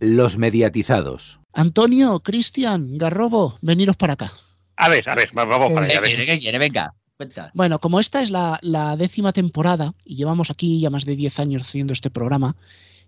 Los 0.00 0.36
mediatizados. 0.38 1.40
Antonio, 1.52 2.20
Cristian, 2.20 2.98
Garrobo, 2.98 3.58
veniros 3.62 3.96
para 3.96 4.14
acá. 4.14 4.32
A 4.76 4.88
ver, 4.88 5.08
a 5.08 5.14
ver, 5.14 5.30
vamos 5.32 5.72
para 5.72 5.86
allá. 5.86 6.00
¿Qué 6.02 6.08
quiere? 6.08 6.26
¿Qué 6.26 6.38
quiere? 6.40 6.58
Venga, 6.58 6.94
cuenta. 7.16 7.50
Bueno, 7.54 7.78
como 7.80 8.00
esta 8.00 8.20
es 8.22 8.30
la, 8.30 8.58
la 8.62 8.96
décima 8.96 9.32
temporada 9.32 9.94
y 10.04 10.16
llevamos 10.16 10.50
aquí 10.50 10.80
ya 10.80 10.90
más 10.90 11.04
de 11.04 11.14
10 11.14 11.38
años 11.38 11.62
haciendo 11.62 11.92
este 11.92 12.10
programa, 12.10 12.56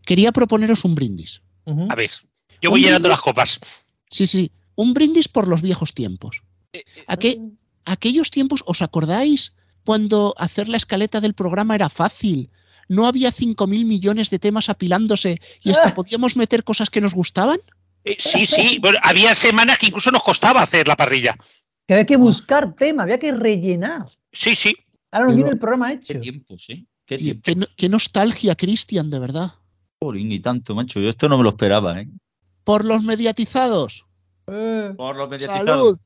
quería 0.05 0.31
proponeros 0.33 0.85
un 0.85 0.95
brindis. 0.95 1.43
A 1.89 1.95
ver. 1.97 2.11
Yo 2.63 2.71
voy 2.71 2.81
Un 2.81 2.85
llenando 2.87 3.09
brindis. 3.09 3.11
las 3.11 3.23
copas. 3.23 3.61
Sí, 4.11 4.27
sí, 4.29 4.53
un 4.77 4.95
brindis 4.95 5.27
por 5.29 5.49
los 5.49 5.61
viejos 5.63 5.93
tiempos. 5.93 6.43
Aque- 7.09 7.41
aquellos 7.85 8.31
tiempos, 8.31 8.63
¿os 8.67 8.81
acordáis 8.83 9.53
cuando 9.85 10.35
hacer 10.39 10.69
la 10.69 10.77
escaleta 10.77 11.21
del 11.21 11.35
programa 11.35 11.75
era 11.75 11.89
fácil? 11.89 12.51
No 12.89 13.07
había 13.07 13.31
5.000 13.33 13.85
millones 13.85 14.31
de 14.31 14.39
temas 14.39 14.69
apilándose 14.69 15.41
y 15.63 15.71
hasta 15.71 15.95
podíamos 15.95 16.37
meter 16.37 16.63
cosas 16.65 16.91
que 16.91 17.01
nos 17.01 17.15
gustaban. 17.15 17.59
Eh, 18.05 18.17
sí, 18.19 18.47
sí. 18.47 18.79
Bueno, 18.81 18.99
había 19.03 19.35
semanas 19.35 19.79
que 19.79 19.87
incluso 19.87 20.11
nos 20.11 20.23
costaba 20.23 20.63
hacer 20.63 20.87
la 20.87 20.95
parrilla. 20.97 21.37
Que 21.87 21.95
había 21.95 22.07
que 22.07 22.17
buscar 22.17 22.75
tema, 22.75 23.03
había 23.05 23.19
que 23.19 23.33
rellenar. 23.33 24.07
Sí, 24.33 24.55
sí. 24.55 24.75
Ahora 25.11 25.27
nos 25.27 25.35
Pero- 25.35 25.37
viene 25.37 25.51
el 25.51 25.59
programa 25.59 25.93
hecho. 25.93 26.21
Qué 26.21 26.29
¿eh? 26.69 26.85
Qué 27.05 27.17
Tío, 27.17 27.25
tiempos. 27.25 27.43
qué, 27.45 27.55
no- 27.57 27.67
qué 27.77 27.89
nostalgia, 27.89 28.55
Cristian, 28.57 29.11
de 29.11 29.19
verdad. 29.19 29.53
Jolín, 30.01 30.31
y 30.33 30.41
tanto, 30.41 30.75
macho. 30.75 31.01
Yo 31.01 31.09
esto 31.09 31.29
no 31.29 31.37
me 31.39 31.45
lo 31.45 31.51
esperaba, 31.51 32.01
¿eh? 32.01 32.09
Por 32.65 32.85
los 32.85 33.03
mediatizados. 33.03 34.05
Eh, 34.49 34.93
Por 34.97 35.17
los 35.17 35.43
Salud. 35.43 35.99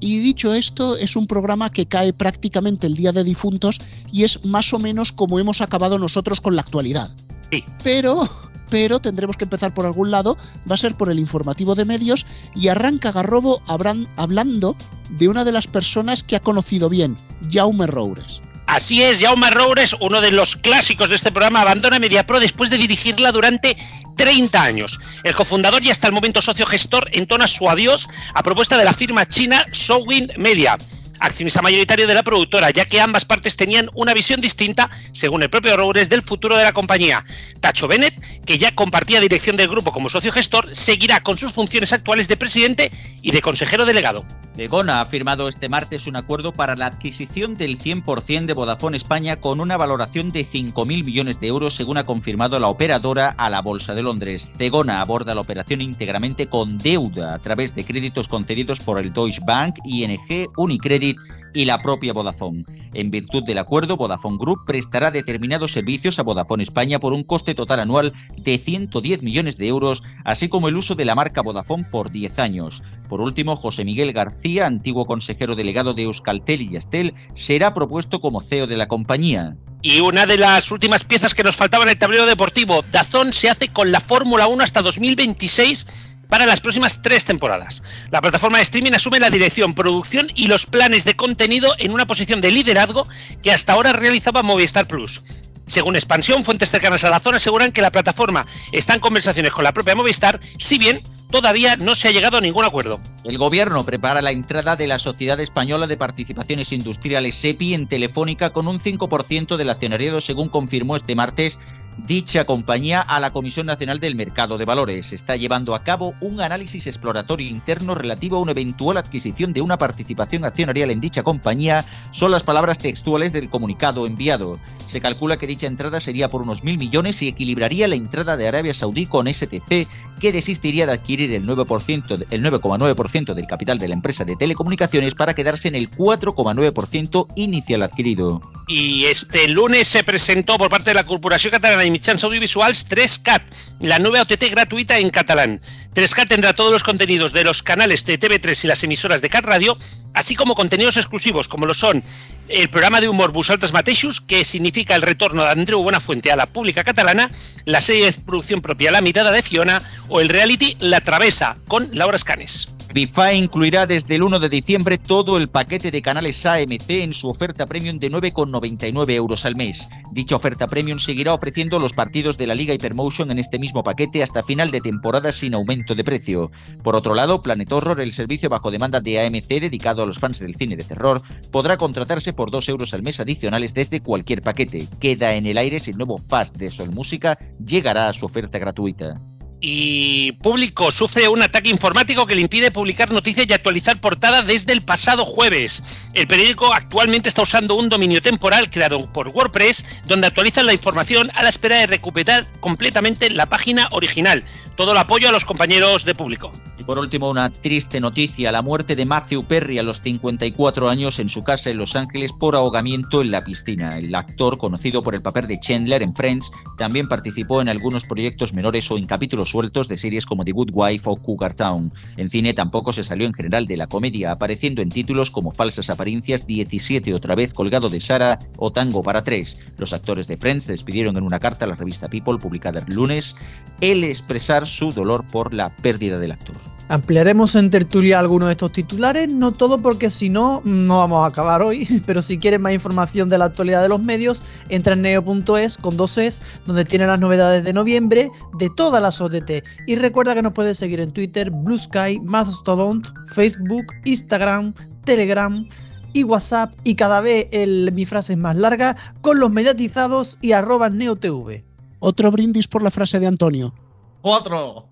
Y 0.00 0.20
dicho 0.20 0.54
esto, 0.54 0.96
es 0.96 1.16
un 1.16 1.26
programa 1.26 1.70
que 1.70 1.86
cae 1.86 2.12
prácticamente 2.12 2.86
el 2.86 2.94
Día 2.94 3.12
de 3.12 3.24
Difuntos 3.24 3.78
y 4.12 4.24
es 4.24 4.44
más 4.44 4.72
o 4.72 4.78
menos 4.78 5.12
como 5.12 5.38
hemos 5.38 5.60
acabado 5.60 5.98
nosotros 5.98 6.40
con 6.40 6.54
la 6.54 6.62
actualidad. 6.62 7.10
Sí. 7.50 7.64
Pero, 7.82 8.28
pero 8.70 9.00
tendremos 9.00 9.36
que 9.36 9.44
empezar 9.44 9.74
por 9.74 9.86
algún 9.86 10.10
lado, 10.10 10.36
va 10.70 10.74
a 10.74 10.78
ser 10.78 10.94
por 10.94 11.10
el 11.10 11.18
informativo 11.18 11.74
de 11.74 11.84
medios 11.84 12.26
y 12.54 12.68
arranca 12.68 13.12
Garrobo 13.12 13.62
hablando 13.66 14.76
de 15.10 15.28
una 15.28 15.44
de 15.44 15.52
las 15.52 15.66
personas 15.66 16.22
que 16.22 16.36
ha 16.36 16.40
conocido 16.40 16.88
bien, 16.88 17.16
Jaume 17.50 17.86
Roures. 17.86 18.40
Así 18.68 19.02
es, 19.02 19.20
Jaume 19.20 19.50
Roures, 19.50 19.96
uno 19.98 20.20
de 20.20 20.30
los 20.30 20.54
clásicos 20.54 21.08
de 21.08 21.16
este 21.16 21.32
programa, 21.32 21.62
abandona 21.62 21.98
MediaPro 21.98 22.38
después 22.38 22.68
de 22.68 22.76
dirigirla 22.76 23.32
durante 23.32 23.78
30 24.18 24.62
años. 24.62 25.00
El 25.24 25.34
cofundador 25.34 25.82
y 25.82 25.90
hasta 25.90 26.06
el 26.06 26.12
momento 26.12 26.42
socio 26.42 26.66
gestor 26.66 27.08
entona 27.12 27.46
su 27.46 27.70
adiós 27.70 28.06
a 28.34 28.42
propuesta 28.42 28.76
de 28.76 28.84
la 28.84 28.92
firma 28.92 29.26
china 29.26 29.64
Showin 29.72 30.32
Media, 30.36 30.76
accionista 31.20 31.62
mayoritario 31.62 32.06
de 32.06 32.14
la 32.14 32.22
productora, 32.22 32.70
ya 32.70 32.84
que 32.84 33.00
ambas 33.00 33.24
partes 33.24 33.56
tenían 33.56 33.88
una 33.94 34.14
visión 34.14 34.40
distinta, 34.40 34.90
según 35.12 35.42
el 35.42 35.50
propio 35.50 35.76
Roures, 35.76 36.08
del 36.08 36.22
futuro 36.22 36.56
de 36.56 36.64
la 36.64 36.72
compañía. 36.72 37.24
Tacho 37.60 37.88
Bennett, 37.88 38.14
que 38.44 38.58
ya 38.58 38.74
compartía 38.74 39.20
dirección 39.20 39.56
del 39.56 39.68
grupo 39.68 39.92
como 39.92 40.08
socio 40.08 40.32
gestor, 40.32 40.74
seguirá 40.74 41.20
con 41.20 41.36
sus 41.36 41.52
funciones 41.52 41.92
actuales 41.92 42.28
de 42.28 42.36
presidente 42.36 42.92
y 43.22 43.32
de 43.32 43.42
consejero 43.42 43.84
delegado. 43.84 44.24
Begona 44.58 45.00
ha 45.00 45.06
firmado 45.06 45.46
este 45.46 45.68
martes 45.68 46.08
un 46.08 46.16
acuerdo 46.16 46.52
para 46.52 46.74
la 46.74 46.86
adquisición 46.86 47.56
del 47.56 47.78
100% 47.78 48.46
de 48.46 48.54
Vodafone 48.54 48.96
España 48.96 49.36
con 49.36 49.60
una 49.60 49.76
valoración 49.76 50.32
de 50.32 50.44
5.000 50.44 51.04
millones 51.04 51.38
de 51.38 51.46
euros, 51.46 51.74
según 51.74 51.96
ha 51.96 52.04
confirmado 52.04 52.58
la 52.58 52.66
operadora 52.66 53.28
a 53.38 53.50
la 53.50 53.62
Bolsa 53.62 53.94
de 53.94 54.02
Londres. 54.02 54.50
Cegona 54.58 55.00
aborda 55.00 55.36
la 55.36 55.42
operación 55.42 55.80
íntegramente 55.80 56.48
con 56.48 56.76
deuda 56.78 57.34
a 57.34 57.38
través 57.38 57.76
de 57.76 57.84
créditos 57.84 58.26
concedidos 58.26 58.80
por 58.80 58.98
el 58.98 59.12
Deutsche 59.12 59.40
Bank, 59.46 59.76
ING, 59.84 60.48
Unicredit 60.56 61.07
y 61.54 61.64
la 61.64 61.82
propia 61.82 62.12
Vodafone. 62.12 62.64
En 62.94 63.10
virtud 63.10 63.42
del 63.44 63.58
acuerdo, 63.58 63.96
Vodafone 63.96 64.38
Group 64.38 64.60
prestará 64.66 65.10
determinados 65.10 65.72
servicios 65.72 66.18
a 66.18 66.22
Vodafone 66.22 66.62
España 66.62 67.00
por 67.00 67.12
un 67.12 67.24
coste 67.24 67.54
total 67.54 67.80
anual 67.80 68.12
de 68.36 68.58
110 68.58 69.22
millones 69.22 69.58
de 69.58 69.68
euros, 69.68 70.02
así 70.24 70.48
como 70.48 70.68
el 70.68 70.76
uso 70.76 70.94
de 70.94 71.04
la 71.04 71.14
marca 71.14 71.42
Vodafone 71.42 71.84
por 71.84 72.10
10 72.10 72.38
años. 72.38 72.82
Por 73.08 73.20
último, 73.20 73.56
José 73.56 73.84
Miguel 73.84 74.12
García, 74.12 74.66
antiguo 74.66 75.06
consejero 75.06 75.54
delegado 75.54 75.94
de 75.94 76.04
Euskaltel 76.04 76.62
y 76.62 76.70
Yastel, 76.70 77.14
será 77.32 77.74
propuesto 77.74 78.20
como 78.20 78.40
CEO 78.40 78.66
de 78.66 78.76
la 78.76 78.88
compañía. 78.88 79.56
Y 79.80 80.00
una 80.00 80.26
de 80.26 80.38
las 80.38 80.72
últimas 80.72 81.04
piezas 81.04 81.34
que 81.34 81.44
nos 81.44 81.54
faltaba 81.54 81.84
en 81.84 81.90
el 81.90 81.98
tablero 81.98 82.26
deportivo, 82.26 82.84
Dazón 82.90 83.32
se 83.32 83.48
hace 83.48 83.68
con 83.68 83.92
la 83.92 84.00
Fórmula 84.00 84.48
1 84.48 84.64
hasta 84.64 84.82
2026 84.82 86.07
para 86.28 86.46
las 86.46 86.60
próximas 86.60 87.02
tres 87.02 87.24
temporadas. 87.24 87.82
La 88.10 88.20
plataforma 88.20 88.58
de 88.58 88.64
streaming 88.64 88.92
asume 88.92 89.20
la 89.20 89.30
dirección, 89.30 89.74
producción 89.74 90.28
y 90.34 90.46
los 90.46 90.66
planes 90.66 91.04
de 91.04 91.16
contenido 91.16 91.74
en 91.78 91.92
una 91.92 92.06
posición 92.06 92.40
de 92.40 92.52
liderazgo 92.52 93.06
que 93.42 93.52
hasta 93.52 93.72
ahora 93.72 93.92
realizaba 93.92 94.42
Movistar 94.42 94.86
Plus. 94.86 95.22
Según 95.66 95.96
Expansión, 95.96 96.44
fuentes 96.44 96.70
cercanas 96.70 97.04
a 97.04 97.10
la 97.10 97.20
zona 97.20 97.36
aseguran 97.36 97.72
que 97.72 97.82
la 97.82 97.90
plataforma 97.90 98.46
está 98.72 98.94
en 98.94 99.00
conversaciones 99.00 99.52
con 99.52 99.64
la 99.64 99.72
propia 99.72 99.94
Movistar, 99.94 100.40
si 100.58 100.78
bien 100.78 101.02
todavía 101.30 101.76
no 101.76 101.94
se 101.94 102.08
ha 102.08 102.10
llegado 102.10 102.38
a 102.38 102.40
ningún 102.40 102.64
acuerdo. 102.64 103.00
El 103.24 103.36
gobierno 103.36 103.84
prepara 103.84 104.22
la 104.22 104.30
entrada 104.30 104.76
de 104.76 104.86
la 104.86 104.98
Sociedad 104.98 105.38
Española 105.40 105.86
de 105.86 105.98
Participaciones 105.98 106.72
Industriales 106.72 107.34
SEPI 107.34 107.74
en 107.74 107.86
Telefónica 107.86 108.50
con 108.50 108.66
un 108.66 108.78
5% 108.78 109.56
del 109.58 109.68
accionariado, 109.68 110.22
según 110.22 110.48
confirmó 110.48 110.96
este 110.96 111.14
martes 111.14 111.58
dicha 112.06 112.44
compañía 112.44 113.00
a 113.00 113.20
la 113.20 113.32
Comisión 113.32 113.66
Nacional 113.66 114.00
del 114.00 114.14
Mercado 114.14 114.56
de 114.58 114.64
Valores. 114.64 115.12
Está 115.12 115.36
llevando 115.36 115.74
a 115.74 115.82
cabo 115.82 116.14
un 116.20 116.40
análisis 116.40 116.86
exploratorio 116.86 117.48
interno 117.48 117.94
relativo 117.94 118.36
a 118.36 118.40
una 118.40 118.52
eventual 118.52 118.96
adquisición 118.96 119.52
de 119.52 119.60
una 119.60 119.78
participación 119.78 120.44
accionarial 120.44 120.90
en 120.90 121.00
dicha 121.00 121.22
compañía. 121.22 121.84
Son 122.10 122.30
las 122.30 122.42
palabras 122.42 122.78
textuales 122.78 123.32
del 123.32 123.50
comunicado 123.50 124.06
enviado. 124.06 124.58
Se 124.86 125.00
calcula 125.00 125.36
que 125.36 125.46
dicha 125.46 125.66
entrada 125.66 126.00
sería 126.00 126.28
por 126.28 126.42
unos 126.42 126.64
mil 126.64 126.78
millones 126.78 127.20
y 127.22 127.28
equilibraría 127.28 127.88
la 127.88 127.96
entrada 127.96 128.36
de 128.36 128.48
Arabia 128.48 128.72
Saudí 128.74 129.06
con 129.06 129.26
STC, 129.26 129.86
que 130.20 130.32
desistiría 130.32 130.86
de 130.86 130.92
adquirir 130.92 131.32
el 131.32 131.46
9%, 131.46 132.16
de- 132.16 132.26
el 132.30 132.42
9,9% 132.42 133.34
del 133.34 133.46
capital 133.46 133.78
de 133.78 133.88
la 133.88 133.94
empresa 133.94 134.24
de 134.24 134.36
telecomunicaciones 134.36 135.14
para 135.14 135.34
quedarse 135.34 135.68
en 135.68 135.74
el 135.74 135.90
4,9% 135.90 137.26
inicial 137.36 137.82
adquirido. 137.82 138.40
Y 138.66 139.04
este 139.06 139.48
lunes 139.48 139.88
se 139.88 140.04
presentó 140.04 140.58
por 140.58 140.68
parte 140.70 140.90
de 140.90 140.94
la 140.94 141.04
Corporació 141.04 141.50
Catalana 141.50 141.84
Mitjans 141.90 142.24
Audiovisuals 142.24 142.88
3CAT, 142.88 143.42
la 143.80 143.98
nueva 143.98 144.22
OTT 144.22 144.50
gratuita 144.50 144.98
en 144.98 145.10
catalán. 145.10 145.60
3CAT 145.94 146.28
tendrá 146.28 146.52
todos 146.52 146.70
los 146.70 146.82
contenidos 146.82 147.32
de 147.32 147.44
los 147.44 147.62
canales 147.62 148.04
de 148.04 148.18
TV3 148.18 148.64
y 148.64 148.66
las 148.66 148.84
emisoras 148.84 149.22
de 149.22 149.28
Cat 149.28 149.44
Radio, 149.44 149.76
así 150.14 150.34
como 150.34 150.54
contenidos 150.54 150.96
exclusivos 150.96 151.48
como 151.48 151.66
lo 151.66 151.74
son 151.74 152.02
el 152.48 152.70
programa 152.70 153.00
de 153.00 153.08
humor 153.08 153.32
Busaltes 153.32 153.72
Mateixos, 153.72 154.20
que 154.20 154.44
significa 154.44 154.94
el 154.94 155.02
retorno 155.02 155.44
de 155.44 155.50
Andreu 155.50 155.82
Buenafuente 155.82 156.32
a 156.32 156.36
la 156.36 156.46
pública 156.46 156.84
catalana, 156.84 157.30
la 157.64 157.80
serie 157.80 158.06
de 158.06 158.12
producción 158.12 158.62
propia 158.62 158.90
La 158.90 159.00
mirada 159.00 159.30
de 159.30 159.42
Fiona 159.42 159.82
o 160.08 160.20
el 160.20 160.28
reality 160.28 160.76
La 160.80 161.00
Travesa 161.00 161.56
con 161.66 161.88
Laura 161.92 162.16
Escanes. 162.16 162.77
Bifa 162.92 163.34
incluirá 163.34 163.86
desde 163.86 164.14
el 164.14 164.22
1 164.22 164.40
de 164.40 164.48
diciembre 164.48 164.96
todo 164.96 165.36
el 165.36 165.48
paquete 165.48 165.90
de 165.90 166.00
canales 166.00 166.46
AMC 166.46 166.88
en 166.88 167.12
su 167.12 167.28
oferta 167.28 167.66
premium 167.66 167.98
de 167.98 168.10
9,99 168.10 169.10
euros 169.12 169.44
al 169.44 169.56
mes. 169.56 169.90
Dicha 170.12 170.36
oferta 170.36 170.66
premium 170.66 170.98
seguirá 170.98 171.34
ofreciendo 171.34 171.78
los 171.78 171.92
partidos 171.92 172.38
de 172.38 172.46
la 172.46 172.54
Liga 172.54 172.72
Hypermotion 172.72 173.30
en 173.30 173.38
este 173.38 173.58
mismo 173.58 173.82
paquete 173.82 174.22
hasta 174.22 174.42
final 174.42 174.70
de 174.70 174.80
temporada 174.80 175.32
sin 175.32 175.54
aumento 175.54 175.94
de 175.94 176.02
precio. 176.02 176.50
Por 176.82 176.96
otro 176.96 177.14
lado, 177.14 177.42
Planet 177.42 177.70
Horror, 177.70 178.00
el 178.00 178.12
servicio 178.12 178.48
bajo 178.48 178.70
demanda 178.70 179.00
de 179.00 179.20
AMC 179.20 179.60
dedicado 179.60 180.02
a 180.02 180.06
los 180.06 180.18
fans 180.18 180.38
del 180.38 180.54
cine 180.54 180.74
de 180.74 180.84
terror, 180.84 181.20
podrá 181.52 181.76
contratarse 181.76 182.32
por 182.32 182.50
2 182.50 182.70
euros 182.70 182.94
al 182.94 183.02
mes 183.02 183.20
adicionales 183.20 183.74
desde 183.74 184.00
cualquier 184.00 184.40
paquete. 184.40 184.88
Queda 184.98 185.34
en 185.34 185.44
el 185.44 185.58
aire 185.58 185.78
si 185.78 185.90
el 185.90 185.98
nuevo 185.98 186.16
Fast 186.16 186.56
de 186.56 186.70
Sol 186.70 186.90
Música 186.90 187.38
llegará 187.62 188.08
a 188.08 188.14
su 188.14 188.24
oferta 188.24 188.58
gratuita. 188.58 189.20
Y 189.60 190.32
Público 190.32 190.90
sufre 190.90 191.28
un 191.28 191.42
ataque 191.42 191.70
informático 191.70 192.26
que 192.26 192.34
le 192.34 192.42
impide 192.42 192.70
publicar 192.70 193.10
noticias 193.12 193.46
y 193.48 193.52
actualizar 193.52 194.00
portada 194.00 194.42
desde 194.42 194.72
el 194.72 194.82
pasado 194.82 195.24
jueves. 195.24 196.10
El 196.14 196.26
periódico 196.26 196.72
actualmente 196.72 197.28
está 197.28 197.42
usando 197.42 197.74
un 197.74 197.88
dominio 197.88 198.22
temporal 198.22 198.70
creado 198.70 199.12
por 199.12 199.28
WordPress 199.28 199.84
donde 200.06 200.28
actualizan 200.28 200.66
la 200.66 200.74
información 200.74 201.30
a 201.34 201.42
la 201.42 201.48
espera 201.48 201.78
de 201.78 201.86
recuperar 201.86 202.46
completamente 202.60 203.30
la 203.30 203.46
página 203.46 203.88
original. 203.92 204.44
Todo 204.76 204.92
el 204.92 204.98
apoyo 204.98 205.28
a 205.28 205.32
los 205.32 205.44
compañeros 205.44 206.04
de 206.04 206.14
Público. 206.14 206.52
Y 206.78 206.84
por 206.84 207.00
último, 207.00 207.28
una 207.28 207.50
triste 207.50 207.98
noticia, 208.00 208.52
la 208.52 208.62
muerte 208.62 208.94
de 208.94 209.04
Matthew 209.04 209.42
Perry 209.42 209.78
a 209.78 209.82
los 209.82 210.00
54 210.00 210.88
años 210.88 211.18
en 211.18 211.28
su 211.28 211.42
casa 211.42 211.70
en 211.70 211.78
Los 211.78 211.96
Ángeles 211.96 212.30
por 212.38 212.54
ahogamiento 212.54 213.20
en 213.20 213.32
la 213.32 213.42
piscina. 213.42 213.98
El 213.98 214.14
actor, 214.14 214.56
conocido 214.56 215.02
por 215.02 215.16
el 215.16 215.22
papel 215.22 215.48
de 215.48 215.58
Chandler 215.58 216.04
en 216.04 216.14
Friends, 216.14 216.52
también 216.76 217.08
participó 217.08 217.60
en 217.60 217.68
algunos 217.68 218.04
proyectos 218.04 218.52
menores 218.52 218.88
o 218.92 218.98
en 218.98 219.06
capítulos 219.06 219.47
sueltos 219.48 219.88
de 219.88 219.98
series 219.98 220.26
como 220.26 220.44
The 220.44 220.52
Good 220.52 220.70
Wife 220.72 221.08
o 221.08 221.16
Cougar 221.16 221.54
Town. 221.54 221.92
En 222.16 222.28
cine 222.28 222.54
tampoco 222.54 222.92
se 222.92 223.04
salió 223.04 223.26
en 223.26 223.34
general 223.34 223.66
de 223.66 223.76
la 223.76 223.86
comedia, 223.86 224.32
apareciendo 224.32 224.82
en 224.82 224.90
títulos 224.90 225.30
como 225.30 225.52
Falsas 225.52 225.90
Apariencias, 225.90 226.46
17 226.46 227.14
otra 227.14 227.34
vez, 227.34 227.52
Colgado 227.52 227.88
de 227.88 228.00
Sara 228.00 228.38
o 228.56 228.72
Tango 228.72 229.02
para 229.02 229.24
tres. 229.24 229.58
Los 229.78 229.92
actores 229.92 230.28
de 230.28 230.36
Friends 230.36 230.66
despidieron 230.66 231.16
en 231.16 231.24
una 231.24 231.38
carta 231.38 231.64
a 231.64 231.68
la 231.68 231.76
revista 231.76 232.08
People 232.08 232.38
publicada 232.38 232.80
el 232.80 232.94
lunes 232.94 233.34
el 233.80 234.04
expresar 234.04 234.66
su 234.66 234.92
dolor 234.92 235.24
por 235.26 235.54
la 235.54 235.70
pérdida 235.76 236.18
del 236.18 236.32
actor. 236.32 236.77
Ampliaremos 236.90 237.54
en 237.54 237.68
tertulia 237.68 238.18
algunos 238.18 238.48
de 238.48 238.52
estos 238.52 238.72
titulares, 238.72 239.30
no 239.30 239.52
todo 239.52 239.78
porque 239.78 240.10
si 240.10 240.30
no, 240.30 240.62
no 240.64 240.98
vamos 240.98 241.22
a 241.22 241.26
acabar 241.26 241.60
hoy, 241.60 241.86
pero 242.06 242.22
si 242.22 242.38
quieres 242.38 242.60
más 242.60 242.72
información 242.72 243.28
de 243.28 243.36
la 243.36 243.44
actualidad 243.44 243.82
de 243.82 243.90
los 243.90 244.02
medios, 244.02 244.42
entra 244.70 244.94
en 244.94 245.02
neo.es 245.02 245.76
con 245.76 245.98
dos 245.98 246.16
es, 246.16 246.40
donde 246.64 246.86
tiene 246.86 247.06
las 247.06 247.20
novedades 247.20 247.62
de 247.62 247.74
noviembre 247.74 248.30
de 248.58 248.70
todas 248.74 249.02
las 249.02 249.20
OTT. 249.20 249.64
Y 249.86 249.96
recuerda 249.96 250.34
que 250.34 250.40
nos 250.40 250.54
puedes 250.54 250.78
seguir 250.78 251.00
en 251.00 251.12
Twitter, 251.12 251.50
Blue 251.50 251.78
Sky, 251.78 252.20
Mastodon, 252.20 253.02
Facebook, 253.32 253.84
Instagram, 254.06 254.72
Telegram 255.04 255.68
y 256.14 256.24
WhatsApp 256.24 256.72
y 256.84 256.94
cada 256.94 257.20
vez 257.20 257.48
el, 257.52 257.92
mi 257.92 258.06
frase 258.06 258.32
es 258.32 258.38
más 258.38 258.56
larga 258.56 258.96
con 259.20 259.40
los 259.40 259.50
mediatizados 259.50 260.38
y 260.40 260.52
arroba 260.52 260.88
neotv. 260.88 261.62
Otro 261.98 262.30
brindis 262.30 262.66
por 262.66 262.82
la 262.82 262.90
frase 262.90 263.20
de 263.20 263.26
Antonio. 263.26 263.74
Otro. 264.22 264.88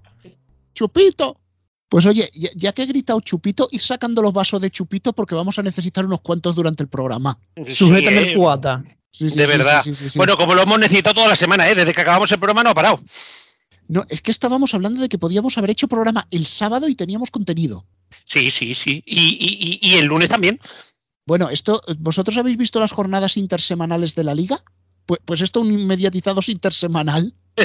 Chupito. 0.74 1.38
Pues 1.88 2.04
oye, 2.06 2.28
ya, 2.34 2.48
ya 2.56 2.72
que 2.72 2.82
he 2.82 2.86
gritado 2.86 3.20
chupito, 3.20 3.68
ir 3.70 3.80
sacando 3.80 4.20
los 4.22 4.32
vasos 4.32 4.60
de 4.60 4.70
chupito 4.70 5.12
porque 5.12 5.34
vamos 5.36 5.58
a 5.58 5.62
necesitar 5.62 6.04
unos 6.04 6.20
cuantos 6.20 6.54
durante 6.56 6.82
el 6.82 6.88
programa. 6.88 7.38
Sí, 7.74 7.84
el 7.88 8.34
cubata. 8.34 8.82
Sí, 9.10 9.30
sí, 9.30 9.36
de 9.36 9.44
sí, 9.44 9.48
verdad. 9.50 9.82
sí, 9.82 9.94
sí, 9.94 10.10
sí. 10.10 10.18
Bueno, 10.18 10.36
como 10.36 10.54
lo 10.54 10.62
hemos 10.62 10.78
necesitado 10.78 11.14
toda 11.14 11.28
la 11.28 11.36
semana, 11.36 11.68
¿eh? 11.70 11.74
desde 11.74 11.94
que 11.94 12.00
acabamos 12.00 12.30
el 12.32 12.38
programa 12.38 12.62
no 12.64 12.70
ha 12.70 12.74
parado. 12.74 13.00
No, 13.88 14.04
es 14.08 14.20
que 14.20 14.32
estábamos 14.32 14.74
hablando 14.74 15.00
de 15.00 15.08
que 15.08 15.16
podíamos 15.16 15.56
haber 15.58 15.70
hecho 15.70 15.86
programa 15.86 16.26
el 16.32 16.44
sábado 16.46 16.88
y 16.88 16.96
teníamos 16.96 17.30
contenido. 17.30 17.86
Sí, 18.24 18.50
sí, 18.50 18.74
sí. 18.74 19.02
Y, 19.06 19.20
y- 19.40 19.78
y- 19.80 19.92
y 19.92 19.94
el 19.98 20.06
lunes 20.06 20.28
también. 20.28 20.58
Bueno, 21.24 21.48
esto, 21.50 21.80
¿vosotros 21.98 22.36
habéis 22.36 22.56
visto 22.56 22.80
las 22.80 22.90
jornadas 22.90 23.36
intersemanales 23.36 24.14
de 24.16 24.24
la 24.24 24.34
liga? 24.34 24.62
Pues, 25.06 25.20
pues 25.24 25.40
esto 25.40 25.60
un 25.60 25.70
inmediatizados 25.72 26.48
intersemanal. 26.48 27.32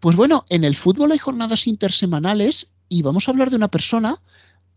Pues 0.00 0.16
bueno, 0.16 0.44
en 0.48 0.64
el 0.64 0.76
fútbol 0.76 1.12
hay 1.12 1.18
jornadas 1.18 1.66
intersemanales 1.66 2.72
y 2.88 3.02
vamos 3.02 3.26
a 3.26 3.32
hablar 3.32 3.50
de 3.50 3.56
una 3.56 3.68
persona 3.68 4.20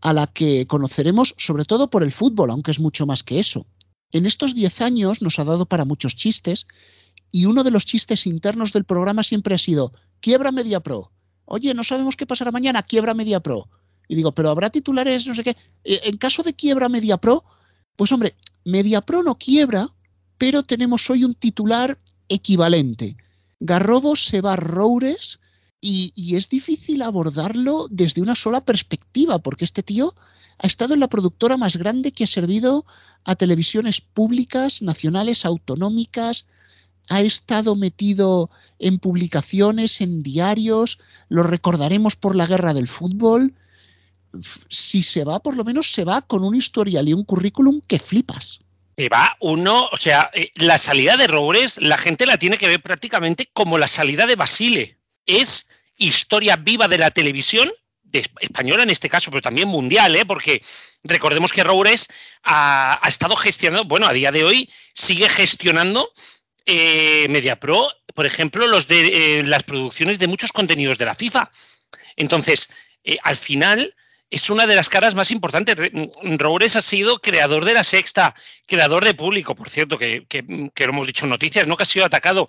a 0.00 0.12
la 0.12 0.26
que 0.26 0.66
conoceremos 0.66 1.34
sobre 1.38 1.64
todo 1.64 1.88
por 1.88 2.02
el 2.02 2.12
fútbol, 2.12 2.50
aunque 2.50 2.72
es 2.72 2.80
mucho 2.80 3.06
más 3.06 3.22
que 3.22 3.38
eso. 3.38 3.66
En 4.10 4.26
estos 4.26 4.54
10 4.54 4.80
años 4.80 5.22
nos 5.22 5.38
ha 5.38 5.44
dado 5.44 5.66
para 5.66 5.84
muchos 5.84 6.16
chistes 6.16 6.66
y 7.30 7.46
uno 7.46 7.62
de 7.62 7.70
los 7.70 7.86
chistes 7.86 8.26
internos 8.26 8.72
del 8.72 8.84
programa 8.84 9.22
siempre 9.22 9.54
ha 9.54 9.58
sido 9.58 9.92
quiebra 10.20 10.50
Media 10.50 10.80
Pro. 10.80 11.12
Oye, 11.44 11.72
no 11.72 11.84
sabemos 11.84 12.16
qué 12.16 12.26
pasará 12.26 12.50
mañana, 12.50 12.82
quiebra 12.82 13.14
Media 13.14 13.40
Pro. 13.40 13.68
Y 14.08 14.16
digo, 14.16 14.32
pero 14.32 14.50
habrá 14.50 14.70
titulares, 14.70 15.26
no 15.26 15.34
sé 15.34 15.44
qué. 15.44 15.56
Eh, 15.84 16.00
En 16.04 16.18
caso 16.18 16.42
de 16.42 16.52
quiebra 16.52 16.88
Media 16.88 17.16
Pro, 17.16 17.44
pues 17.96 18.10
hombre, 18.10 18.34
Media 18.64 19.00
Pro 19.00 19.22
no 19.22 19.36
quiebra, 19.36 19.88
pero 20.36 20.62
tenemos 20.62 21.08
hoy 21.08 21.24
un 21.24 21.34
titular 21.34 21.98
equivalente. 22.28 23.16
Garrobo 23.64 24.16
se 24.16 24.40
va 24.40 24.54
a 24.54 24.56
Roures 24.56 25.38
y, 25.80 26.12
y 26.16 26.36
es 26.36 26.48
difícil 26.48 27.02
abordarlo 27.02 27.86
desde 27.90 28.20
una 28.20 28.34
sola 28.34 28.64
perspectiva, 28.64 29.38
porque 29.38 29.64
este 29.64 29.82
tío 29.82 30.14
ha 30.58 30.66
estado 30.66 30.94
en 30.94 31.00
la 31.00 31.08
productora 31.08 31.56
más 31.56 31.76
grande 31.76 32.12
que 32.12 32.24
ha 32.24 32.26
servido 32.26 32.84
a 33.24 33.36
televisiones 33.36 34.00
públicas, 34.00 34.82
nacionales, 34.82 35.44
autonómicas, 35.44 36.46
ha 37.08 37.20
estado 37.20 37.76
metido 37.76 38.50
en 38.78 38.98
publicaciones, 38.98 40.00
en 40.00 40.22
diarios, 40.22 40.98
lo 41.28 41.42
recordaremos 41.42 42.16
por 42.16 42.34
la 42.34 42.46
guerra 42.46 42.74
del 42.74 42.88
fútbol. 42.88 43.54
Si 44.70 45.02
se 45.02 45.24
va, 45.24 45.40
por 45.40 45.56
lo 45.56 45.64
menos 45.64 45.92
se 45.92 46.04
va 46.04 46.22
con 46.22 46.42
un 46.42 46.54
historial 46.54 47.08
y 47.08 47.12
un 47.12 47.24
currículum 47.24 47.80
que 47.86 47.98
flipas. 47.98 48.60
Se 48.96 49.08
va 49.08 49.36
uno, 49.40 49.88
o 49.90 49.96
sea, 49.96 50.30
eh, 50.34 50.50
la 50.56 50.78
salida 50.78 51.16
de 51.16 51.26
Roures, 51.26 51.78
la 51.78 51.98
gente 51.98 52.26
la 52.26 52.36
tiene 52.36 52.58
que 52.58 52.68
ver 52.68 52.80
prácticamente 52.80 53.48
como 53.52 53.78
la 53.78 53.88
salida 53.88 54.26
de 54.26 54.36
Basile. 54.36 54.98
Es 55.26 55.66
historia 55.96 56.56
viva 56.56 56.88
de 56.88 56.98
la 56.98 57.10
televisión, 57.10 57.70
española 58.40 58.82
en 58.82 58.90
este 58.90 59.08
caso, 59.08 59.30
pero 59.30 59.40
también 59.40 59.68
mundial, 59.68 60.14
¿eh? 60.16 60.26
porque 60.26 60.62
recordemos 61.02 61.52
que 61.52 61.64
Roures 61.64 62.08
ha, 62.42 62.98
ha 63.02 63.08
estado 63.08 63.36
gestionando, 63.36 63.86
bueno, 63.86 64.06
a 64.06 64.12
día 64.12 64.30
de 64.30 64.44
hoy 64.44 64.68
sigue 64.94 65.30
gestionando 65.30 66.12
eh, 66.66 67.26
MediaPro, 67.28 67.88
por 68.14 68.26
ejemplo, 68.26 68.66
los 68.66 68.86
de 68.86 69.38
eh, 69.38 69.42
las 69.42 69.62
producciones 69.62 70.18
de 70.18 70.26
muchos 70.26 70.52
contenidos 70.52 70.98
de 70.98 71.06
la 71.06 71.14
FIFA. 71.14 71.50
Entonces, 72.16 72.68
eh, 73.04 73.16
al 73.22 73.36
final 73.36 73.94
es 74.32 74.48
una 74.48 74.66
de 74.66 74.74
las 74.74 74.88
caras 74.88 75.14
más 75.14 75.30
importantes. 75.30 75.76
Re- 75.76 76.10
Roures 76.38 76.74
ha 76.74 76.82
sido 76.82 77.20
creador 77.20 77.66
de 77.66 77.74
la 77.74 77.84
sexta, 77.84 78.34
creador 78.66 79.04
de 79.04 79.12
público, 79.12 79.54
por 79.54 79.68
cierto, 79.68 79.98
que, 79.98 80.24
lo 80.48 80.84
hemos 80.84 81.06
dicho 81.06 81.26
en 81.26 81.30
noticias, 81.30 81.68
¿no? 81.68 81.76
Que 81.76 81.82
ha 81.82 81.86
sido 81.86 82.06
atacado. 82.06 82.48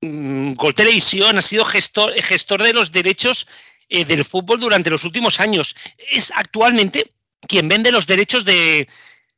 Mm, 0.00 0.54
Gol 0.54 0.74
Televisión 0.74 1.38
ha 1.38 1.42
sido 1.42 1.64
gestor, 1.64 2.12
de 2.12 2.72
los 2.72 2.90
derechos 2.90 3.46
eh, 3.88 4.04
del 4.04 4.24
fútbol 4.24 4.58
durante 4.58 4.90
los 4.90 5.04
últimos 5.04 5.38
años. 5.38 5.76
Es 6.10 6.32
actualmente 6.34 7.12
quien 7.46 7.68
vende 7.68 7.92
los 7.92 8.08
derechos 8.08 8.44
de, 8.44 8.88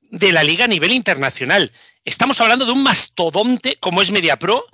de 0.01 0.33
la 0.33 0.43
liga 0.43 0.65
a 0.65 0.69
nivel 0.69 0.93
internacional. 0.93 1.71
Estamos 2.07 2.41
hablando 2.41 2.65
de 2.65 2.73
un 2.73 2.83
mastodonte 2.83 3.77
como 3.81 4.01
es 4.01 4.11
MediaPro, 4.11 4.65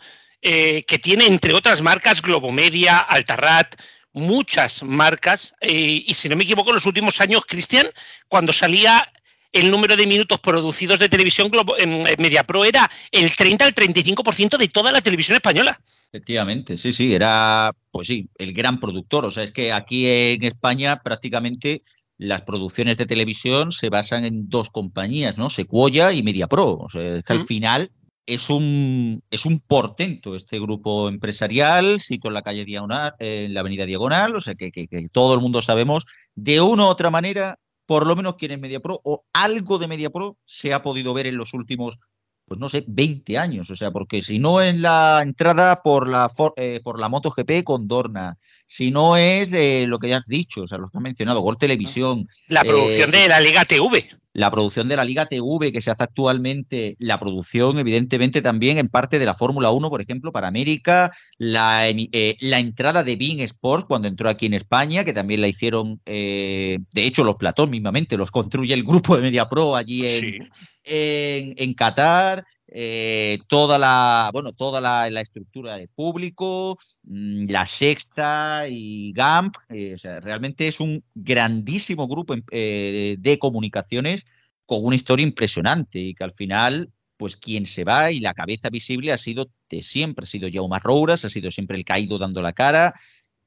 eh, 0.40 0.84
que 0.86 1.00
tiene, 1.00 1.26
entre 1.26 1.52
otras 1.52 1.82
marcas, 1.82 2.22
Globomedia, 2.22 2.98
Altarrat, 2.98 3.74
muchas 4.18 4.82
marcas. 4.82 5.54
eh, 5.60 6.04
y 6.06 6.14
si 6.14 6.28
no 6.28 6.36
me 6.36 6.44
equivoco, 6.44 6.70
en 6.70 6.76
los 6.76 6.86
últimos 6.86 7.20
años, 7.20 7.42
Cristian, 7.46 7.86
cuando 8.28 8.52
salía 8.52 9.06
el 9.52 9.70
número 9.70 9.96
de 9.96 10.06
minutos 10.06 10.40
producidos 10.40 10.98
de 10.98 11.08
televisión 11.08 11.48
Globo, 11.48 11.76
en, 11.78 12.02
MediaPro 12.18 12.64
era 12.64 12.90
el 13.10 13.34
30 13.34 13.64
al 13.64 13.74
35% 13.74 14.56
de 14.56 14.68
toda 14.68 14.92
la 14.92 15.00
televisión 15.00 15.36
española. 15.36 15.80
Efectivamente, 16.12 16.76
sí, 16.76 16.92
sí, 16.92 17.14
era, 17.14 17.72
pues 17.90 18.08
sí, 18.08 18.28
el 18.36 18.52
gran 18.52 18.80
productor. 18.80 19.24
O 19.24 19.30
sea, 19.30 19.44
es 19.44 19.52
que 19.52 19.72
aquí 19.72 20.08
en 20.08 20.44
España 20.44 21.00
prácticamente 21.02 21.82
las 22.18 22.42
producciones 22.42 22.98
de 22.98 23.06
televisión 23.06 23.72
se 23.72 23.90
basan 23.90 24.24
en 24.24 24.48
dos 24.48 24.70
compañías, 24.70 25.38
¿no? 25.38 25.50
Sequoia 25.50 26.12
y 26.12 26.22
MediaPro. 26.22 26.78
O 26.78 26.88
sea, 26.88 27.16
es 27.16 27.22
que 27.22 27.32
al 27.32 27.46
final 27.46 27.90
es 28.28 28.50
un, 28.50 29.22
es 29.30 29.44
un 29.46 29.58
portento 29.60 30.36
este 30.36 30.60
grupo 30.60 31.08
empresarial, 31.08 31.98
sito 31.98 32.28
en 32.28 32.34
la 32.34 32.42
calle 32.42 32.64
Diagonal, 32.64 33.14
en 33.18 33.54
la 33.54 33.60
avenida 33.60 33.86
Diagonal, 33.86 34.36
o 34.36 34.40
sea, 34.40 34.54
que, 34.54 34.70
que- 34.70 34.86
que 34.86 35.08
todo 35.08 35.34
el 35.34 35.40
mundo 35.40 35.62
sabemos 35.62 36.04
de 36.34 36.60
una 36.60 36.84
u 36.84 36.86
otra 36.88 37.10
manera, 37.10 37.56
por 37.86 38.06
lo 38.06 38.14
menos 38.14 38.34
quién 38.38 38.52
es 38.52 38.60
MediaPro 38.60 39.00
o 39.02 39.24
algo 39.32 39.78
de 39.78 39.88
MediaPro 39.88 40.36
se 40.44 40.74
ha 40.74 40.82
podido 40.82 41.14
ver 41.14 41.26
en 41.26 41.36
los 41.36 41.54
últimos 41.54 41.98
pues 42.46 42.58
no 42.58 42.70
sé, 42.70 42.82
20 42.88 43.36
años. 43.36 43.68
O 43.68 43.76
sea, 43.76 43.90
porque 43.90 44.22
si 44.22 44.38
no 44.38 44.62
es 44.62 44.80
la 44.80 45.20
entrada 45.22 45.82
por 45.82 46.08
la, 46.08 46.30
for- 46.30 46.54
eh, 46.56 46.80
por 46.82 46.98
la 46.98 47.10
MotoGP 47.10 47.62
con 47.62 47.86
Dorna, 47.88 48.38
si 48.64 48.90
no 48.90 49.18
es 49.18 49.52
eh, 49.52 49.84
lo 49.86 49.98
que 49.98 50.08
ya 50.08 50.16
has 50.16 50.24
dicho, 50.28 50.62
o 50.62 50.66
sea, 50.66 50.78
los 50.78 50.90
que 50.90 50.96
has 50.96 51.02
mencionado, 51.02 51.40
Gol 51.40 51.58
Televisión, 51.58 52.26
La 52.46 52.64
producción 52.64 53.14
Eh, 53.14 53.18
de 53.18 53.28
la 53.28 53.40
Liga 53.40 53.66
TV. 53.66 54.08
La 54.38 54.52
producción 54.52 54.86
de 54.88 54.94
la 54.94 55.04
Liga 55.04 55.26
TV 55.26 55.72
que 55.72 55.80
se 55.80 55.90
hace 55.90 56.04
actualmente, 56.04 56.96
la 57.00 57.18
producción, 57.18 57.76
evidentemente, 57.78 58.40
también 58.40 58.78
en 58.78 58.88
parte 58.88 59.18
de 59.18 59.26
la 59.26 59.34
Fórmula 59.34 59.72
1, 59.72 59.90
por 59.90 60.00
ejemplo, 60.00 60.30
para 60.30 60.46
América, 60.46 61.10
la, 61.38 61.88
eh, 61.90 62.36
la 62.40 62.60
entrada 62.60 63.02
de 63.02 63.16
Bean 63.16 63.40
Sports 63.40 63.86
cuando 63.88 64.06
entró 64.06 64.30
aquí 64.30 64.46
en 64.46 64.54
España, 64.54 65.02
que 65.04 65.12
también 65.12 65.40
la 65.40 65.48
hicieron, 65.48 66.00
eh, 66.06 66.78
de 66.94 67.02
hecho, 67.04 67.24
los 67.24 67.34
Platón 67.34 67.70
mismamente, 67.70 68.16
los 68.16 68.30
construye 68.30 68.74
el 68.74 68.84
grupo 68.84 69.16
de 69.16 69.22
MediaPro 69.22 69.74
allí 69.74 70.06
en, 70.06 70.20
Sí. 70.20 70.38
en, 70.84 71.54
en 71.56 71.74
Qatar, 71.74 72.44
eh, 72.70 73.38
toda 73.46 73.78
la 73.78 74.30
bueno, 74.32 74.52
toda 74.52 74.80
la, 74.80 75.08
la 75.10 75.20
estructura 75.20 75.76
de 75.76 75.88
público, 75.88 76.76
mm, 77.04 77.46
la 77.50 77.64
sexta 77.66 78.66
y 78.68 79.12
GAMP, 79.12 79.56
eh, 79.70 79.94
o 79.94 79.98
sea, 79.98 80.20
realmente 80.20 80.68
es 80.68 80.80
un 80.80 81.02
grandísimo 81.14 82.06
grupo 82.08 82.34
em- 82.34 82.42
eh, 82.50 83.16
de 83.18 83.38
comunicaciones 83.38 84.26
con 84.66 84.84
una 84.84 84.96
historia 84.96 85.24
impresionante 85.24 85.98
y 85.98 86.14
que 86.14 86.24
al 86.24 86.30
final, 86.32 86.90
pues 87.16 87.36
quien 87.36 87.64
se 87.66 87.84
va 87.84 88.10
y 88.12 88.20
la 88.20 88.34
cabeza 88.34 88.68
visible 88.70 89.12
ha 89.12 89.18
sido 89.18 89.50
de 89.70 89.82
siempre, 89.82 90.24
ha 90.24 90.26
sido 90.26 90.48
Jaume 90.52 90.78
Rouras, 90.78 91.24
ha 91.24 91.28
sido 91.30 91.50
siempre 91.50 91.76
el 91.78 91.84
caído 91.84 92.18
dando 92.18 92.42
la 92.42 92.52
cara. 92.52 92.94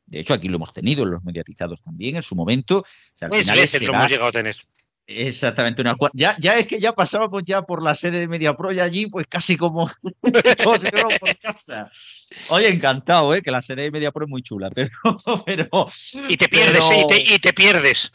De 0.08 0.20
hecho, 0.20 0.34
aquí 0.34 0.48
lo 0.50 0.58
hemos 0.58 0.74
tenido 0.74 1.04
en 1.04 1.12
los 1.12 1.24
mediatizados 1.24 1.82
también 1.82 2.16
en 2.16 2.22
su 2.24 2.36
momento. 2.36 2.80
O 2.80 2.86
sea, 3.13 3.28
al 3.28 3.32
Tres 3.32 3.44
final 3.44 3.60
veces 3.60 3.80
se 3.80 3.86
lo 3.86 3.94
va- 3.94 4.00
hemos 4.00 4.10
llegado 4.12 4.30
a 4.30 4.32
tener. 4.32 4.56
Exactamente, 5.13 5.82
una 5.82 5.96
ya, 6.13 6.36
ya 6.39 6.56
es 6.58 6.68
que 6.68 6.80
ya 6.80 6.94
pasábamos 6.94 7.44
ya 7.44 7.62
por 7.63 7.84
la 7.84 7.96
sede 7.96 8.20
de 8.20 8.27
MediaPro 8.27 8.72
y 8.72 8.80
allí, 8.80 9.08
pues 9.08 9.27
casi 9.27 9.58
como, 9.58 9.89
como 10.63 10.77
si 10.77 10.89
por 10.91 11.38
casa. 11.41 11.89
Oye, 12.50 12.68
encantado, 12.70 13.34
¿eh? 13.36 13.41
que 13.41 13.51
la 13.51 13.62
sede 13.62 13.84
de 13.84 13.91
MediaPro 13.91 14.25
es 14.25 14.30
muy 14.30 14.41
chula, 14.41 14.70
pero. 14.75 14.91
pero 15.46 15.88
Y 16.30 16.38
te 16.38 16.48
pierdes, 16.50 16.84
pero- 16.88 17.01
¿eh? 17.01 17.03
y, 17.03 17.08
te, 17.25 17.34
y 17.36 17.39
te 17.39 17.53
pierdes. 17.53 18.12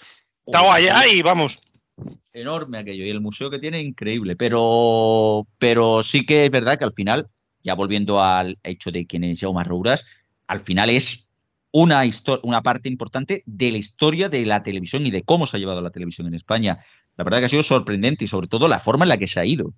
Estaba 0.46 0.74
allá 0.76 1.06
y 1.06 1.22
vamos. 1.22 1.58
enorme 2.32 2.78
aquello. 2.78 3.04
Y 3.04 3.10
el 3.10 3.20
museo 3.20 3.50
que 3.50 3.58
tiene, 3.58 3.80
increíble. 3.80 4.36
Pero, 4.36 5.46
pero 5.58 6.02
sí 6.02 6.24
que 6.24 6.44
es 6.46 6.50
verdad 6.50 6.78
que 6.78 6.84
al 6.84 6.92
final, 6.92 7.26
ya 7.62 7.74
volviendo 7.74 8.22
al 8.22 8.58
hecho 8.62 8.90
de 8.90 9.06
quién 9.06 9.24
es 9.24 9.40
Jaume 9.40 9.64
Rouras, 9.64 10.06
al 10.46 10.60
final 10.60 10.90
es 10.90 11.25
una, 11.76 12.02
una 12.42 12.62
parte 12.62 12.88
importante 12.88 13.42
de 13.44 13.70
la 13.70 13.76
historia 13.76 14.30
de 14.30 14.46
la 14.46 14.62
televisión 14.62 15.04
y 15.04 15.10
de 15.10 15.22
cómo 15.22 15.44
se 15.44 15.56
ha 15.56 15.60
llevado 15.60 15.82
la 15.82 15.90
televisión 15.90 16.26
en 16.26 16.34
España. 16.34 16.78
La 17.16 17.24
verdad 17.24 17.40
que 17.40 17.46
ha 17.46 17.50
sido 17.50 17.62
sorprendente 17.62 18.24
y 18.24 18.28
sobre 18.28 18.48
todo 18.48 18.66
la 18.66 18.80
forma 18.80 19.04
en 19.04 19.10
la 19.10 19.18
que 19.18 19.28
se 19.28 19.40
ha 19.40 19.44
ido. 19.44 19.74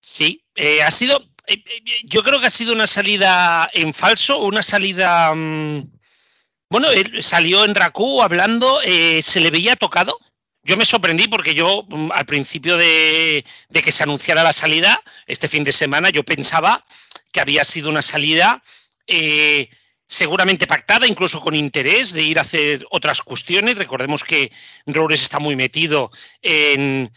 Sí, 0.00 0.44
eh, 0.54 0.80
ha 0.82 0.92
sido. 0.92 1.18
eh, 1.48 1.54
eh, 1.54 1.82
yo 2.04 2.22
creo 2.22 2.38
que 2.38 2.46
ha 2.46 2.50
sido 2.50 2.72
una 2.72 2.86
salida 2.86 3.68
en 3.72 3.92
falso, 3.92 4.38
una 4.38 4.62
salida. 4.62 5.34
mm, 5.34 5.90
Bueno, 6.70 6.88
él 6.92 7.20
salió 7.20 7.64
en 7.64 7.74
Raku 7.74 8.22
hablando, 8.22 8.78
se 9.20 9.40
le 9.40 9.50
veía 9.50 9.74
tocado. 9.74 10.16
Yo 10.62 10.76
me 10.76 10.86
sorprendí 10.86 11.26
porque 11.26 11.52
yo 11.54 11.84
mm, 11.88 12.12
al 12.12 12.26
principio 12.26 12.76
de, 12.76 13.44
que 13.72 13.90
se 13.92 14.04
anunciara 14.04 14.44
la 14.44 14.52
salida, 14.52 15.02
este 15.26 15.48
fin 15.48 15.64
de 15.64 15.72
semana, 15.72 16.10
yo 16.10 16.22
pensaba 16.22 16.84
que 17.32 17.40
había 17.40 17.64
sido 17.64 17.88
una 17.90 18.02
salida 18.02 18.62
seguramente 20.10 20.66
pactada, 20.66 21.06
incluso 21.06 21.40
con 21.40 21.54
interés 21.54 22.12
de 22.12 22.22
ir 22.22 22.38
a 22.38 22.42
hacer 22.42 22.84
otras 22.90 23.22
cuestiones. 23.22 23.78
Recordemos 23.78 24.24
que 24.24 24.50
Roures 24.86 25.22
está 25.22 25.38
muy 25.38 25.54
metido 25.54 26.10
en, 26.42 27.08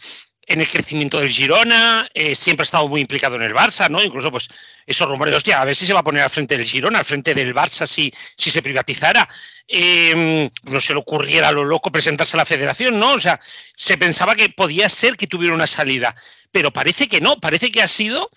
en 0.46 0.60
el 0.60 0.70
crecimiento 0.70 1.18
del 1.18 1.28
Girona, 1.28 2.08
eh, 2.14 2.36
siempre 2.36 2.62
ha 2.62 2.66
estado 2.66 2.86
muy 2.86 3.00
implicado 3.00 3.34
en 3.34 3.42
el 3.42 3.52
Barça, 3.52 3.90
¿no? 3.90 4.00
Incluso, 4.00 4.30
pues, 4.30 4.46
esos 4.86 5.08
rumores, 5.08 5.34
hostia, 5.34 5.60
a 5.60 5.64
ver 5.64 5.74
si 5.74 5.86
se 5.86 5.92
va 5.92 6.00
a 6.00 6.04
poner 6.04 6.22
al 6.22 6.30
frente 6.30 6.56
del 6.56 6.64
Girona, 6.64 7.00
al 7.00 7.04
frente 7.04 7.34
del 7.34 7.52
Barça, 7.52 7.84
si, 7.84 8.12
si 8.36 8.50
se 8.50 8.62
privatizara. 8.62 9.28
Em, 9.66 10.48
no 10.64 10.80
se 10.80 10.92
le 10.92 11.00
ocurriera 11.00 11.48
a 11.48 11.52
lo 11.52 11.64
loco 11.64 11.90
presentarse 11.90 12.36
a 12.36 12.38
la 12.38 12.46
federación, 12.46 13.00
¿no? 13.00 13.14
O 13.14 13.20
sea, 13.20 13.40
se 13.76 13.98
pensaba 13.98 14.36
que 14.36 14.50
podía 14.50 14.88
ser 14.88 15.16
que 15.16 15.26
tuviera 15.26 15.54
una 15.54 15.66
salida, 15.66 16.14
pero 16.52 16.70
parece 16.70 17.08
que 17.08 17.20
no, 17.20 17.40
parece 17.40 17.72
que 17.72 17.82
ha 17.82 17.88
sido 17.88 18.30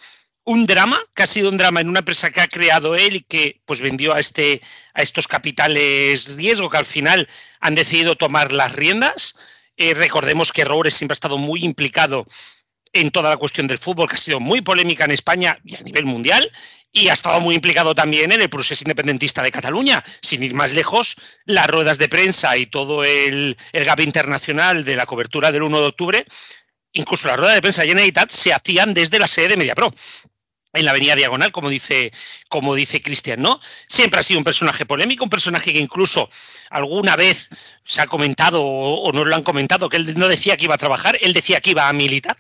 un 0.48 0.66
drama, 0.66 0.98
que 1.14 1.24
ha 1.24 1.28
sido 1.28 1.50
un 1.50 1.58
drama 1.58 1.82
en 1.82 1.90
una 1.90 2.00
empresa 2.00 2.32
que 2.32 2.40
ha 2.40 2.48
creado 2.48 2.96
él 2.96 3.18
y 3.18 3.22
que 3.22 3.60
pues 3.66 3.82
vendió 3.82 4.16
a 4.16 4.22
este 4.22 4.62
a 4.94 5.02
estos 5.02 5.28
capitales 5.28 6.38
riesgo 6.38 6.70
que 6.70 6.78
al 6.78 6.86
final 6.86 7.28
han 7.60 7.76
decidido 7.76 8.16
tomar 8.16 8.54
las 8.54 8.74
riendas. 8.74 9.36
Eh, 9.76 9.94
recordemos 9.94 10.54
que 10.54 10.64
Roures 10.64 10.94
siempre 10.94 11.12
ha 11.14 11.20
estado 11.20 11.38
muy 11.38 11.66
implicado 11.66 12.26
en 12.94 13.12
toda 13.12 13.30
la 13.30 13.36
cuestión 13.36 13.68
del 13.68 13.78
fútbol, 13.78 14.08
que 14.08 14.16
ha 14.16 14.20
sido 14.20 14.40
muy 14.40 14.62
polémica 14.62 15.04
en 15.04 15.12
España 15.12 15.60
y 15.66 15.76
a 15.76 15.82
nivel 15.82 16.06
mundial, 16.06 16.50
y 16.94 17.10
ha 17.10 17.14
estado 17.14 17.42
muy 17.42 17.54
implicado 17.54 17.94
también 17.94 18.32
en 18.32 18.42
el 18.42 18.50
proceso 18.50 18.84
independentista 18.86 19.44
de 19.44 19.52
Cataluña. 19.52 20.02
Sin 20.22 20.44
ir 20.44 20.54
más 20.54 20.72
lejos, 20.72 21.18
las 21.44 21.68
ruedas 21.68 21.98
de 21.98 22.08
prensa 22.08 22.56
y 22.56 22.68
todo 22.68 23.04
el, 23.04 23.58
el 23.74 23.84
gap 23.84 24.00
internacional 24.00 24.86
de 24.86 24.96
la 24.96 25.06
cobertura 25.06 25.52
del 25.52 25.64
1 25.64 25.82
de 25.82 25.88
octubre, 25.88 26.26
incluso 26.94 27.28
las 27.28 27.38
ruedas 27.38 27.56
de 27.56 27.62
prensa 27.62 27.82
de 27.82 27.90
Generalitat 27.90 28.32
se 28.32 28.54
hacían 28.54 28.94
desde 28.94 29.20
la 29.20 29.28
sede 29.28 29.50
de 29.50 29.58
MediaPro 29.58 29.94
en 30.78 30.86
la 30.86 30.92
avenida 30.92 31.16
Diagonal, 31.16 31.52
como 31.52 31.70
dice, 31.70 32.12
como 32.50 32.76
dice 32.76 33.02
Cristian, 33.02 33.42
¿no? 33.42 33.60
Siempre 33.88 34.20
ha 34.20 34.24
sido 34.24 34.40
un 34.40 34.44
personaje 34.44 34.86
polémico, 34.86 35.24
un 35.24 35.30
personaje 35.30 35.74
que 35.74 35.80
incluso 35.80 36.30
alguna 36.70 37.16
vez 37.16 37.50
se 37.84 38.02
ha 38.02 38.08
comentado 38.08 38.64
o, 38.64 39.12
no 39.12 39.26
lo 39.26 39.36
han 39.36 39.44
comentado, 39.44 39.90
que 39.90 39.98
él 39.98 40.18
no 40.18 40.28
decía 40.28 40.58
que 40.58 40.66
iba 40.66 40.76
a 40.76 40.80
trabajar, 40.80 41.18
él 41.22 41.34
decía 41.34 41.60
que 41.60 41.72
iba 41.72 41.88
a 41.88 41.94
militar. 41.94 42.36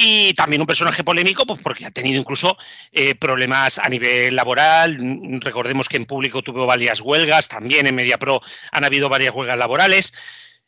Y 0.00 0.32
también 0.34 0.62
un 0.62 0.66
personaje 0.66 1.02
polémico, 1.02 1.44
pues 1.44 1.60
porque 1.60 1.84
ha 1.84 1.90
tenido 1.90 2.20
incluso 2.20 2.56
eh, 2.92 3.16
problemas 3.16 3.80
a 3.80 3.88
nivel 3.88 4.36
laboral. 4.36 4.96
Recordemos 5.40 5.88
que 5.88 5.96
en 5.96 6.04
público 6.04 6.40
tuvo 6.40 6.66
varias 6.66 7.00
huelgas, 7.00 7.48
también 7.48 7.86
en 7.86 7.96
MediaPro 7.96 8.40
han 8.70 8.84
habido 8.84 9.08
varias 9.08 9.34
huelgas 9.34 9.58
laborales. 9.58 10.12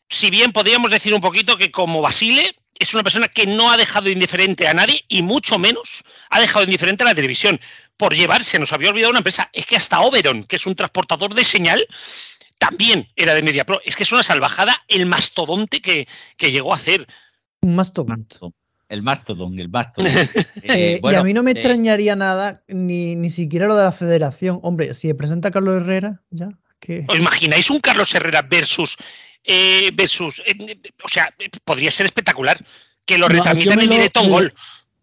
Si 0.08 0.30
bien 0.30 0.50
podríamos 0.50 0.90
decir 0.90 1.14
un 1.14 1.20
poquito 1.20 1.56
que 1.56 1.70
como 1.70 2.00
Basile, 2.00 2.56
es 2.80 2.94
una 2.94 3.04
persona 3.04 3.28
que 3.28 3.46
no 3.46 3.70
ha 3.70 3.76
dejado 3.76 4.08
indiferente 4.08 4.66
a 4.66 4.74
nadie 4.74 5.04
y 5.08 5.22
mucho 5.22 5.58
menos 5.58 6.02
ha 6.30 6.40
dejado 6.40 6.64
indiferente 6.64 7.04
a 7.04 7.06
la 7.06 7.14
televisión 7.14 7.60
por 7.96 8.14
llevarse, 8.14 8.58
nos 8.58 8.72
había 8.72 8.88
olvidado 8.88 9.10
una 9.10 9.18
empresa, 9.20 9.50
es 9.52 9.66
que 9.66 9.76
hasta 9.76 10.00
Oberon, 10.00 10.44
que 10.44 10.56
es 10.56 10.66
un 10.66 10.74
transportador 10.74 11.34
de 11.34 11.44
señal, 11.44 11.86
también 12.58 13.06
era 13.14 13.34
de 13.34 13.42
MediaPro. 13.42 13.80
Es 13.84 13.94
que 13.94 14.04
es 14.04 14.12
una 14.12 14.22
salvajada 14.22 14.74
el 14.88 15.04
mastodonte 15.04 15.80
que, 15.80 16.06
llegó 16.38 16.72
a 16.72 16.76
hacer. 16.76 17.06
Un 17.60 17.74
mastodonte. 17.74 18.38
El 18.88 19.02
mastodon, 19.02 19.58
el 19.58 19.68
mastodon. 19.68 20.10
Eh, 20.62 21.00
y 21.02 21.14
a 21.14 21.22
mí 21.22 21.32
no 21.32 21.42
me 21.42 21.52
eh, 21.52 21.54
extrañaría 21.54 22.16
nada, 22.16 22.62
ni, 22.68 23.16
ni 23.16 23.30
siquiera 23.30 23.66
lo 23.66 23.76
de 23.76 23.84
la 23.84 23.92
federación. 23.92 24.58
Hombre, 24.62 24.94
si 24.94 25.12
presenta 25.14 25.50
Carlos 25.50 25.82
Herrera, 25.82 26.22
ya. 26.30 26.48
¿Os 27.08 27.18
imagináis 27.18 27.68
un 27.68 27.80
Carlos 27.80 28.14
Herrera 28.14 28.42
versus 28.42 28.96
eh, 29.44 29.90
versus. 29.94 30.42
Eh, 30.46 30.78
o 31.02 31.08
sea, 31.08 31.32
podría 31.64 31.90
ser 31.90 32.06
espectacular 32.06 32.58
que 33.04 33.18
lo 33.18 33.28
retransmitan 33.28 33.80
en 33.80 33.90
directo 33.90 34.22
un 34.22 34.30
gol. 34.30 34.54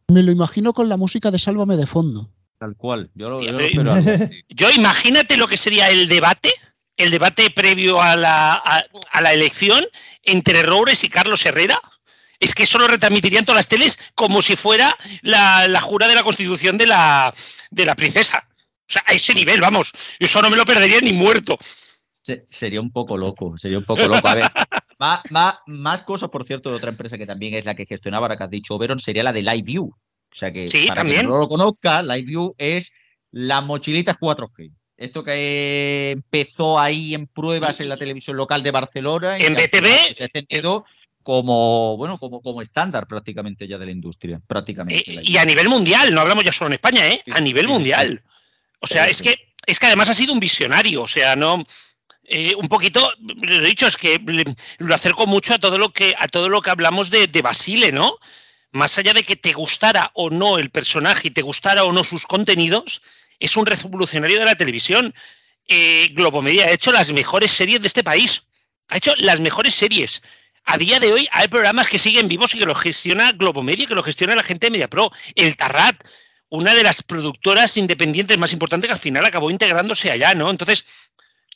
Me 0.08 0.24
lo 0.24 0.32
imagino 0.32 0.74
con 0.74 0.88
la 0.88 0.98
música 0.98 1.32
de 1.32 1.40
Sálvame 1.40 1.76
de 1.76 1.88
fondo. 1.88 2.30
Tal 2.60 2.76
cual. 2.76 3.10
Yo, 3.14 3.40
yo, 4.50 4.72
imagínate 4.72 5.38
lo 5.38 5.48
que 5.48 5.58
sería 5.58 5.90
el 5.90 6.08
debate, 6.08 6.54
el 6.96 7.12
debate 7.12 7.50
previo 7.50 8.02
a 8.02 8.16
la, 8.16 8.54
a, 8.54 9.22
la 9.22 9.34
elección 9.34 9.86
entre 10.24 10.64
Roures 10.64 11.04
y 11.04 11.10
Carlos 11.10 11.46
Herrera. 11.46 11.80
Es 12.40 12.54
que 12.54 12.64
eso 12.64 12.78
lo 12.78 12.88
retransmitirían 12.88 13.46
todas 13.46 13.58
las 13.58 13.68
teles 13.68 14.00
como 14.14 14.42
si 14.42 14.56
fuera 14.56 14.96
la, 15.24 15.68
la 15.68 15.82
jura 15.82 16.08
de 16.08 16.16
la 16.16 16.24
constitución 16.24 16.78
de 16.78 16.86
la, 16.86 17.34
de 17.72 17.86
la 17.86 17.96
princesa. 17.96 18.48
O 18.88 18.94
sea, 18.94 19.04
a 19.08 19.14
ese 19.14 19.34
nivel, 19.34 19.60
vamos. 19.60 19.92
Eso 20.20 20.42
no 20.42 20.50
me 20.50 20.56
lo 20.56 20.64
perdería 20.64 21.02
ni 21.02 21.14
muerto 21.14 21.58
sería 22.50 22.82
un 22.82 22.92
poco 22.92 23.18
loco, 23.18 23.58
sería 23.58 23.78
un 23.78 23.86
poco 23.86 24.08
loco. 24.08 24.28
A 24.28 24.36
ver, 24.36 24.46
más, 25.00 25.22
más, 25.30 25.56
más, 25.68 26.04
cosas, 26.04 26.30
por 26.30 26.44
cierto, 26.44 26.70
de 26.70 26.78
otra 26.78 26.90
empresa 26.90 27.18
que 27.18 27.26
también 27.26 27.54
es 27.54 27.66
la 27.66 27.76
que 27.76 27.86
gestionaba, 27.86 28.26
ahora 28.26 28.38
que 28.38 28.44
has 28.44 28.50
dicho 28.50 28.76
Oberon, 28.76 29.00
sería 29.00 29.24
la 29.24 29.34
de 29.34 29.42
LiveView. 29.42 29.86
O 29.86 30.36
sea 30.36 30.52
que, 30.52 30.68
para 30.88 31.04
quien 31.04 31.28
no 31.28 31.38
lo 31.38 31.48
conozca, 31.48 32.02
LiveView 32.04 32.56
es 32.58 32.92
la 33.32 33.62
mochilita 33.62 34.18
4G. 34.18 34.72
Esto 34.98 35.24
que 35.24 36.12
empezó 36.12 36.80
ahí 36.80 37.14
en 37.14 37.28
pruebas 37.28 37.80
en 37.80 37.90
la 37.90 37.98
televisión 37.98 38.36
local 38.36 38.64
de 38.64 38.72
Barcelona. 38.72 39.38
En 39.38 39.54
BTV. 39.54 40.16
Se 40.16 40.24
ha 40.24 40.26
extendido 40.26 40.86
como, 41.22 41.98
bueno, 41.98 42.18
como, 42.18 42.42
como 42.42 42.62
estándar 42.62 43.06
prácticamente 43.06 43.68
ya 43.68 43.78
de 43.78 43.86
la 43.86 43.92
industria. 43.92 44.42
Prácticamente. 44.48 45.12
Eh, 45.12 45.22
y 45.24 45.38
a 45.38 45.46
nivel 45.46 45.70
mundial, 45.70 46.14
no 46.14 46.22
hablamos 46.22 46.44
ya 46.44 46.52
solo 46.52 46.70
en 46.70 46.74
España, 46.74 47.08
¿eh? 47.08 47.22
a 47.32 47.40
nivel 47.40 47.68
mundial. 47.68 48.24
O 48.80 48.88
sea, 48.88 49.06
es 49.06 49.22
que, 49.22 49.38
es 49.66 49.80
que 49.80 49.86
además 49.86 50.10
ha 50.10 50.16
sido 50.16 50.34
un 50.34 50.40
visionario. 50.40 51.04
O 51.04 51.08
sea, 51.08 51.36
no 51.36 51.64
eh, 52.30 52.56
un 52.56 52.68
poquito, 52.68 53.14
lo 53.20 53.56
he 53.56 53.70
dicho, 53.70 53.88
es 53.88 53.96
que 53.96 54.22
lo 54.80 54.94
acerco 54.94 55.26
mucho 55.26 55.54
a 55.54 55.60
todo 55.60 55.78
lo 55.78 55.94
que, 55.94 56.14
a 56.18 56.28
todo 56.28 56.50
lo 56.50 56.62
que 56.62 56.70
hablamos 56.70 57.10
de, 57.10 57.28
Basile, 57.42 57.94
¿no? 57.94 58.18
Más 58.72 58.98
allá 58.98 59.14
de 59.14 59.24
que 59.24 59.38
te 59.38 59.54
gustara 59.54 60.12
o 60.14 60.30
no 60.30 60.58
el 60.58 60.70
personaje 60.70 61.30
y 61.30 61.32
te 61.32 61.42
gustara 61.42 61.86
o 61.86 61.94
no 61.94 62.04
sus 62.04 62.26
contenidos, 62.28 63.02
es 63.40 63.56
un 63.56 63.66
revolucionario 63.66 64.40
de 64.40 64.46
la 64.46 64.56
televisión. 64.56 65.14
Eh, 65.70 66.10
Globomedia 66.12 66.66
ha 66.66 66.72
hecho 66.72 66.92
las 66.92 67.12
mejores 67.12 67.52
series 67.52 67.80
de 67.80 67.88
este 67.88 68.04
país. 68.04 68.44
Ha 68.90 68.98
hecho 68.98 69.14
las 69.18 69.40
mejores 69.40 69.74
series. 69.74 70.22
A 70.66 70.78
día 70.78 71.00
de 71.00 71.14
hoy 71.14 71.30
hay 71.32 71.48
programas 71.48 71.88
que 71.88 71.98
siguen 71.98 72.28
vivos 72.28 72.54
y 72.54 72.60
que 72.60 72.66
lo 72.66 72.76
gestiona 72.76 73.32
Globomedia, 73.32 73.88
que 73.88 73.96
lo 73.96 74.04
gestiona 74.04 74.36
la 74.36 74.44
gente 74.44 74.68
de 74.68 74.72
MediaPro. 74.72 75.14
El 75.36 75.56
Tarrat, 75.56 75.96
una 76.50 76.76
de 76.76 76.84
las 76.84 77.04
productoras 77.04 77.78
independientes 77.78 78.38
más 78.38 78.52
importantes 78.52 78.90
que 78.90 78.94
al 78.94 79.00
final 79.00 79.24
acabó 79.24 79.50
integrándose 79.50 80.12
allá, 80.12 80.34
¿no? 80.34 80.50
Entonces, 80.50 80.84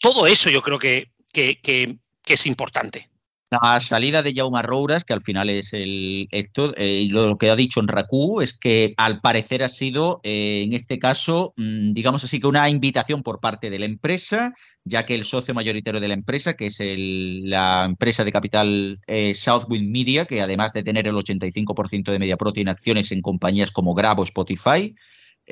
todo 0.02 0.28
eso 0.28 0.50
yo 0.50 0.62
creo 0.62 0.80
que, 0.80 1.12
es 1.34 2.46
importante. 2.46 3.10
La 3.52 3.82
salida 3.82 4.24
de 4.24 4.34
Jaume 4.34 4.62
Rouras, 4.62 5.04
que 5.04 5.12
al 5.12 5.22
final 5.22 5.50
es 5.50 5.74
el 5.74 6.30
esto, 6.32 6.74
eh, 6.78 7.08
lo 7.12 7.38
que 7.38 7.50
ha 7.50 7.56
dicho 7.58 7.82
en 7.82 7.90
Raku 7.90 8.40
es 8.40 8.58
que 8.58 8.94
al 8.96 9.20
parecer 9.20 9.62
ha 9.62 9.68
sido, 9.68 10.22
eh, 10.24 10.64
en 10.66 10.72
este 10.72 11.00
caso, 11.00 11.54
mm, 11.58 11.92
digamos 11.92 12.24
así, 12.24 12.40
que 12.40 12.48
una 12.48 12.70
invitación 12.70 13.24
por 13.24 13.42
parte 13.42 13.70
de 13.70 13.80
la 13.80 13.86
empresa, 13.86 14.54
ya 14.86 15.06
que 15.06 15.16
el 15.16 15.26
socio 15.26 15.54
mayoritario 15.54 16.00
de 16.00 16.08
la 16.08 16.14
empresa, 16.14 16.56
que 16.56 16.68
es 16.68 16.78
la 16.80 17.84
empresa 17.84 18.24
de 18.24 18.32
capital 18.32 19.02
eh, 19.08 19.34
Southwind 19.34 19.92
Media, 19.92 20.26
que 20.26 20.42
además 20.42 20.72
de 20.72 20.84
tener 20.84 21.08
el 21.10 21.16
85% 21.16 22.14
de 22.14 22.20
MediaPro, 22.20 22.54
tiene 22.54 22.72
acciones 22.72 23.12
en 23.12 23.22
compañías 23.22 23.72
como 23.72 23.94
Grab 23.94 24.20
o 24.20 24.24
Spotify, 24.24 24.96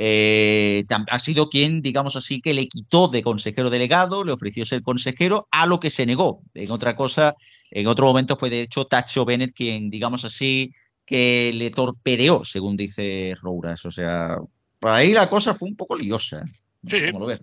eh, 0.02 0.86
ha 0.90 1.20
sido 1.20 1.50
quien, 1.50 1.82
digamos 1.82 2.16
así, 2.16 2.40
que 2.40 2.54
le 2.54 2.70
quitó 2.70 3.10
de 3.10 3.22
consejero 3.22 3.70
delegado, 3.70 4.24
le 4.24 4.32
ofreció 4.32 4.66
ser 4.66 4.82
consejero, 4.82 5.50
a 5.52 5.66
lo 5.66 5.82
que 5.82 5.90
se 5.90 6.06
negó. 6.06 6.42
En 6.54 6.72
otra 6.72 6.96
cosa, 6.96 7.36
en 7.70 7.86
otro 7.86 8.06
momento 8.06 8.38
fue 8.38 8.50
de 8.50 8.62
hecho 8.62 8.86
Tacho 8.86 9.26
Bennett 9.26 9.52
quien, 9.54 9.90
digamos 9.90 10.24
así, 10.24 10.72
que 11.06 11.52
le 11.54 11.70
torpedeó, 11.72 12.46
según 12.46 12.78
dice 12.78 13.36
Rouras. 13.42 13.84
O 13.84 13.92
sea, 13.92 14.38
por 14.80 14.92
ahí 14.92 15.12
la 15.12 15.30
cosa 15.30 15.54
fue 15.54 15.68
un 15.68 15.76
poco 15.76 15.98
liosa. 15.98 16.46
lo 16.82 17.26
ves? 17.26 17.42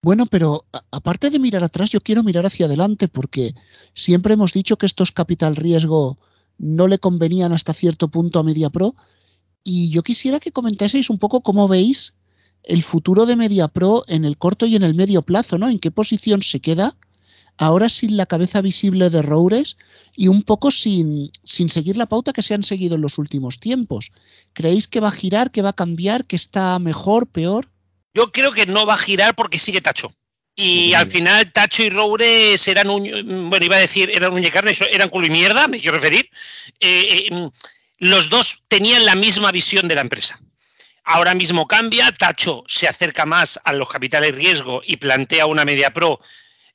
Bueno, 0.00 0.26
pero 0.26 0.62
aparte 0.92 1.28
de 1.28 1.40
mirar 1.40 1.64
atrás, 1.64 1.90
yo 1.90 2.00
quiero 2.00 2.22
mirar 2.22 2.46
hacia 2.46 2.66
adelante 2.66 3.08
porque 3.08 3.52
siempre 3.94 4.34
hemos 4.34 4.52
dicho 4.52 4.76
que 4.76 4.86
estos 4.86 5.10
capital 5.10 5.56
riesgo 5.56 6.18
no 6.56 6.86
le 6.86 6.98
convenían 6.98 7.50
hasta 7.50 7.74
cierto 7.74 8.06
punto 8.06 8.38
a 8.38 8.44
MediaPro 8.44 8.94
y 9.64 9.90
yo 9.90 10.02
quisiera 10.02 10.40
que 10.40 10.52
comentaseis 10.52 11.10
un 11.10 11.18
poco 11.18 11.42
cómo 11.42 11.68
veis 11.68 12.14
el 12.64 12.82
futuro 12.82 13.26
de 13.26 13.36
MediaPro 13.36 14.04
en 14.08 14.24
el 14.24 14.36
corto 14.36 14.66
y 14.66 14.76
en 14.76 14.82
el 14.82 14.94
medio 14.94 15.22
plazo, 15.22 15.58
¿no? 15.58 15.68
¿En 15.68 15.78
qué 15.78 15.90
posición 15.90 16.42
se 16.42 16.60
queda? 16.60 16.96
Ahora 17.56 17.88
sin 17.88 18.16
la 18.16 18.26
cabeza 18.26 18.62
visible 18.62 19.10
de 19.10 19.22
Roures 19.22 19.76
y 20.16 20.28
un 20.28 20.42
poco 20.42 20.70
sin, 20.70 21.30
sin 21.44 21.68
seguir 21.68 21.96
la 21.96 22.06
pauta 22.06 22.32
que 22.32 22.42
se 22.42 22.54
han 22.54 22.62
seguido 22.62 22.94
en 22.94 23.02
los 23.02 23.18
últimos 23.18 23.60
tiempos. 23.60 24.12
¿Creéis 24.54 24.88
que 24.88 25.00
va 25.00 25.08
a 25.08 25.12
girar, 25.12 25.50
que 25.50 25.62
va 25.62 25.70
a 25.70 25.74
cambiar, 25.74 26.24
que 26.24 26.36
está 26.36 26.78
mejor, 26.78 27.26
peor? 27.26 27.68
Yo 28.14 28.30
creo 28.30 28.52
que 28.52 28.66
no 28.66 28.86
va 28.86 28.94
a 28.94 28.98
girar 28.98 29.34
porque 29.34 29.58
sigue 29.58 29.80
Tacho. 29.80 30.12
Y 30.56 30.92
al 30.94 31.06
final 31.06 31.52
Tacho 31.52 31.82
y 31.82 31.90
Roures 31.90 32.66
eran 32.66 32.90
un, 32.90 33.48
bueno, 33.48 33.64
iba 33.64 33.76
a 33.76 33.80
decir, 33.80 34.10
eran 34.10 34.32
un 34.32 34.42
carne, 34.44 34.76
eran 34.90 35.08
culo 35.08 35.26
y 35.26 35.30
mierda, 35.30 35.68
me 35.68 35.80
quiero 35.80 35.96
referir. 35.96 36.28
Eh, 36.80 37.28
eh, 37.30 37.50
los 38.00 38.28
dos 38.30 38.62
tenían 38.66 39.04
la 39.04 39.14
misma 39.14 39.52
visión 39.52 39.86
de 39.86 39.94
la 39.94 40.00
empresa. 40.00 40.40
Ahora 41.04 41.34
mismo 41.34 41.66
cambia, 41.66 42.10
Tacho 42.12 42.64
se 42.66 42.88
acerca 42.88 43.26
más 43.26 43.60
a 43.62 43.72
los 43.72 43.88
capitales 43.88 44.34
riesgo 44.34 44.82
y 44.84 44.96
plantea 44.96 45.46
una 45.46 45.64
media 45.64 45.92
pro 45.92 46.20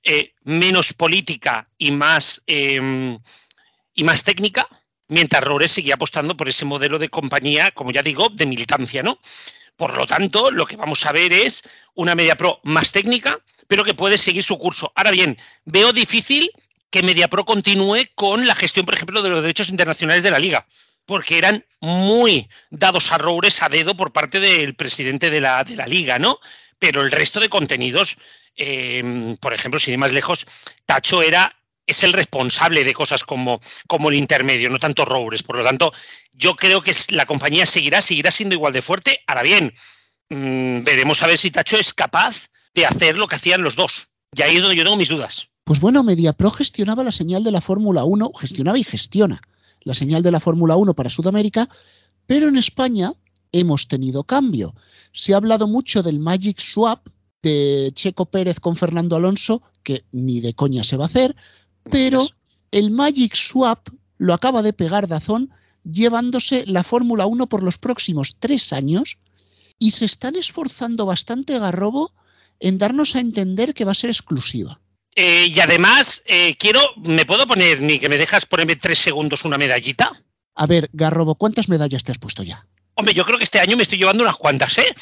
eh, 0.03 0.33
menos 0.43 0.93
política 0.93 1.67
y 1.77 1.91
más, 1.91 2.43
em, 2.45 3.17
y 3.93 4.03
más 4.03 4.23
técnica, 4.23 4.67
mientras 5.07 5.43
Rores 5.43 5.71
seguía 5.71 5.95
apostando 5.95 6.37
por 6.37 6.47
ese 6.47 6.63
modelo 6.63 6.99
de 6.99 7.09
compañía, 7.09 7.71
como 7.71 7.91
ya 7.91 8.03
digo, 8.03 8.29
de 8.29 8.45
militancia, 8.45 9.01
¿no? 9.01 9.19
Por 9.75 9.95
lo 9.97 10.05
tanto, 10.05 10.51
lo 10.51 10.65
que 10.65 10.75
vamos 10.75 11.05
a 11.05 11.11
ver 11.11 11.33
es 11.33 11.63
una 11.95 12.13
Media 12.13 12.35
Pro 12.35 12.59
más 12.63 12.91
técnica, 12.91 13.39
pero 13.67 13.83
que 13.83 13.93
puede 13.93 14.17
seguir 14.17 14.43
su 14.43 14.57
curso. 14.57 14.91
Ahora 14.95 15.11
bien, 15.11 15.37
veo 15.65 15.91
difícil 15.91 16.49
que 16.91 17.03
MediaPro 17.03 17.45
continúe 17.45 18.05
con 18.13 18.45
la 18.45 18.55
gestión, 18.55 18.85
por 18.85 18.95
ejemplo, 18.95 19.21
de 19.21 19.29
los 19.29 19.41
derechos 19.41 19.69
internacionales 19.69 20.23
de 20.23 20.31
la 20.31 20.39
liga, 20.39 20.65
porque 21.05 21.37
eran 21.37 21.65
muy 21.79 22.49
dados 22.69 23.11
a 23.11 23.17
roures 23.17 23.61
a 23.61 23.69
dedo 23.69 23.95
por 23.95 24.11
parte 24.11 24.39
del 24.39 24.75
presidente 24.75 25.29
de 25.29 25.41
la, 25.41 25.63
de 25.63 25.75
la 25.75 25.85
liga, 25.85 26.19
¿no? 26.19 26.39
Pero 26.79 27.01
el 27.01 27.11
resto 27.11 27.39
de 27.39 27.49
contenidos, 27.49 28.17
em, 28.55 29.37
por 29.37 29.53
ejemplo, 29.53 29.79
sin 29.79 29.93
ir 29.93 29.99
más 29.99 30.13
lejos, 30.13 30.45
Tacho 30.85 31.21
era 31.21 31.55
es 31.87 32.03
el 32.03 32.13
responsable 32.13 32.83
de 32.83 32.95
cosas 32.95 33.23
como, 33.23 33.59
como 33.87 34.09
el 34.09 34.15
intermedio, 34.15 34.71
no 34.71 34.79
tanto 34.79 35.05
Roures. 35.05 35.43
Por 35.43 35.57
lo 35.59 35.63
tanto, 35.63 35.93
yo 36.33 36.55
creo 36.55 36.81
que 36.81 36.95
la 37.09 37.27
compañía 37.27 37.67
seguirá, 37.67 38.01
seguirá 38.01 38.31
siendo 38.31 38.55
igual 38.55 38.73
de 38.73 38.81
fuerte. 38.81 39.21
Ahora 39.27 39.43
bien, 39.43 39.71
mm, 40.29 40.83
veremos 40.83 41.21
a 41.21 41.27
ver 41.27 41.37
si 41.37 41.51
Tacho 41.51 41.77
es 41.77 41.93
capaz 41.93 42.49
de 42.73 42.87
hacer 42.87 43.19
lo 43.19 43.27
que 43.27 43.35
hacían 43.35 43.61
los 43.61 43.75
dos. 43.75 44.07
Y 44.35 44.41
ahí 44.41 44.55
es 44.55 44.61
donde 44.61 44.75
yo 44.75 44.83
tengo 44.83 44.97
mis 44.97 45.09
dudas. 45.09 45.47
Pues 45.63 45.79
bueno, 45.79 46.03
MediaPro 46.03 46.49
gestionaba 46.49 47.03
la 47.03 47.11
señal 47.11 47.43
de 47.43 47.51
la 47.51 47.61
Fórmula 47.61 48.03
1, 48.03 48.31
gestionaba 48.33 48.79
y 48.79 48.83
gestiona 48.83 49.39
la 49.85 49.93
señal 49.93 50.21
de 50.21 50.31
la 50.31 50.41
Fórmula 50.41 50.75
1 50.75 50.93
para 50.93 51.09
Sudamérica, 51.09 51.69
pero 52.25 52.49
en 52.49 52.57
España 52.57 53.13
hemos 53.53 53.87
tenido 53.87 54.23
cambio. 54.23 54.75
Se 55.13 55.33
ha 55.33 55.37
hablado 55.37 55.67
mucho 55.67 56.03
del 56.03 56.19
Magic 56.19 56.59
Swap 56.59 57.07
de 57.41 57.91
Checo 57.93 58.25
Pérez 58.25 58.59
con 58.59 58.75
Fernando 58.75 59.15
Alonso, 59.15 59.61
que 59.83 60.03
ni 60.11 60.41
de 60.41 60.53
coña 60.53 60.83
se 60.83 60.97
va 60.97 61.05
a 61.05 61.07
hacer, 61.07 61.35
pero 61.89 62.27
el 62.71 62.91
Magic 62.91 63.35
Swap 63.35 63.87
lo 64.17 64.33
acaba 64.33 64.61
de 64.61 64.73
pegar 64.73 65.07
Dazón 65.07 65.51
llevándose 65.83 66.65
la 66.65 66.83
Fórmula 66.83 67.27
1 67.27 67.47
por 67.47 67.61
los 67.63 67.77
próximos 67.77 68.37
tres 68.39 68.73
años 68.73 69.19
y 69.77 69.91
se 69.91 70.05
están 70.05 70.35
esforzando 70.35 71.05
bastante 71.05 71.59
Garrobo 71.59 72.11
en 72.59 72.77
darnos 72.79 73.15
a 73.15 73.19
entender 73.19 73.73
que 73.73 73.85
va 73.85 73.91
a 73.91 73.95
ser 73.95 74.09
exclusiva. 74.09 74.79
Eh, 75.15 75.47
y 75.49 75.59
además, 75.61 76.23
eh, 76.25 76.55
quiero, 76.57 76.81
¿me 76.97 77.25
puedo 77.25 77.47
poner, 77.47 77.81
ni 77.81 77.99
que 77.99 78.09
me 78.09 78.17
dejas 78.17 78.45
ponerme 78.45 78.75
tres 78.75 78.99
segundos 78.99 79.45
una 79.45 79.57
medallita? 79.57 80.11
A 80.55 80.67
ver, 80.67 80.89
Garrobo, 80.91 81.35
¿cuántas 81.35 81.69
medallas 81.69 82.03
te 82.03 82.11
has 82.11 82.17
puesto 82.17 82.43
ya? 82.43 82.67
Hombre, 82.95 83.13
yo 83.13 83.25
creo 83.25 83.37
que 83.37 83.45
este 83.45 83.59
año 83.59 83.77
me 83.77 83.83
estoy 83.83 83.97
llevando 83.97 84.23
unas 84.23 84.35
cuantas, 84.35 84.77
¿eh? 84.77 84.93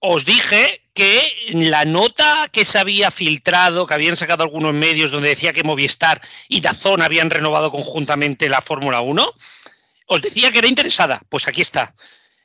Os 0.00 0.24
dije 0.24 0.82
que 0.94 1.22
la 1.52 1.84
nota 1.84 2.48
que 2.52 2.64
se 2.64 2.78
había 2.78 3.10
filtrado, 3.10 3.86
que 3.86 3.94
habían 3.94 4.16
sacado 4.16 4.44
algunos 4.44 4.72
medios 4.72 5.10
donde 5.10 5.30
decía 5.30 5.52
que 5.52 5.64
Movistar 5.64 6.20
y 6.48 6.60
Dazón 6.60 7.02
habían 7.02 7.30
renovado 7.30 7.70
conjuntamente 7.70 8.48
la 8.48 8.62
Fórmula 8.62 9.00
1, 9.00 9.32
os 10.06 10.22
decía 10.22 10.52
que 10.52 10.58
era 10.58 10.68
interesada. 10.68 11.22
Pues 11.28 11.48
aquí 11.48 11.62
está. 11.62 11.94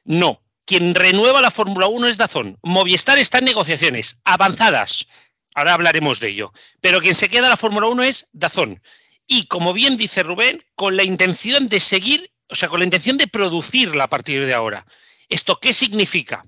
No, 0.03 0.41
quien 0.65 0.95
renueva 0.95 1.41
la 1.41 1.51
Fórmula 1.51 1.87
1 1.87 2.07
es 2.07 2.17
Dazón. 2.17 2.57
Movistar 2.63 3.19
está 3.19 3.37
en 3.37 3.45
negociaciones 3.45 4.19
avanzadas. 4.23 5.07
Ahora 5.55 5.73
hablaremos 5.73 6.19
de 6.19 6.29
ello. 6.29 6.51
Pero 6.81 7.01
quien 7.01 7.15
se 7.15 7.29
queda 7.29 7.49
la 7.49 7.57
Fórmula 7.57 7.87
1 7.87 8.03
es 8.03 8.29
Dazón. 8.33 8.81
Y 9.27 9.47
como 9.47 9.73
bien 9.73 9.97
dice 9.97 10.23
Rubén, 10.23 10.63
con 10.75 10.97
la 10.97 11.03
intención 11.03 11.69
de 11.69 11.79
seguir, 11.79 12.31
o 12.49 12.55
sea, 12.55 12.69
con 12.69 12.79
la 12.79 12.85
intención 12.85 13.17
de 13.17 13.27
producirla 13.27 14.05
a 14.05 14.09
partir 14.09 14.45
de 14.45 14.53
ahora. 14.53 14.85
¿Esto 15.29 15.59
qué 15.59 15.73
significa? 15.73 16.43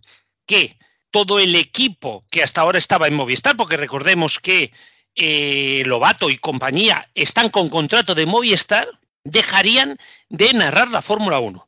Que 0.46 0.78
todo 1.12 1.40
el 1.40 1.56
equipo 1.56 2.26
que 2.30 2.44
hasta 2.44 2.62
ahora 2.62 2.78
estaba 2.78 3.08
en 3.08 3.16
Movistar, 3.16 3.56
porque 3.56 3.78
recordemos 3.78 4.40
que 4.40 4.72
eh, 5.16 5.84
Lobato 5.86 6.30
y 6.30 6.38
compañía 6.38 7.10
están 7.16 7.50
con 7.50 7.70
contrato 7.70 8.14
de 8.14 8.26
Movistar, 8.26 8.90
dejarían 9.24 9.98
de 10.30 10.54
narrar 10.54 10.90
la 10.90 11.02
Fórmula 11.02 11.40
1. 11.40 11.68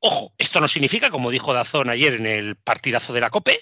Ojo, 0.00 0.34
esto 0.36 0.58
no 0.58 0.66
significa, 0.66 1.10
como 1.10 1.30
dijo 1.30 1.54
Dazón 1.54 1.88
ayer 1.88 2.14
en 2.14 2.26
el 2.26 2.56
partidazo 2.56 3.12
de 3.12 3.20
la 3.20 3.30
COPE, 3.30 3.60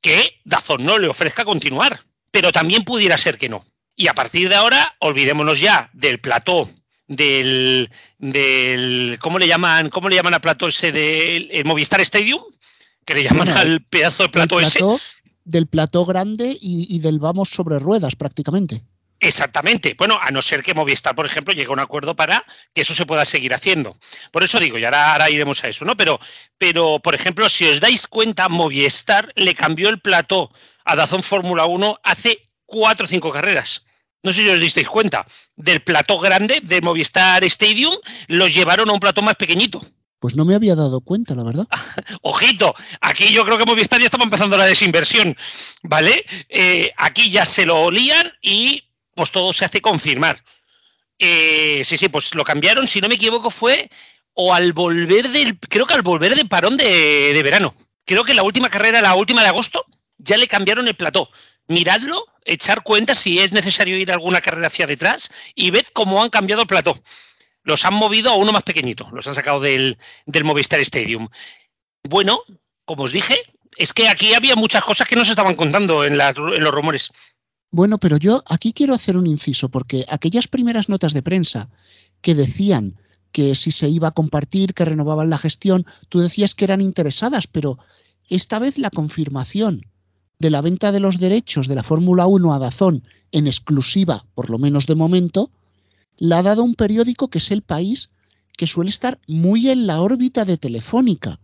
que 0.00 0.40
Dazón 0.44 0.84
no 0.84 0.96
le 0.96 1.08
ofrezca 1.08 1.44
continuar, 1.44 2.00
pero 2.32 2.50
también 2.50 2.82
pudiera 2.82 3.16
ser 3.16 3.38
que 3.38 3.48
no. 3.48 3.64
Y 3.94 4.08
a 4.08 4.14
partir 4.14 4.48
de 4.48 4.56
ahora, 4.56 4.96
olvidémonos 4.98 5.60
ya 5.60 5.88
del 5.92 6.18
plató 6.18 6.68
del, 7.06 7.90
del 8.18 9.18
¿cómo 9.20 9.38
le 9.38 9.46
llaman? 9.46 9.90
¿Cómo 9.90 10.08
le 10.08 10.16
llaman 10.16 10.34
al 10.34 10.40
plató 10.40 10.66
ese 10.68 10.90
del 10.90 11.64
Movistar 11.64 12.00
Stadium? 12.00 12.42
Que 13.04 13.14
le 13.14 13.24
llaman 13.24 13.48
al 13.50 13.82
pedazo 13.82 14.24
de 14.24 14.28
plató, 14.30 14.58
ese. 14.58 14.80
Del 15.44 15.66
plató 15.66 16.04
grande 16.04 16.56
y 16.60 16.98
del 17.00 17.18
vamos 17.18 17.50
sobre 17.50 17.78
ruedas 17.78 18.16
prácticamente. 18.16 18.82
Exactamente. 19.22 19.94
Bueno, 19.96 20.18
a 20.20 20.32
no 20.32 20.42
ser 20.42 20.64
que 20.64 20.74
Movistar, 20.74 21.14
por 21.14 21.24
ejemplo, 21.24 21.54
llegue 21.54 21.68
a 21.68 21.72
un 21.72 21.78
acuerdo 21.78 22.16
para 22.16 22.44
que 22.74 22.80
eso 22.80 22.92
se 22.92 23.06
pueda 23.06 23.24
seguir 23.24 23.54
haciendo. 23.54 23.96
Por 24.32 24.42
eso 24.42 24.58
digo, 24.58 24.78
y 24.78 24.84
ahora, 24.84 25.30
iremos 25.30 25.62
a 25.62 25.68
eso, 25.68 25.84
¿no? 25.84 25.96
Pero, 25.96 26.18
pero, 26.58 26.98
por 26.98 27.14
ejemplo, 27.14 27.48
si 27.48 27.64
os 27.66 27.78
dais 27.78 28.08
cuenta, 28.08 28.48
Movistar 28.48 29.32
le 29.36 29.54
cambió 29.54 29.90
el 29.90 30.00
plató 30.00 30.50
a 30.84 30.96
Dazón 30.96 31.22
Fórmula 31.22 31.66
1 31.66 32.00
hace 32.02 32.50
cuatro 32.66 33.06
o 33.06 33.08
cinco 33.08 33.30
carreras. 33.30 33.82
No 34.22 34.32
sé 34.32 34.42
si 34.42 34.48
os 34.48 34.60
disteis 34.60 34.88
cuenta. 34.88 35.26
Del 35.56 35.82
plató 35.82 36.18
grande 36.18 36.60
de 36.62 36.80
Movistar 36.80 37.42
Stadium 37.44 37.94
los 38.28 38.54
llevaron 38.54 38.88
a 38.88 38.92
un 38.92 39.00
plató 39.00 39.22
más 39.22 39.36
pequeñito. 39.36 39.84
Pues 40.20 40.36
no 40.36 40.44
me 40.44 40.54
había 40.54 40.76
dado 40.76 41.00
cuenta, 41.00 41.34
la 41.34 41.42
verdad. 41.42 41.66
Ojito, 42.22 42.74
aquí 43.00 43.32
yo 43.32 43.44
creo 43.44 43.58
que 43.58 43.64
Movistar 43.64 43.98
ya 43.98 44.06
estaba 44.06 44.24
empezando 44.24 44.56
la 44.56 44.66
desinversión, 44.66 45.34
¿vale? 45.82 46.24
Eh, 46.48 46.92
aquí 46.96 47.30
ya 47.30 47.44
se 47.44 47.66
lo 47.66 47.80
olían 47.80 48.30
y 48.40 48.84
pues 49.14 49.32
todo 49.32 49.52
se 49.52 49.64
hace 49.64 49.80
confirmar. 49.80 50.42
Eh, 51.18 51.82
sí, 51.84 51.98
sí, 51.98 52.08
pues 52.08 52.34
lo 52.34 52.44
cambiaron, 52.44 52.86
si 52.86 53.00
no 53.00 53.08
me 53.08 53.16
equivoco, 53.16 53.50
fue 53.50 53.90
o 54.34 54.54
al 54.54 54.72
volver 54.72 55.28
del, 55.30 55.58
creo 55.58 55.86
que 55.86 55.94
al 55.94 56.02
volver 56.02 56.34
del 56.34 56.48
parón 56.48 56.76
de, 56.76 57.40
verano. 57.42 57.74
Creo 58.04 58.24
que 58.24 58.34
la 58.34 58.42
última 58.42 58.68
carrera, 58.68 59.00
la 59.00 59.14
última 59.14 59.42
de 59.42 59.48
agosto, 59.48 59.84
ya 60.22 60.36
le 60.36 60.48
cambiaron 60.48 60.88
el 60.88 60.94
plató. 60.94 61.28
Miradlo, 61.68 62.26
echar 62.44 62.82
cuenta 62.82 63.14
si 63.14 63.38
es 63.38 63.52
necesario 63.52 63.96
ir 63.96 64.10
alguna 64.10 64.40
carrera 64.40 64.66
hacia 64.66 64.86
detrás 64.86 65.30
y 65.54 65.70
ved 65.70 65.86
cómo 65.92 66.22
han 66.22 66.30
cambiado 66.30 66.62
el 66.62 66.68
plató. 66.68 67.00
Los 67.64 67.84
han 67.84 67.94
movido 67.94 68.30
a 68.30 68.36
uno 68.36 68.52
más 68.52 68.64
pequeñito, 68.64 69.08
los 69.12 69.26
han 69.26 69.34
sacado 69.34 69.60
del, 69.60 69.96
del 70.26 70.44
Movistar 70.44 70.80
Stadium. 70.80 71.28
Bueno, 72.02 72.42
como 72.84 73.04
os 73.04 73.12
dije, 73.12 73.36
es 73.76 73.92
que 73.92 74.08
aquí 74.08 74.34
había 74.34 74.56
muchas 74.56 74.84
cosas 74.84 75.08
que 75.08 75.16
no 75.16 75.24
se 75.24 75.30
estaban 75.30 75.54
contando 75.54 76.04
en, 76.04 76.14
en 76.20 76.64
los 76.64 76.74
rumores. 76.74 77.10
Bueno, 77.70 77.98
pero 77.98 78.16
yo 78.16 78.42
aquí 78.48 78.72
quiero 78.72 78.94
hacer 78.94 79.16
un 79.16 79.26
inciso, 79.26 79.70
porque 79.70 80.04
aquellas 80.08 80.48
primeras 80.48 80.88
notas 80.88 81.14
de 81.14 81.22
prensa 81.22 81.70
que 82.20 82.34
decían 82.34 82.98
que 83.30 83.54
si 83.54 83.70
se 83.70 83.88
iba 83.88 84.08
a 84.08 84.12
compartir, 84.12 84.74
que 84.74 84.84
renovaban 84.84 85.30
la 85.30 85.38
gestión, 85.38 85.86
tú 86.08 86.20
decías 86.20 86.54
que 86.54 86.64
eran 86.64 86.82
interesadas, 86.82 87.46
pero 87.46 87.78
esta 88.28 88.58
vez 88.58 88.76
la 88.76 88.90
confirmación 88.90 89.86
de 90.42 90.50
la 90.50 90.60
venta 90.60 90.92
de 90.92 91.00
los 91.00 91.18
derechos 91.18 91.68
de 91.68 91.74
la 91.74 91.82
Fórmula 91.82 92.26
1 92.26 92.52
a 92.52 92.58
Dazón 92.58 93.02
en 93.30 93.46
exclusiva, 93.46 94.26
por 94.34 94.50
lo 94.50 94.58
menos 94.58 94.84
de 94.84 94.94
momento, 94.94 95.50
la 96.18 96.40
ha 96.40 96.42
dado 96.42 96.62
un 96.62 96.74
periódico 96.74 97.28
que 97.28 97.38
es 97.38 97.50
El 97.50 97.62
País, 97.62 98.10
que 98.58 98.66
suele 98.66 98.90
estar 98.90 99.18
muy 99.26 99.70
en 99.70 99.86
la 99.86 100.02
órbita 100.02 100.44
de 100.44 100.58
Telefónica. 100.58 101.40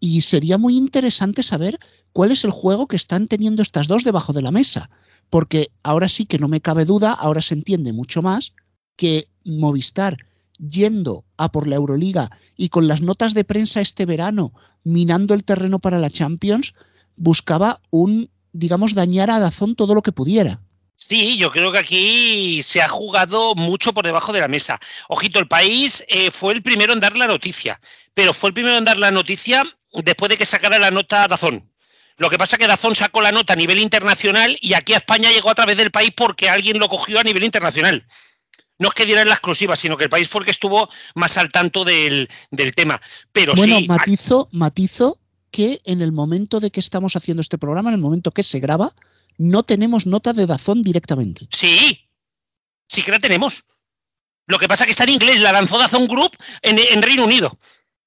Y 0.00 0.22
sería 0.22 0.56
muy 0.56 0.78
interesante 0.78 1.42
saber 1.42 1.78
cuál 2.14 2.32
es 2.32 2.44
el 2.44 2.50
juego 2.50 2.86
que 2.86 2.96
están 2.96 3.28
teniendo 3.28 3.60
estas 3.60 3.86
dos 3.86 4.02
debajo 4.02 4.32
de 4.32 4.40
la 4.40 4.50
mesa 4.50 4.88
porque 5.30 5.68
ahora 5.84 6.08
sí 6.08 6.26
que 6.26 6.38
no 6.38 6.48
me 6.48 6.60
cabe 6.60 6.84
duda, 6.84 7.12
ahora 7.12 7.40
se 7.40 7.54
entiende 7.54 7.92
mucho 7.92 8.20
más 8.20 8.52
que 8.96 9.28
Movistar 9.44 10.18
yendo 10.58 11.24
a 11.38 11.50
por 11.50 11.66
la 11.66 11.76
Euroliga 11.76 12.30
y 12.56 12.68
con 12.68 12.86
las 12.86 13.00
notas 13.00 13.32
de 13.32 13.44
prensa 13.44 13.80
este 13.80 14.04
verano 14.04 14.52
minando 14.84 15.32
el 15.32 15.44
terreno 15.44 15.78
para 15.78 15.98
la 15.98 16.10
Champions, 16.10 16.74
buscaba 17.20 17.80
un, 17.90 18.30
digamos, 18.52 18.94
dañar 18.94 19.30
a 19.30 19.38
Dazón 19.38 19.76
todo 19.76 19.94
lo 19.94 20.02
que 20.02 20.10
pudiera. 20.10 20.60
Sí, 20.94 21.36
yo 21.36 21.50
creo 21.50 21.70
que 21.70 21.78
aquí 21.78 22.62
se 22.62 22.82
ha 22.82 22.88
jugado 22.88 23.54
mucho 23.54 23.92
por 23.92 24.04
debajo 24.04 24.32
de 24.32 24.40
la 24.40 24.48
mesa. 24.48 24.78
Ojito, 25.08 25.38
el 25.38 25.46
país 25.46 26.04
eh, 26.08 26.30
fue 26.30 26.54
el 26.54 26.62
primero 26.62 26.92
en 26.92 27.00
dar 27.00 27.16
la 27.16 27.26
noticia, 27.26 27.80
pero 28.14 28.34
fue 28.34 28.48
el 28.50 28.54
primero 28.54 28.76
en 28.76 28.84
dar 28.84 28.96
la 28.96 29.10
noticia 29.10 29.64
después 29.92 30.30
de 30.30 30.36
que 30.36 30.46
sacara 30.46 30.78
la 30.78 30.90
nota 30.90 31.28
Dazón. 31.28 31.70
Lo 32.16 32.28
que 32.28 32.38
pasa 32.38 32.56
es 32.56 32.60
que 32.60 32.66
Dazón 32.66 32.94
sacó 32.94 33.20
la 33.20 33.32
nota 33.32 33.52
a 33.52 33.56
nivel 33.56 33.78
internacional 33.78 34.56
y 34.60 34.74
aquí 34.74 34.94
a 34.94 34.98
España 34.98 35.30
llegó 35.30 35.50
a 35.50 35.54
través 35.54 35.76
del 35.76 35.90
país 35.90 36.12
porque 36.14 36.50
alguien 36.50 36.78
lo 36.78 36.88
cogió 36.88 37.18
a 37.20 37.22
nivel 37.22 37.44
internacional. 37.44 38.04
No 38.78 38.88
es 38.88 38.94
que 38.94 39.06
dieran 39.06 39.28
la 39.28 39.34
exclusiva, 39.34 39.76
sino 39.76 39.96
que 39.96 40.04
el 40.04 40.10
país 40.10 40.28
fue 40.28 40.40
el 40.40 40.44
que 40.46 40.52
estuvo 40.52 40.88
más 41.14 41.36
al 41.36 41.50
tanto 41.50 41.84
del, 41.84 42.28
tema. 42.74 43.00
Pero 43.32 43.52
bueno, 43.54 43.78
matizo, 43.86 44.48
matizo 44.52 45.18
que 45.50 45.80
en 45.84 46.02
el 46.02 46.12
momento 46.12 46.60
de 46.60 46.70
que 46.70 46.80
estamos 46.80 47.16
haciendo 47.16 47.40
este 47.40 47.58
programa, 47.58 47.90
en 47.90 47.94
el 47.94 48.00
momento 48.00 48.30
que 48.30 48.42
se 48.42 48.60
graba, 48.60 48.94
no 49.38 49.62
tenemos 49.62 50.06
nota 50.06 50.32
de 50.32 50.46
Dazón 50.46 50.82
directamente. 50.82 51.48
Sí, 51.50 52.08
sí 52.88 53.02
que 53.02 53.10
la 53.10 53.18
tenemos. 53.18 53.64
Lo 54.46 54.58
que 54.58 54.68
pasa 54.68 54.84
es 54.84 54.86
que 54.86 54.92
está 54.92 55.04
en 55.04 55.10
inglés, 55.10 55.40
la 55.40 55.52
lanzó 55.52 55.78
Dazón 55.78 56.06
Group 56.06 56.36
en, 56.62 57.02
Reino 57.02 57.24
Unido. 57.24 57.56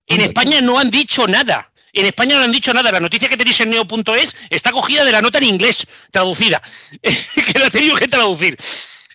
En 0.08 0.22
España 0.22 0.62
no 0.62 0.78
han 0.78 0.92
dicho 0.92 1.28
nada. 1.28 1.72
En 1.94 2.06
España 2.06 2.38
no 2.38 2.44
han 2.44 2.52
dicho 2.52 2.74
nada. 2.74 2.92
La 2.92 3.00
noticia 3.00 3.30
que 3.30 3.38
tenéis 3.38 3.60
en 3.62 3.70
neo.es 3.70 4.36
está 4.50 4.72
cogida 4.72 5.06
de 5.06 5.12
la 5.12 5.22
nota 5.22 5.38
en 5.38 5.46
inglés, 5.46 5.88
traducida, 6.12 6.62
que 7.02 7.60
la 7.60 7.68
he 7.68 7.72
tenido 7.72 7.96
que 7.96 8.08
traducir. 8.08 8.58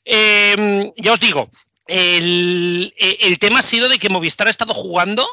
Em, 0.04 0.90
ya 0.96 1.12
os 1.12 1.20
digo, 1.20 1.50
el, 1.86 2.92
tema 3.38 3.58
ha 3.58 3.62
sido 3.62 3.88
de 3.88 3.98
que 3.98 4.08
Movistar 4.08 4.46
ha 4.46 4.50
estado 4.50 4.72
jugando 4.72 5.26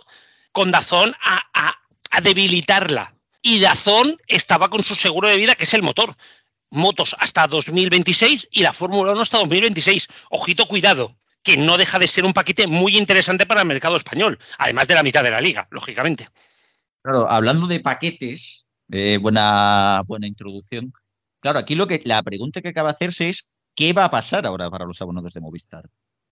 con 0.52 0.72
Dazón 0.72 1.16
a, 1.22 1.42
a 1.54 1.85
debilitarla. 2.22 3.16
Y 3.42 3.60
Dazón 3.60 4.18
estaba 4.28 4.70
con 4.70 4.84
su 4.84 4.96
seguro 4.96 5.28
de 5.28 5.38
vida, 5.38 5.56
que 5.56 5.66
es 5.66 5.74
el 5.74 5.84
motor 5.84 6.16
motos 6.72 7.16
hasta 7.20 7.48
2026 7.48 8.50
y 8.52 8.62
la 8.62 8.74
Fórmula 8.74 9.14
1 9.14 9.22
hasta 9.22 9.38
2026. 9.40 10.08
Ojito, 10.30 10.68
cuidado, 10.68 11.16
que 11.42 11.58
no 11.58 11.78
deja 11.78 12.00
de 12.00 12.08
ser 12.08 12.26
un 12.26 12.34
paquete 12.34 12.68
muy 12.68 12.98
interesante 12.98 13.46
para 13.46 13.62
el 13.62 13.68
mercado 13.68 13.96
español, 13.96 14.38
además 14.58 14.88
de 14.88 14.96
la 14.96 15.04
mitad 15.04 15.24
de 15.24 15.32
la 15.32 15.42
liga, 15.42 15.68
lógicamente. 15.72 16.28
Claro, 17.02 17.30
hablando 17.30 17.68
de 17.68 17.80
paquetes, 17.80 18.68
eh, 18.92 19.18
buena, 19.22 20.02
buena 20.08 20.28
introducción. 20.28 20.92
Claro, 21.40 21.60
aquí 21.60 21.76
lo 21.76 21.88
que 21.88 22.02
la 22.04 22.22
pregunta 22.24 22.62
que 22.62 22.70
acaba 22.70 22.90
de 22.90 22.96
hacerse 22.96 23.30
es 23.30 23.54
¿qué 23.76 23.94
va 23.94 24.06
a 24.06 24.10
pasar 24.10 24.46
ahora 24.46 24.70
para 24.70 24.86
los 24.86 25.02
abonados 25.02 25.34
de 25.34 25.42
Movistar? 25.42 25.90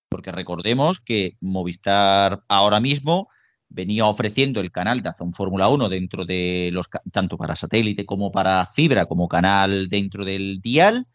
Porque 0.10 0.32
recordemos 0.32 1.00
que 1.00 1.38
Movistar 1.42 2.44
ahora 2.48 2.80
mismo 2.80 3.30
venía 3.74 4.06
ofreciendo 4.06 4.62
el 4.62 4.72
canal 4.72 5.02
de 5.02 5.10
Azón 5.10 5.34
Fórmula 5.34 5.68
1 5.68 5.90
dentro 5.90 6.26
de 6.26 6.70
los 6.72 6.88
tanto 7.12 7.38
para 7.38 7.56
satélite 7.56 8.06
como 8.06 8.32
para 8.32 8.72
fibra 8.74 9.06
como 9.08 9.28
canal 9.28 9.88
dentro 9.88 10.24
del 10.24 10.62
dial. 10.62 11.08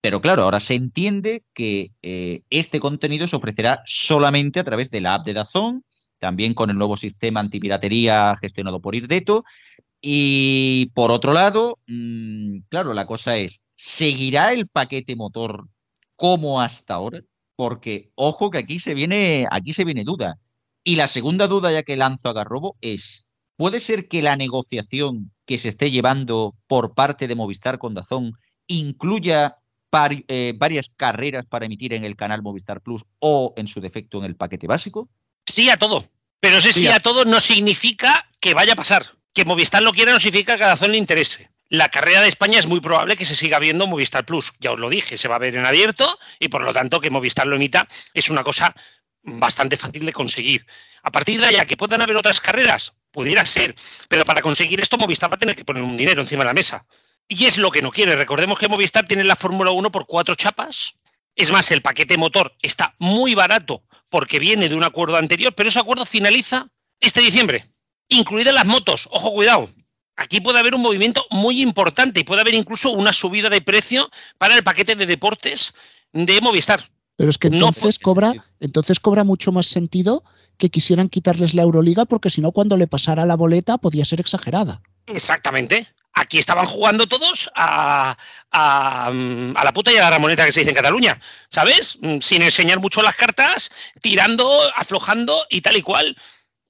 Pero 0.00 0.20
claro, 0.20 0.44
ahora 0.44 0.60
se 0.60 0.74
entiende 0.74 1.44
que 1.54 1.94
eh, 2.02 2.42
este 2.50 2.78
contenido 2.78 3.26
se 3.26 3.36
ofrecerá 3.36 3.82
solamente 3.86 4.60
a 4.60 4.64
través 4.64 4.90
de 4.90 5.00
la 5.00 5.14
app 5.14 5.24
de 5.24 5.32
Dazón, 5.32 5.84
también 6.18 6.52
con 6.54 6.70
el 6.70 6.76
nuevo 6.76 6.96
sistema 6.98 7.40
antipiratería 7.40 8.36
gestionado 8.40 8.80
por 8.80 8.94
Irdeto. 8.94 9.44
Y 10.02 10.90
por 10.94 11.10
otro 11.10 11.32
lado, 11.32 11.78
mm, 11.86 12.58
claro, 12.68 12.92
la 12.92 13.06
cosa 13.06 13.38
es, 13.38 13.66
¿seguirá 13.76 14.52
el 14.52 14.68
paquete 14.68 15.16
motor 15.16 15.68
como 16.16 16.60
hasta 16.60 16.94
ahora? 16.94 17.20
Porque 17.56 18.10
ojo 18.14 18.50
que 18.50 18.58
aquí 18.58 18.78
se 18.78 18.94
viene, 18.94 19.46
aquí 19.50 19.72
se 19.72 19.84
viene 19.84 20.04
duda. 20.04 20.38
Y 20.84 20.96
la 20.96 21.08
segunda 21.08 21.48
duda 21.48 21.72
ya 21.72 21.82
que 21.82 21.96
lanzo 21.96 22.28
a 22.28 22.34
Garrobo 22.34 22.76
es, 22.82 23.26
¿puede 23.56 23.80
ser 23.80 24.06
que 24.06 24.20
la 24.20 24.36
negociación 24.36 25.32
que 25.46 25.56
se 25.56 25.70
esté 25.70 25.90
llevando 25.90 26.54
por 26.66 26.94
parte 26.94 27.26
de 27.26 27.34
Movistar 27.34 27.78
con 27.78 27.94
Dazón 27.94 28.32
incluya 28.66 29.56
eh, 30.28 30.52
varias 30.56 30.90
carreras 30.90 31.46
para 31.46 31.66
emitir 31.66 31.94
en 31.94 32.04
el 32.04 32.16
canal 32.16 32.42
Movistar 32.42 32.82
Plus 32.82 33.04
o 33.20 33.54
en 33.56 33.66
su 33.66 33.80
defecto 33.80 34.18
en 34.18 34.24
el 34.24 34.36
paquete 34.36 34.66
básico? 34.66 35.08
Sí 35.46 35.70
a 35.70 35.78
todo. 35.78 36.04
Pero 36.40 36.58
ese 36.58 36.74
sí, 36.74 36.88
a 36.88 37.00
todo 37.00 37.24
no 37.24 37.40
significa 37.40 38.28
que 38.38 38.52
vaya 38.52 38.74
a 38.74 38.76
pasar. 38.76 39.06
Que 39.32 39.46
Movistar 39.46 39.82
lo 39.82 39.92
quiera 39.92 40.12
no 40.12 40.20
significa 40.20 40.58
que 40.58 40.64
a 40.64 40.68
Dazón 40.68 40.90
le 40.90 40.98
interese. 40.98 41.50
La 41.70 41.88
carrera 41.88 42.20
de 42.20 42.28
España 42.28 42.58
es 42.58 42.66
muy 42.66 42.80
probable 42.80 43.16
que 43.16 43.24
se 43.24 43.34
siga 43.34 43.58
viendo 43.58 43.86
Movistar 43.86 44.26
Plus. 44.26 44.52
Ya 44.60 44.72
os 44.72 44.78
lo 44.78 44.90
dije, 44.90 45.16
se 45.16 45.28
va 45.28 45.36
a 45.36 45.38
ver 45.38 45.56
en 45.56 45.64
abierto 45.64 46.18
y 46.38 46.48
por 46.48 46.62
lo 46.62 46.74
tanto 46.74 47.00
que 47.00 47.08
Movistar 47.08 47.46
lo 47.46 47.56
emita 47.56 47.88
es 48.12 48.28
una 48.28 48.44
cosa 48.44 48.74
bastante 49.24 49.76
fácil 49.76 50.06
de 50.06 50.12
conseguir. 50.12 50.66
A 51.02 51.10
partir 51.10 51.40
de 51.40 51.46
allá, 51.46 51.64
que 51.64 51.76
puedan 51.76 52.02
haber 52.02 52.16
otras 52.16 52.40
carreras, 52.40 52.92
pudiera 53.10 53.44
ser, 53.46 53.74
pero 54.08 54.24
para 54.24 54.42
conseguir 54.42 54.80
esto 54.80 54.98
Movistar 54.98 55.30
va 55.30 55.36
a 55.36 55.38
tener 55.38 55.56
que 55.56 55.64
poner 55.64 55.82
un 55.82 55.96
dinero 55.96 56.20
encima 56.20 56.42
de 56.42 56.48
la 56.48 56.54
mesa. 56.54 56.86
Y 57.26 57.46
es 57.46 57.56
lo 57.58 57.70
que 57.70 57.82
no 57.82 57.90
quiere. 57.90 58.16
Recordemos 58.16 58.58
que 58.58 58.68
Movistar 58.68 59.06
tiene 59.06 59.24
la 59.24 59.36
Fórmula 59.36 59.70
1 59.70 59.90
por 59.90 60.06
cuatro 60.06 60.34
chapas. 60.34 60.94
Es 61.34 61.50
más, 61.50 61.70
el 61.70 61.82
paquete 61.82 62.16
motor 62.16 62.54
está 62.62 62.94
muy 62.98 63.34
barato 63.34 63.82
porque 64.08 64.38
viene 64.38 64.68
de 64.68 64.74
un 64.74 64.84
acuerdo 64.84 65.16
anterior, 65.16 65.54
pero 65.54 65.68
ese 65.68 65.80
acuerdo 65.80 66.06
finaliza 66.06 66.68
este 67.00 67.20
diciembre, 67.20 67.66
incluidas 68.08 68.54
las 68.54 68.66
motos. 68.66 69.08
Ojo, 69.10 69.32
cuidado. 69.32 69.68
Aquí 70.16 70.40
puede 70.40 70.60
haber 70.60 70.74
un 70.74 70.82
movimiento 70.82 71.26
muy 71.30 71.60
importante 71.60 72.20
y 72.20 72.24
puede 72.24 72.42
haber 72.42 72.54
incluso 72.54 72.90
una 72.90 73.12
subida 73.12 73.50
de 73.50 73.60
precio 73.60 74.08
para 74.38 74.54
el 74.54 74.62
paquete 74.62 74.94
de 74.94 75.06
deportes 75.06 75.74
de 76.12 76.40
Movistar. 76.40 76.88
Pero 77.16 77.30
es 77.30 77.38
que 77.38 77.48
entonces 77.48 77.98
cobra, 77.98 78.32
entonces 78.60 78.98
cobra 78.98 79.24
mucho 79.24 79.52
más 79.52 79.66
sentido 79.66 80.24
que 80.58 80.70
quisieran 80.70 81.08
quitarles 81.08 81.54
la 81.54 81.62
Euroliga, 81.62 82.04
porque 82.04 82.30
si 82.30 82.40
no, 82.40 82.52
cuando 82.52 82.76
le 82.76 82.86
pasara 82.86 83.24
la 83.24 83.36
boleta 83.36 83.78
podía 83.78 84.04
ser 84.04 84.20
exagerada. 84.20 84.82
Exactamente. 85.06 85.88
Aquí 86.12 86.38
estaban 86.38 86.66
jugando 86.66 87.06
todos 87.06 87.50
a, 87.56 88.16
a, 88.52 89.12
la 89.12 89.72
puta 89.72 89.92
y 89.92 89.96
a 89.96 90.02
la 90.02 90.10
ramoneta 90.10 90.46
que 90.46 90.52
se 90.52 90.60
dice 90.60 90.70
en 90.70 90.76
Cataluña, 90.76 91.20
¿sabes? 91.50 91.98
Mm, 92.00 92.20
sin 92.20 92.42
enseñar 92.42 92.78
mucho 92.78 93.02
las 93.02 93.16
cartas, 93.16 93.70
tirando, 94.00 94.48
aflojando 94.76 95.44
y 95.50 95.60
tal 95.60 95.76
y 95.76 95.82
cual. 95.82 96.16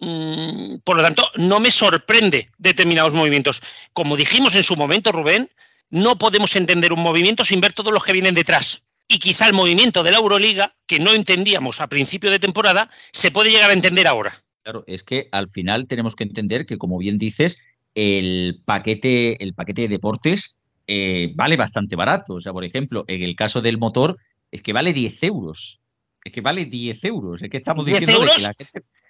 Mm, 0.00 0.76
por 0.82 0.96
lo 0.96 1.02
tanto, 1.02 1.30
no 1.36 1.60
me 1.60 1.70
sorprende 1.70 2.50
determinados 2.56 3.12
movimientos. 3.12 3.60
Como 3.92 4.16
dijimos 4.16 4.54
en 4.54 4.64
su 4.64 4.76
momento, 4.76 5.12
Rubén, 5.12 5.50
no 5.90 6.16
podemos 6.16 6.56
entender 6.56 6.92
un 6.94 7.00
movimiento 7.00 7.44
sin 7.44 7.60
ver 7.60 7.74
todos 7.74 7.92
los 7.92 8.02
que 8.02 8.14
vienen 8.14 8.34
detrás 8.34 8.82
y 9.08 9.18
quizá 9.18 9.46
el 9.46 9.52
movimiento 9.52 10.02
de 10.02 10.10
la 10.10 10.18
Euroliga, 10.18 10.74
que 10.86 10.98
no 10.98 11.12
entendíamos 11.12 11.80
a 11.80 11.88
principio 11.88 12.30
de 12.30 12.38
temporada, 12.38 12.90
se 13.12 13.30
puede 13.30 13.50
llegar 13.50 13.70
a 13.70 13.74
entender 13.74 14.06
ahora. 14.06 14.32
Claro, 14.62 14.84
es 14.86 15.02
que 15.02 15.28
al 15.30 15.48
final 15.48 15.86
tenemos 15.86 16.16
que 16.16 16.24
entender 16.24 16.64
que, 16.64 16.78
como 16.78 16.98
bien 16.98 17.18
dices, 17.18 17.58
el 17.94 18.62
paquete, 18.64 19.42
el 19.42 19.54
paquete 19.54 19.82
de 19.82 19.88
deportes 19.88 20.60
eh, 20.86 21.32
vale 21.34 21.56
bastante 21.56 21.96
barato. 21.96 22.34
O 22.34 22.40
sea, 22.40 22.52
por 22.52 22.64
ejemplo, 22.64 23.04
en 23.08 23.22
el 23.22 23.36
caso 23.36 23.60
del 23.60 23.78
motor, 23.78 24.18
es 24.50 24.62
que 24.62 24.72
vale 24.72 24.92
10 24.92 25.22
euros. 25.24 25.82
Es 26.24 26.32
que 26.32 26.40
vale 26.40 26.64
10 26.64 27.04
euros. 27.04 27.42
Es 27.42 27.50
que 27.50 27.58
estamos 27.58 27.84
diciendo 27.84 28.12
euros, 28.12 28.48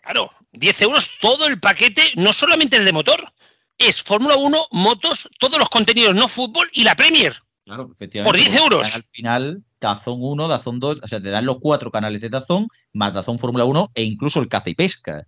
Claro, 0.02 0.30
10 0.52 0.82
euros 0.82 1.10
todo 1.20 1.46
el 1.46 1.60
paquete, 1.60 2.02
no 2.16 2.32
solamente 2.32 2.76
el 2.76 2.84
de 2.84 2.92
motor, 2.92 3.32
es 3.78 4.02
Fórmula 4.02 4.36
1, 4.36 4.66
motos, 4.72 5.28
todos 5.38 5.58
los 5.58 5.70
contenidos 5.70 6.14
no 6.14 6.28
fútbol 6.28 6.68
y 6.72 6.84
la 6.84 6.94
Premier. 6.94 7.43
Claro, 7.64 7.90
efectivamente. 7.92 8.38
Por 8.38 8.50
10 8.50 8.62
euros. 8.62 8.94
Al 8.94 9.04
final, 9.10 9.62
Dazón 9.80 10.18
1, 10.20 10.48
Dazón 10.48 10.80
2, 10.80 11.00
o 11.02 11.08
sea, 11.08 11.20
te 11.20 11.30
dan 11.30 11.46
los 11.46 11.58
cuatro 11.60 11.90
canales 11.90 12.20
de 12.20 12.28
Dazón, 12.28 12.68
más 12.92 13.14
Dazón 13.14 13.38
Fórmula 13.38 13.64
1 13.64 13.92
e 13.94 14.02
incluso 14.02 14.40
el 14.40 14.48
caza 14.48 14.70
y 14.70 14.74
pesca, 14.74 15.26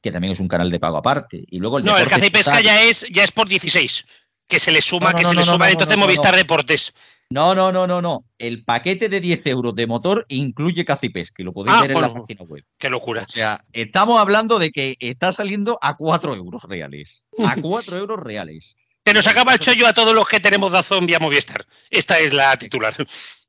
que 0.00 0.12
también 0.12 0.32
es 0.32 0.40
un 0.40 0.48
canal 0.48 0.70
de 0.70 0.78
pago 0.78 0.96
aparte. 0.96 1.44
Y 1.48 1.58
luego 1.58 1.78
el 1.78 1.84
no, 1.84 1.98
el 1.98 2.08
caza 2.08 2.26
y 2.26 2.30
pesca 2.30 2.60
ya 2.60 2.82
es, 2.82 3.04
ya 3.10 3.24
es 3.24 3.32
por 3.32 3.48
16, 3.48 4.06
que 4.46 4.60
se 4.60 4.70
le 4.70 4.80
suma, 4.80 5.12
que 5.12 5.24
se 5.24 5.34
le 5.34 5.42
suma 5.42 5.70
entonces 5.70 5.96
Movistar 5.96 6.36
Deportes. 6.36 6.94
No, 7.30 7.54
no, 7.54 7.72
no, 7.72 7.86
no, 7.86 8.02
no. 8.02 8.26
El 8.38 8.62
paquete 8.62 9.08
de 9.08 9.18
10 9.18 9.46
euros 9.46 9.74
de 9.74 9.86
motor 9.86 10.26
incluye 10.28 10.84
caza 10.84 11.06
y 11.06 11.08
pesca, 11.08 11.40
y 11.40 11.44
lo 11.44 11.52
podéis 11.52 11.76
ah, 11.78 11.80
ver 11.80 11.92
en 11.92 12.00
la 12.02 12.12
página 12.12 12.42
web. 12.42 12.64
Qué 12.78 12.90
locura. 12.90 13.24
O 13.26 13.28
sea, 13.28 13.64
estamos 13.72 14.20
hablando 14.20 14.58
de 14.58 14.70
que 14.70 14.96
está 15.00 15.32
saliendo 15.32 15.78
a 15.80 15.96
4 15.96 16.34
euros 16.34 16.64
reales. 16.64 17.24
A 17.42 17.56
4 17.56 17.96
euros 17.96 18.20
reales. 18.20 18.76
Se 19.04 19.12
nos 19.12 19.26
acaba 19.26 19.52
el 19.52 19.58
chollo 19.58 19.88
a 19.88 19.92
todos 19.92 20.14
los 20.14 20.28
que 20.28 20.38
tenemos 20.38 20.70
Dazón 20.70 21.06
vía 21.06 21.18
Movistar. 21.18 21.66
Esta 21.90 22.20
es 22.20 22.32
la 22.32 22.56
titular. 22.56 22.94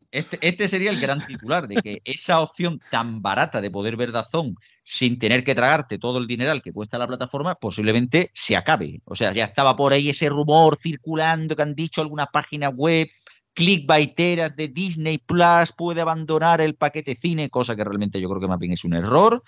Este, 0.09 0.37
este, 0.41 0.67
sería 0.67 0.89
el 0.89 0.99
gran 0.99 1.23
titular, 1.25 1.67
de 1.67 1.75
que 1.75 2.01
esa 2.05 2.39
opción 2.39 2.79
tan 2.89 3.21
barata 3.21 3.61
de 3.61 3.69
poder 3.69 3.95
ver 3.95 4.11
Dazón 4.11 4.55
sin 4.83 5.19
tener 5.19 5.43
que 5.43 5.53
tragarte 5.53 5.99
todo 5.99 6.17
el 6.17 6.27
dineral 6.27 6.63
que 6.63 6.73
cuesta 6.73 6.97
la 6.97 7.05
plataforma, 7.05 7.55
posiblemente 7.55 8.31
se 8.33 8.55
acabe. 8.55 9.01
O 9.05 9.15
sea, 9.15 9.31
ya 9.31 9.45
estaba 9.45 9.75
por 9.75 9.93
ahí 9.93 10.09
ese 10.09 10.27
rumor 10.27 10.77
circulando 10.77 11.55
que 11.55 11.61
han 11.61 11.75
dicho 11.75 12.01
alguna 12.01 12.25
página 12.25 12.69
web, 12.69 13.09
clickbaiteras 13.53 14.55
de 14.55 14.67
Disney 14.69 15.19
Plus 15.19 15.71
puede 15.77 16.01
abandonar 16.01 16.61
el 16.61 16.75
paquete 16.75 17.15
cine, 17.15 17.51
cosa 17.51 17.75
que 17.75 17.83
realmente 17.83 18.19
yo 18.19 18.27
creo 18.29 18.41
que 18.41 18.47
más 18.47 18.59
bien 18.59 18.73
es 18.73 18.83
un 18.83 18.95
error. 18.95 19.43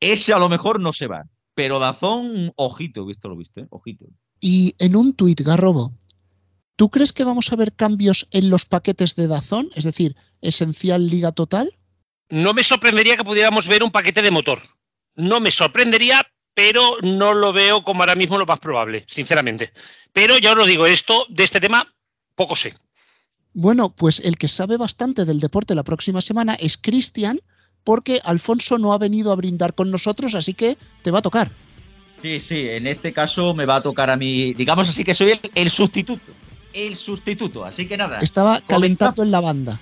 Ese 0.00 0.32
a 0.32 0.38
lo 0.38 0.48
mejor 0.48 0.80
no 0.80 0.92
se 0.92 1.06
va, 1.06 1.24
pero 1.54 1.78
Dazón, 1.78 2.52
ojito, 2.56 3.04
visto 3.04 3.28
lo 3.28 3.36
visto, 3.36 3.60
¿eh? 3.60 3.66
ojito. 3.70 4.06
Y 4.40 4.74
en 4.78 4.96
un 4.96 5.14
tuit, 5.14 5.40
Garrobo, 5.40 5.92
¿tú 6.76 6.90
crees 6.90 7.12
que 7.12 7.24
vamos 7.24 7.52
a 7.52 7.56
ver 7.56 7.72
cambios 7.72 8.28
en 8.30 8.50
los 8.50 8.64
paquetes 8.64 9.16
de 9.16 9.26
Dazón? 9.26 9.70
Es 9.74 9.84
decir, 9.84 10.16
esencial 10.40 11.08
liga 11.08 11.32
total. 11.32 11.76
No 12.28 12.54
me 12.54 12.62
sorprendería 12.62 13.16
que 13.16 13.24
pudiéramos 13.24 13.66
ver 13.66 13.82
un 13.82 13.90
paquete 13.90 14.22
de 14.22 14.30
motor. 14.30 14.60
No 15.14 15.40
me 15.40 15.50
sorprendería, 15.50 16.26
pero 16.54 16.98
no 17.02 17.34
lo 17.34 17.52
veo 17.52 17.82
como 17.84 18.02
ahora 18.02 18.14
mismo 18.14 18.38
lo 18.38 18.46
más 18.46 18.60
probable, 18.60 19.04
sinceramente. 19.08 19.72
Pero 20.12 20.38
ya 20.38 20.52
os 20.52 20.58
lo 20.58 20.66
digo, 20.66 20.86
esto 20.86 21.26
de 21.28 21.44
este 21.44 21.60
tema 21.60 21.92
poco 22.34 22.54
sé. 22.54 22.74
Bueno, 23.52 23.90
pues 23.90 24.20
el 24.20 24.36
que 24.38 24.46
sabe 24.46 24.76
bastante 24.76 25.24
del 25.24 25.40
deporte 25.40 25.74
la 25.74 25.82
próxima 25.82 26.20
semana 26.20 26.54
es 26.54 26.76
Cristian, 26.76 27.40
porque 27.82 28.20
Alfonso 28.24 28.78
no 28.78 28.92
ha 28.92 28.98
venido 28.98 29.32
a 29.32 29.36
brindar 29.36 29.74
con 29.74 29.90
nosotros, 29.90 30.34
así 30.34 30.54
que 30.54 30.76
te 31.02 31.10
va 31.10 31.18
a 31.18 31.22
tocar. 31.22 31.50
Sí, 32.22 32.40
sí, 32.40 32.68
en 32.68 32.86
este 32.86 33.12
caso 33.12 33.54
me 33.54 33.64
va 33.64 33.76
a 33.76 33.82
tocar 33.82 34.10
a 34.10 34.16
mí, 34.16 34.52
digamos 34.54 34.88
así 34.88 35.04
que 35.04 35.14
soy 35.14 35.38
el, 35.54 35.70
sustituto. 35.70 36.32
El 36.72 36.96
sustituto, 36.96 37.64
así 37.64 37.86
que 37.86 37.96
nada. 37.96 38.20
Estaba 38.20 38.60
calentando 38.60 39.22
en 39.22 39.30
la 39.30 39.40
banda. 39.40 39.80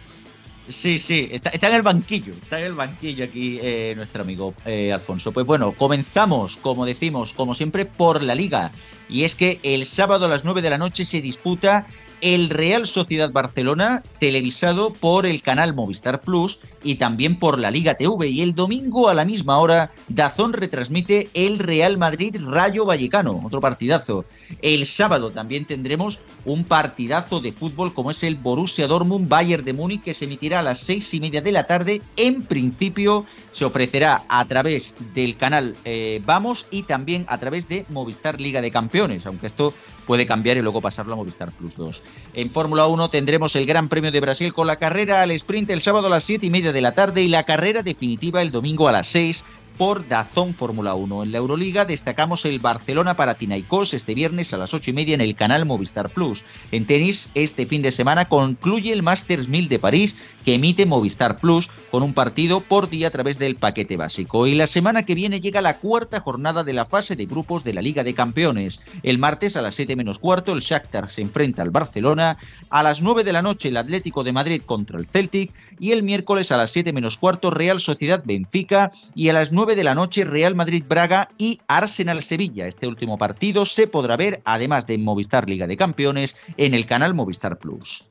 Sí, 0.69 0.99
sí, 0.99 1.29
está, 1.31 1.69
en 1.69 1.75
el 1.75 1.83
banquillo, 1.83 2.33
está 2.33 2.59
en 2.59 2.67
el 2.67 2.75
banquillo 2.75 3.25
aquí 3.25 3.59
eh, 3.63 3.95
nuestro 3.97 4.23
amigo 4.23 4.53
eh, 4.65 4.93
Alfonso. 4.93 5.33
Pues 5.33 5.47
bueno, 5.47 5.73
comenzamos, 5.73 6.57
como 6.57 6.85
decimos, 6.85 7.33
como 7.33 7.55
siempre, 7.55 7.87
por 7.87 8.21
la 8.23 8.35
liga. 8.35 8.73
Y 9.09 9.23
es 9.23 9.37
que 9.37 9.61
el 9.63 9.87
sábado 9.87 10.27
a 10.27 10.29
las 10.29 10.45
9 10.45 10.63
de 10.63 10.71
la 10.71 10.79
noche 10.79 11.05
se 11.07 11.23
disputa 11.23 11.87
el 12.21 12.51
Real 12.51 12.87
Sociedad 12.87 13.31
Barcelona, 13.31 14.03
televisado 14.19 14.93
por 14.93 15.27
el 15.27 15.43
canal 15.43 15.75
Movistar 15.75 16.21
Plus 16.21 16.61
y 16.83 16.97
también 16.97 17.39
por 17.39 17.59
la 17.59 17.71
Liga 17.71 17.95
TV. 17.95 18.29
Y 18.29 18.43
el 18.43 18.55
domingo 18.55 19.09
a 19.09 19.15
la 19.15 19.25
misma 19.25 19.59
hora, 19.59 19.93
Dazón 20.09 20.53
retransmite 20.53 21.29
el 21.35 21.59
Real 21.59 21.99
Madrid 21.99 22.37
Rayo 22.41 22.85
Vallecano, 22.85 23.41
otro 23.45 23.61
partidazo. 23.61 24.25
El 24.63 24.87
sábado 24.87 25.31
también 25.31 25.67
tendremos 25.67 26.19
un 26.45 26.65
partidazo 26.65 27.41
de 27.41 27.53
fútbol 27.53 27.93
como 27.93 28.11
es 28.11 28.23
el 28.23 28.37
Borussia 28.37 28.87
Dortmund 28.87 29.29
Bayern 29.29 29.65
de 29.65 29.73
Múnich 29.73 30.03
que 30.03 30.15
se 30.15 30.27
emitirá 30.27 30.61
a 30.61 30.63
las 30.63 30.79
seis 30.79 31.13
y 31.13 31.21
media 31.21 31.41
de 31.41 31.53
la 31.53 31.67
tarde. 31.67 32.01
En 32.17 32.43
principio 32.43 33.25
se 33.51 33.65
ofrecerá 33.65 34.25
a 34.29 34.45
través 34.45 34.95
del 35.15 35.37
canal 35.37 35.75
eh, 35.85 36.23
Vamos 36.25 36.67
y 36.71 36.85
también 36.85 37.25
a 37.29 37.39
través 37.39 37.69
de 37.69 37.85
Movistar 37.89 38.41
Liga 38.41 38.61
de 38.61 38.71
Campeones, 38.71 39.27
aunque 39.27 39.47
esto 39.47 39.75
puede 40.07 40.27
cambiar 40.27 40.57
y 40.57 40.63
luego 40.63 40.81
pasarlo 40.81 41.15
a 41.15 41.17
Movistar 41.17 41.53
Plus 41.53 41.77
2. 41.77 42.03
En 42.35 42.51
Fórmula 42.51 42.87
1 42.87 43.11
tendremos 43.11 43.57
el 43.57 43.67
Gran 43.67 43.89
Premio 43.89 44.13
de 44.13 44.21
Brasil 44.21 44.53
con 44.53 44.67
la 44.67 44.77
carrera 44.77 45.23
al 45.23 45.31
sprint 45.33 45.71
el 45.71 45.81
sábado 45.81 46.07
a 46.07 46.11
las 46.11 46.25
siete 46.25 46.47
y 46.47 46.51
media 46.51 46.73
de 46.73 46.81
la 46.81 46.93
tarde 46.93 47.23
y 47.23 47.29
la 47.29 47.43
carrera 47.43 47.83
definitiva 47.83 48.43
el 48.43 48.51
domingo 48.51 48.89
a 48.89 48.93
las 48.93 49.09
6 49.09 49.45
por 49.77 50.09
Dazón 50.09 50.55
Fórmula 50.55 50.95
1. 50.95 51.25
En 51.25 51.33
la 51.33 51.39
Euroliga 51.39 51.85
destacamos 51.85 52.45
el 52.45 52.59
Barcelona 52.59 53.15
para 53.15 53.35
Tinaicos 53.35 53.95
este 53.95 54.15
viernes 54.15 54.53
a 54.53 54.57
las 54.57 54.75
ocho 54.75 54.91
y 54.91 54.95
media 54.95 55.15
en 55.15 55.21
el 55.21 55.35
canal 55.35 55.67
Movistar 55.67 56.11
Plus. 56.11 56.45
En 56.73 56.87
tenis, 56.87 57.31
este 57.35 57.67
fin 57.67 57.83
de 57.83 57.93
semana 57.93 58.27
concluye 58.27 58.93
el 58.93 59.03
Masters 59.03 59.49
1000 59.49 59.69
de 59.69 59.79
París 59.79 60.17
que 60.45 60.55
emite 60.55 60.87
Movistar 60.87 61.37
Plus 61.39 61.69
con 61.91 62.03
un 62.03 62.15
partido 62.15 62.61
por 62.61 62.89
día 62.89 63.09
a 63.09 63.11
través 63.11 63.39
del 63.39 63.57
paquete 63.57 63.97
básico. 63.97 64.47
Y 64.47 64.55
la 64.55 64.67
semana 64.67 65.05
que 65.05 65.15
viene 65.15 65.41
llega 65.41 65.61
la 65.61 65.79
cuarta 65.79 66.21
jornada 66.21 66.63
de 66.63 66.73
la 66.73 66.85
fase 66.85 67.17
de 67.17 67.27
grupos 67.27 67.65
de 67.65 67.73
la 67.73 67.83
Liga 67.83 68.05
de 68.05 68.15
Campeones. 68.15 68.81
El 69.03 69.19
martes 69.19 69.57
a 69.57 69.63
las 69.63 69.75
7 69.75 69.97
menos 69.97 70.19
cuarto 70.19 70.53
el 70.53 70.61
Shakhtar 70.61 71.11
se 71.11 71.23
enfrenta 71.23 71.63
al 71.63 71.71
Barcelona, 71.71 72.37
a 72.71 72.83
las 72.83 73.03
9 73.03 73.25
de 73.25 73.33
la 73.33 73.43
noche 73.43 73.69
el 73.69 73.77
Atlético 73.77 74.23
de 74.23 74.33
Madrid 74.33 74.63
contra 74.65 74.99
el 74.99 75.07
Celtic 75.07 75.53
y 75.81 75.93
el 75.93 76.03
miércoles 76.03 76.53
a 76.53 76.57
las 76.57 76.71
7 76.71 76.93
menos 76.93 77.19
cuarto 77.19 77.51
Real 77.51 77.81
Sociedad 77.81 78.23
Benfica 78.25 78.93
y 79.15 79.29
a 79.29 79.33
las 79.33 79.51
9 79.51 79.66
de 79.75 79.85
la 79.85 79.95
noche 79.95 80.25
Real 80.25 80.55
Madrid-Braga 80.55 81.31
y 81.39 81.61
Arsenal-Sevilla. 81.67 82.67
Este 82.67 82.87
último 82.87 83.19
partido 83.19 83.65
se 83.65 83.87
podrá 83.87 84.17
ver, 84.17 84.41
además 84.45 84.87
de 84.87 84.99
Movistar 84.99 85.49
Liga 85.49 85.67
de 85.67 85.77
Campeones, 85.77 86.37
en 86.57 86.75
el 86.75 86.87
canal 86.87 87.15
Movistar 87.15 87.59
Plus. 87.59 88.05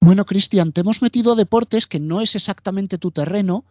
Bueno, 0.00 0.24
Cristian, 0.26 0.72
te 0.72 0.82
hemos 0.82 1.02
metido 1.02 1.32
a 1.32 1.36
deportes 1.36 1.86
que 1.86 1.98
no 1.98 2.20
es 2.20 2.36
exactamente 2.36 2.98
tu 2.98 3.10
terreno, 3.10 3.64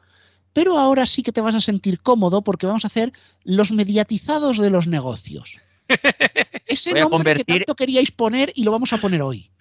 pero 0.51 0.77
ahora 0.77 1.05
sí 1.05 1.23
que 1.23 1.31
te 1.31 1.41
vas 1.41 1.55
a 1.55 1.61
sentir 1.61 2.01
cómodo 2.01 2.43
porque 2.43 2.65
vamos 2.65 2.83
a 2.83 2.87
hacer 2.87 3.13
los 3.43 3.71
mediatizados 3.71 4.57
de 4.57 4.69
los 4.69 4.87
negocios. 4.87 5.57
Ese 6.65 6.93
nombre 6.93 7.35
que 7.35 7.43
tanto 7.43 7.75
queríais 7.75 8.11
poner 8.11 8.51
y 8.55 8.63
lo 8.63 8.71
vamos 8.71 8.93
a 8.93 8.97
poner 8.97 9.21
hoy. 9.21 9.51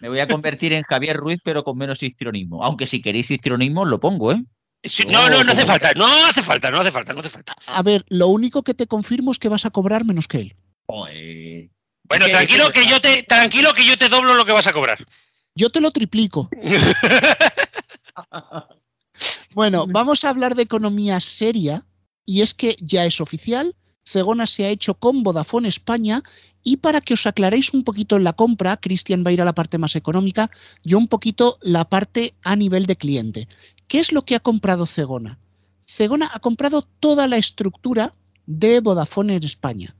Me 0.00 0.08
voy 0.08 0.18
a 0.18 0.28
convertir 0.28 0.72
en 0.72 0.82
Javier 0.82 1.16
Ruiz, 1.16 1.40
pero 1.42 1.64
con 1.64 1.78
menos 1.78 2.02
histrionismo. 2.02 2.62
Aunque 2.62 2.86
si 2.86 3.00
queréis 3.00 3.30
histrionismo, 3.30 3.84
lo 3.84 4.00
pongo, 4.00 4.32
¿eh? 4.32 4.44
No, 5.10 5.28
no, 5.28 5.44
no 5.44 5.52
hace 5.52 5.66
falta, 5.66 5.92
no 5.94 6.06
hace 6.26 6.42
falta, 6.42 6.70
no 6.70 6.80
hace 6.80 6.90
falta, 6.90 7.12
no 7.12 7.20
hace 7.20 7.28
falta. 7.28 7.54
A 7.66 7.82
ver, 7.82 8.04
lo 8.08 8.28
único 8.28 8.62
que 8.62 8.74
te 8.74 8.86
confirmo 8.86 9.32
es 9.32 9.38
que 9.38 9.48
vas 9.48 9.64
a 9.64 9.70
cobrar 9.70 10.04
menos 10.04 10.28
que 10.28 10.38
él. 10.38 10.56
Bueno, 12.04 12.26
tranquilo 12.26 12.70
que 12.70 12.86
yo 12.86 13.00
te, 13.00 13.22
tranquilo 13.24 13.74
que 13.74 13.84
yo 13.84 13.98
te 13.98 14.08
doblo 14.08 14.34
lo 14.34 14.46
que 14.46 14.52
vas 14.52 14.66
a 14.66 14.72
cobrar. 14.72 15.04
Yo 15.54 15.70
te 15.70 15.80
lo 15.80 15.90
triplico. 15.90 16.48
bueno, 19.54 19.86
vamos 19.88 20.24
a 20.24 20.30
hablar 20.30 20.54
de 20.54 20.62
economía 20.62 21.20
seria 21.20 21.84
y 22.24 22.42
es 22.42 22.54
que 22.54 22.76
ya 22.80 23.04
es 23.04 23.20
oficial, 23.20 23.74
Cegona 24.04 24.46
se 24.46 24.64
ha 24.64 24.68
hecho 24.68 24.94
con 24.94 25.22
Vodafone 25.22 25.68
España 25.68 26.22
y 26.62 26.78
para 26.78 27.00
que 27.00 27.14
os 27.14 27.26
aclaréis 27.26 27.74
un 27.74 27.84
poquito 27.84 28.16
en 28.16 28.24
la 28.24 28.32
compra, 28.32 28.76
Cristian 28.76 29.24
va 29.24 29.30
a 29.30 29.32
ir 29.32 29.42
a 29.42 29.44
la 29.44 29.54
parte 29.54 29.78
más 29.78 29.96
económica, 29.96 30.50
yo 30.84 30.98
un 30.98 31.08
poquito 31.08 31.58
la 31.60 31.88
parte 31.88 32.34
a 32.42 32.56
nivel 32.56 32.86
de 32.86 32.96
cliente. 32.96 33.48
¿Qué 33.88 34.00
es 34.00 34.12
lo 34.12 34.24
que 34.24 34.34
ha 34.36 34.40
comprado 34.40 34.86
Cegona? 34.86 35.38
Cegona 35.86 36.30
ha 36.32 36.38
comprado 36.40 36.82
toda 37.00 37.26
la 37.26 37.38
estructura 37.38 38.14
de 38.46 38.80
Vodafone 38.80 39.36
en 39.36 39.44
España. 39.44 39.96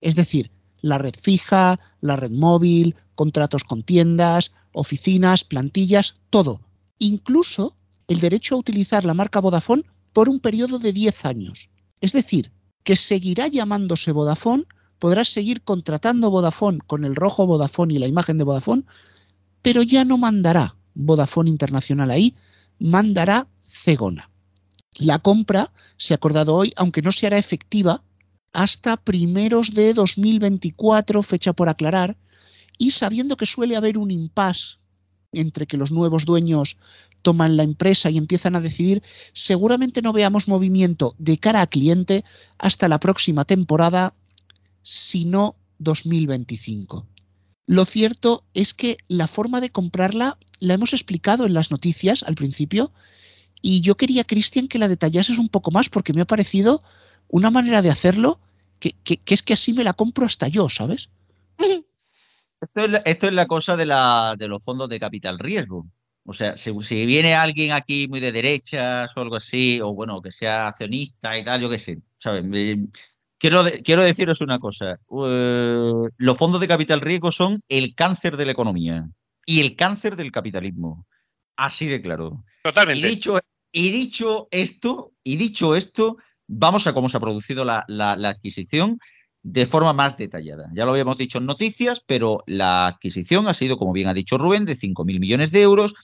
Es 0.00 0.16
decir, 0.16 0.50
la 0.80 0.98
red 0.98 1.14
fija, 1.20 1.78
la 2.00 2.16
red 2.16 2.32
móvil, 2.32 2.96
contratos 3.14 3.62
con 3.62 3.84
tiendas, 3.84 4.52
oficinas, 4.72 5.44
plantillas, 5.44 6.16
todo. 6.30 6.60
Incluso 6.98 7.76
el 8.08 8.20
derecho 8.20 8.56
a 8.56 8.58
utilizar 8.58 9.04
la 9.04 9.14
marca 9.14 9.40
Vodafone 9.40 9.84
por 10.12 10.28
un 10.28 10.40
periodo 10.40 10.80
de 10.80 10.92
10 10.92 11.24
años. 11.24 11.70
Es 12.00 12.12
decir, 12.12 12.50
que 12.82 12.96
seguirá 12.96 13.46
llamándose 13.46 14.10
Vodafone, 14.10 14.64
podrás 14.98 15.28
seguir 15.28 15.62
contratando 15.62 16.30
Vodafone 16.30 16.80
con 16.86 17.04
el 17.04 17.14
rojo 17.14 17.46
Vodafone 17.46 17.94
y 17.94 17.98
la 17.98 18.08
imagen 18.08 18.38
de 18.38 18.44
Vodafone, 18.44 18.84
pero 19.62 19.82
ya 19.82 20.04
no 20.04 20.18
mandará 20.18 20.76
Vodafone 20.94 21.50
Internacional 21.50 22.10
ahí, 22.10 22.34
mandará 22.78 23.48
Cegona. 23.62 24.30
La 24.98 25.18
compra 25.18 25.72
se 25.96 26.14
ha 26.14 26.16
acordado 26.16 26.54
hoy, 26.54 26.72
aunque 26.76 27.02
no 27.02 27.12
se 27.12 27.26
hará 27.26 27.38
efectiva 27.38 28.02
hasta 28.52 28.96
primeros 28.96 29.74
de 29.74 29.94
2024, 29.94 31.22
fecha 31.22 31.52
por 31.52 31.68
aclarar, 31.68 32.16
y 32.78 32.92
sabiendo 32.92 33.36
que 33.36 33.46
suele 33.46 33.76
haber 33.76 33.98
un 33.98 34.10
impasse 34.10 34.78
entre 35.32 35.66
que 35.66 35.76
los 35.76 35.90
nuevos 35.90 36.24
dueños 36.24 36.78
toman 37.22 37.56
la 37.56 37.62
empresa 37.62 38.10
y 38.10 38.16
empiezan 38.16 38.56
a 38.56 38.60
decidir, 38.60 39.02
seguramente 39.34 40.02
no 40.02 40.12
veamos 40.12 40.48
movimiento 40.48 41.14
de 41.18 41.38
cara 41.38 41.60
a 41.60 41.66
cliente 41.66 42.24
hasta 42.58 42.88
la 42.88 43.00
próxima 43.00 43.44
temporada, 43.44 44.14
sino 44.82 45.56
2025. 45.78 47.06
Lo 47.68 47.84
cierto 47.84 48.44
es 48.54 48.72
que 48.72 48.96
la 49.08 49.28
forma 49.28 49.60
de 49.60 49.68
comprarla 49.68 50.38
la 50.58 50.72
hemos 50.72 50.94
explicado 50.94 51.44
en 51.44 51.52
las 51.52 51.70
noticias 51.70 52.22
al 52.22 52.34
principio 52.34 52.92
y 53.60 53.82
yo 53.82 53.98
quería, 53.98 54.24
Cristian, 54.24 54.68
que 54.68 54.78
la 54.78 54.88
detallases 54.88 55.36
un 55.36 55.50
poco 55.50 55.70
más 55.70 55.90
porque 55.90 56.14
me 56.14 56.22
ha 56.22 56.24
parecido 56.24 56.82
una 57.28 57.50
manera 57.50 57.82
de 57.82 57.90
hacerlo 57.90 58.40
que, 58.80 58.94
es 59.26 59.42
que 59.42 59.52
así 59.52 59.74
me 59.74 59.84
la 59.84 59.92
compro 59.92 60.24
hasta 60.24 60.48
yo, 60.48 60.70
¿sabes? 60.70 61.10
Esto 63.04 63.26
es 63.26 63.32
la, 63.34 63.46
cosa 63.46 63.76
de, 63.76 63.84
los 63.84 64.64
fondos 64.64 64.88
de 64.88 64.98
capital 64.98 65.38
riesgo. 65.38 65.86
O 66.24 66.32
sea, 66.32 66.56
si, 66.56 66.72
viene 67.04 67.34
alguien 67.34 67.72
aquí 67.72 68.08
muy 68.08 68.20
de 68.20 68.32
derechas 68.32 69.14
o 69.14 69.20
algo 69.20 69.36
así, 69.36 69.78
o 69.82 69.92
bueno, 69.92 70.22
que 70.22 70.32
sea 70.32 70.68
accionista 70.68 71.36
y 71.36 71.44
tal, 71.44 71.60
yo 71.60 71.68
qué 71.68 71.78
sé, 71.78 72.00
¿sabes? 72.16 72.44
Quiero, 73.38 73.64
quiero 73.84 74.02
deciros 74.02 74.40
una 74.40 74.58
cosa. 74.58 74.98
Eh, 75.26 76.08
los 76.16 76.36
fondos 76.36 76.60
de 76.60 76.68
capital 76.68 77.00
riesgo 77.00 77.30
son 77.30 77.60
el 77.68 77.94
cáncer 77.94 78.36
de 78.36 78.46
la 78.46 78.52
economía 78.52 79.08
y 79.46 79.60
el 79.60 79.76
cáncer 79.76 80.16
del 80.16 80.32
capitalismo. 80.32 81.06
Así 81.56 81.86
de 81.86 82.02
claro. 82.02 82.44
Totalmente. 82.62 83.06
Y 83.06 83.10
dicho, 83.10 83.38
y 83.72 83.90
dicho 83.90 84.48
esto, 84.50 85.12
y 85.22 85.36
dicho 85.36 85.76
esto, 85.76 86.16
vamos 86.46 86.86
a 86.86 86.94
cómo 86.94 87.08
se 87.08 87.16
ha 87.16 87.20
producido 87.20 87.64
la, 87.64 87.84
la, 87.88 88.12
adquisición 88.28 88.98
de 89.42 89.66
forma 89.66 89.92
más 89.92 90.16
detallada. 90.16 90.70
Ya 90.74 90.84
lo 90.84 90.92
habíamos 90.92 91.18
dicho 91.18 91.38
en 91.38 91.46
noticias, 91.46 92.02
pero 92.04 92.42
la 92.46 92.86
adquisición 92.86 93.46
ha 93.48 93.54
sido, 93.54 93.76
como 93.76 93.92
bien 93.92 94.08
ha 94.08 94.14
dicho 94.14 94.38
Rubén, 94.38 94.64
de 94.64 94.76
5.000 94.76 95.20
millones 95.20 95.50
de 95.52 95.62
euros. 95.62 95.94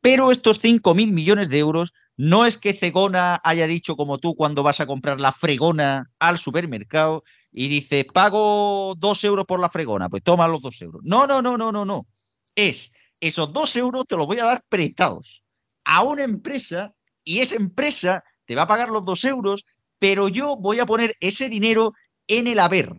Pero 0.00 0.30
estos 0.30 0.62
5.000 0.62 1.12
millones 1.12 1.48
de 1.48 1.58
euros 1.58 1.92
no 2.16 2.46
es 2.46 2.58
que 2.58 2.72
Cegona 2.72 3.40
haya 3.44 3.66
dicho 3.66 3.96
como 3.96 4.18
tú 4.18 4.34
cuando 4.34 4.62
vas 4.62 4.80
a 4.80 4.86
comprar 4.86 5.20
la 5.20 5.32
fregona 5.32 6.10
al 6.18 6.38
supermercado 6.38 7.22
y 7.50 7.68
dice, 7.68 8.06
pago 8.12 8.94
dos 8.96 9.24
euros 9.24 9.44
por 9.46 9.60
la 9.60 9.68
fregona, 9.68 10.08
pues 10.08 10.22
toma 10.22 10.48
los 10.48 10.62
dos 10.62 10.80
euros. 10.80 11.02
No, 11.04 11.26
no, 11.26 11.42
no, 11.42 11.58
no, 11.58 11.72
no, 11.72 11.84
no. 11.84 12.06
Es, 12.54 12.92
esos 13.20 13.52
dos 13.52 13.76
euros 13.76 14.04
te 14.06 14.16
los 14.16 14.26
voy 14.26 14.38
a 14.38 14.44
dar 14.44 14.64
prestados 14.68 15.42
a 15.84 16.02
una 16.02 16.22
empresa 16.22 16.94
y 17.24 17.40
esa 17.40 17.56
empresa 17.56 18.24
te 18.44 18.54
va 18.54 18.62
a 18.62 18.68
pagar 18.68 18.88
los 18.88 19.04
dos 19.04 19.24
euros, 19.24 19.64
pero 19.98 20.28
yo 20.28 20.56
voy 20.56 20.78
a 20.78 20.86
poner 20.86 21.14
ese 21.20 21.48
dinero 21.48 21.92
en 22.28 22.46
el 22.46 22.58
haber, 22.58 22.92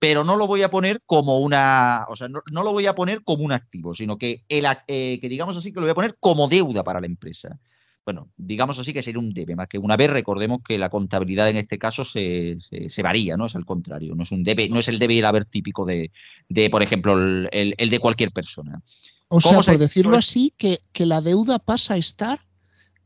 pero 0.00 0.24
no 0.24 0.34
lo 0.34 0.48
voy 0.48 0.62
a 0.62 0.70
poner 0.70 1.00
como 1.06 1.38
una, 1.38 2.06
o 2.08 2.16
sea, 2.16 2.26
no, 2.28 2.42
lo 2.50 2.72
voy 2.72 2.86
a 2.86 2.96
poner 2.96 3.22
como 3.22 3.44
un 3.44 3.52
activo, 3.52 3.94
sino 3.94 4.18
que, 4.18 4.42
el, 4.48 4.66
eh, 4.88 5.20
que 5.20 5.28
digamos 5.28 5.56
así 5.56 5.72
que 5.72 5.78
lo 5.78 5.82
voy 5.82 5.92
a 5.92 5.94
poner 5.94 6.16
como 6.18 6.48
deuda 6.48 6.82
para 6.82 7.00
la 7.00 7.06
empresa 7.06 7.60
bueno, 8.04 8.28
digamos 8.36 8.78
así 8.78 8.92
que 8.92 9.02
sería 9.02 9.20
un 9.20 9.32
debe, 9.32 9.54
más 9.54 9.68
que 9.68 9.78
una 9.78 9.96
vez 9.96 10.10
recordemos 10.10 10.58
que 10.66 10.78
la 10.78 10.88
contabilidad 10.88 11.48
en 11.48 11.56
este 11.56 11.78
caso 11.78 12.04
se, 12.04 12.58
varía, 13.02 13.36
¿no? 13.36 13.46
Es 13.46 13.56
al 13.56 13.64
contrario, 13.64 14.14
no 14.14 14.22
es 14.22 14.32
un 14.32 14.42
debe, 14.42 14.68
no 14.68 14.80
es 14.80 14.88
el 14.88 14.98
debe 14.98 15.14
y 15.14 15.18
el 15.18 15.26
haber 15.26 15.44
típico 15.44 15.84
de, 15.84 16.10
de 16.48 16.70
por 16.70 16.82
ejemplo, 16.82 17.14
el, 17.14 17.74
de 17.76 17.98
cualquier 17.98 18.32
persona. 18.32 18.82
O 19.28 19.40
sea, 19.40 19.60
por 19.60 19.78
decirlo 19.78 20.16
así, 20.16 20.52
que, 20.56 20.80
que, 20.92 21.06
la 21.06 21.20
deuda 21.20 21.58
pasa 21.58 21.94
a 21.94 21.98
estar 21.98 22.40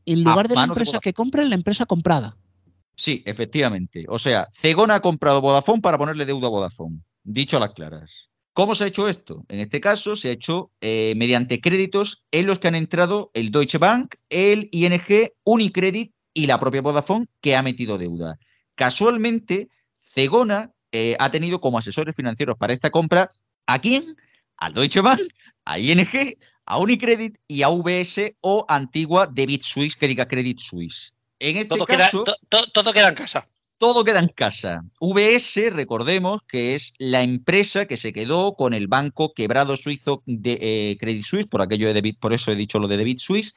en 0.05 0.23
lugar 0.23 0.47
de 0.47 0.55
la 0.55 0.63
empresa 0.63 0.99
que 0.99 1.13
compra 1.13 1.43
en 1.43 1.49
la 1.49 1.55
empresa 1.55 1.85
comprada. 1.85 2.35
Sí, 2.95 3.23
efectivamente. 3.25 4.05
O 4.07 4.19
sea, 4.19 4.47
Cegona 4.51 4.95
ha 4.95 4.99
comprado 5.01 5.41
Vodafone 5.41 5.81
para 5.81 5.97
ponerle 5.97 6.25
deuda 6.25 6.47
a 6.47 6.51
Vodafone. 6.51 7.01
Dicho 7.23 7.57
a 7.57 7.59
las 7.59 7.71
claras. 7.71 8.29
¿Cómo 8.53 8.73
se 8.73 8.85
ha 8.85 8.87
hecho 8.87 9.09
esto? 9.09 9.45
En 9.49 9.59
este 9.59 9.81
caso 9.81 10.15
se 10.15 10.29
ha 10.29 10.31
hecho 10.31 10.71
eh, 10.79 11.13
mediante 11.17 11.59
créditos 11.59 12.25
en 12.31 12.47
los 12.47 12.59
que 12.59 12.69
han 12.69 12.75
entrado 12.75 13.31
el 13.33 13.51
Deutsche 13.51 13.77
Bank, 13.77 14.15
el 14.29 14.69
ING, 14.71 15.01
Unicredit 15.43 16.13
y 16.33 16.47
la 16.47 16.59
propia 16.59 16.81
Vodafone 16.81 17.27
que 17.41 17.55
ha 17.55 17.63
metido 17.63 17.97
deuda. 17.97 18.39
Casualmente, 18.75 19.67
Cegona 19.99 20.71
eh, 20.93 21.17
ha 21.19 21.31
tenido 21.31 21.59
como 21.59 21.77
asesores 21.77 22.15
financieros 22.15 22.55
para 22.57 22.71
esta 22.71 22.91
compra 22.91 23.29
a 23.65 23.79
quién? 23.79 24.15
a 24.57 24.69
Deutsche 24.69 25.01
Bank, 25.01 25.21
a 25.65 25.79
ING, 25.79 26.37
a 26.65 26.79
Unicredit 26.79 27.37
y 27.47 27.63
a 27.63 27.69
VS 27.69 28.35
o 28.41 28.65
antigua 28.67 29.27
Debit 29.27 29.63
Suisse, 29.63 29.95
que 29.95 30.07
diga 30.07 30.27
Credit 30.27 30.59
Suisse. 30.59 31.14
En 31.39 31.57
este 31.57 31.69
todo, 31.69 31.85
caso, 31.85 32.23
queda, 32.23 32.37
todo 32.73 32.93
queda 32.93 33.09
en 33.09 33.15
casa. 33.15 33.47
Todo 33.77 34.03
queda 34.05 34.19
en 34.19 34.29
casa. 34.29 34.85
VS, 35.01 35.69
recordemos 35.71 36.43
que 36.43 36.75
es 36.75 36.93
la 36.97 37.23
empresa 37.23 37.85
que 37.85 37.97
se 37.97 38.13
quedó 38.13 38.55
con 38.55 38.73
el 38.73 38.87
banco 38.87 39.33
quebrado 39.33 39.75
suizo 39.75 40.23
de 40.25 40.57
eh, 40.61 40.97
Credit 40.99 41.23
Suisse, 41.23 41.47
por 41.47 41.61
aquello 41.61 41.87
de 41.87 41.93
Debit, 41.93 42.19
por 42.19 42.31
eso 42.31 42.51
he 42.51 42.55
dicho 42.55 42.79
lo 42.79 42.87
de 42.87 42.97
Debit 42.97 43.19
Suisse, 43.19 43.55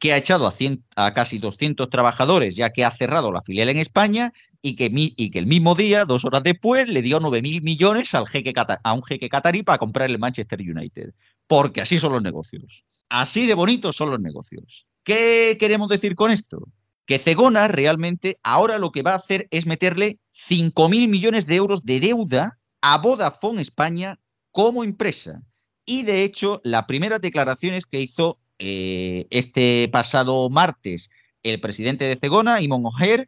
que 0.00 0.12
ha 0.12 0.16
echado 0.16 0.48
a, 0.48 0.54
a, 0.96 1.14
casi 1.14 1.38
200 1.38 1.88
trabajadores, 1.88 2.56
ya 2.56 2.70
que 2.70 2.84
ha 2.84 2.90
cerrado 2.90 3.30
la 3.30 3.40
filial 3.40 3.68
en 3.68 3.78
España 3.78 4.32
y 4.60 4.74
que, 4.74 4.90
y 4.92 5.30
que 5.30 5.38
el 5.38 5.46
mismo 5.46 5.76
día, 5.76 6.04
dos 6.04 6.24
horas 6.24 6.42
después, 6.42 6.88
le 6.88 7.02
dio 7.02 7.20
9.000 7.20 7.62
millones 7.62 8.12
al 8.14 8.26
jeque 8.26 8.52
a 8.56 8.92
un 8.94 9.04
jeque 9.04 9.28
catarí 9.28 9.62
para 9.62 9.78
comprar 9.78 10.10
el 10.10 10.18
Manchester 10.18 10.60
United. 10.60 11.14
Porque 11.46 11.82
así 11.82 12.00
son 12.00 12.14
los 12.14 12.22
negocios. 12.22 12.84
Así 13.08 13.46
de 13.46 13.54
bonitos 13.54 13.94
son 13.94 14.10
los 14.10 14.18
negocios. 14.18 14.86
¿Qué 15.04 15.56
queremos 15.60 15.88
decir 15.88 16.16
con 16.16 16.32
esto? 16.32 16.66
Que 17.06 17.18
Cegona 17.18 17.68
realmente 17.68 18.38
ahora 18.42 18.78
lo 18.78 18.90
que 18.90 19.02
va 19.02 19.12
a 19.12 19.16
hacer 19.16 19.48
es 19.50 19.66
meterle 19.66 20.18
5.000 20.48 21.08
millones 21.08 21.46
de 21.46 21.56
euros 21.56 21.84
de 21.84 22.00
deuda 22.00 22.58
a 22.80 22.98
Vodafone 22.98 23.62
España 23.62 24.20
como 24.50 24.84
empresa. 24.84 25.42
Y 25.84 26.02
de 26.04 26.22
hecho, 26.22 26.60
las 26.64 26.84
primeras 26.84 27.20
declaraciones 27.20 27.86
que 27.86 28.00
hizo 28.00 28.38
eh, 28.58 29.26
este 29.30 29.88
pasado 29.92 30.48
martes 30.48 31.10
el 31.42 31.60
presidente 31.60 32.04
de 32.04 32.16
Cegona, 32.16 32.60
Imon 32.60 32.86
O'Hare, 32.86 33.26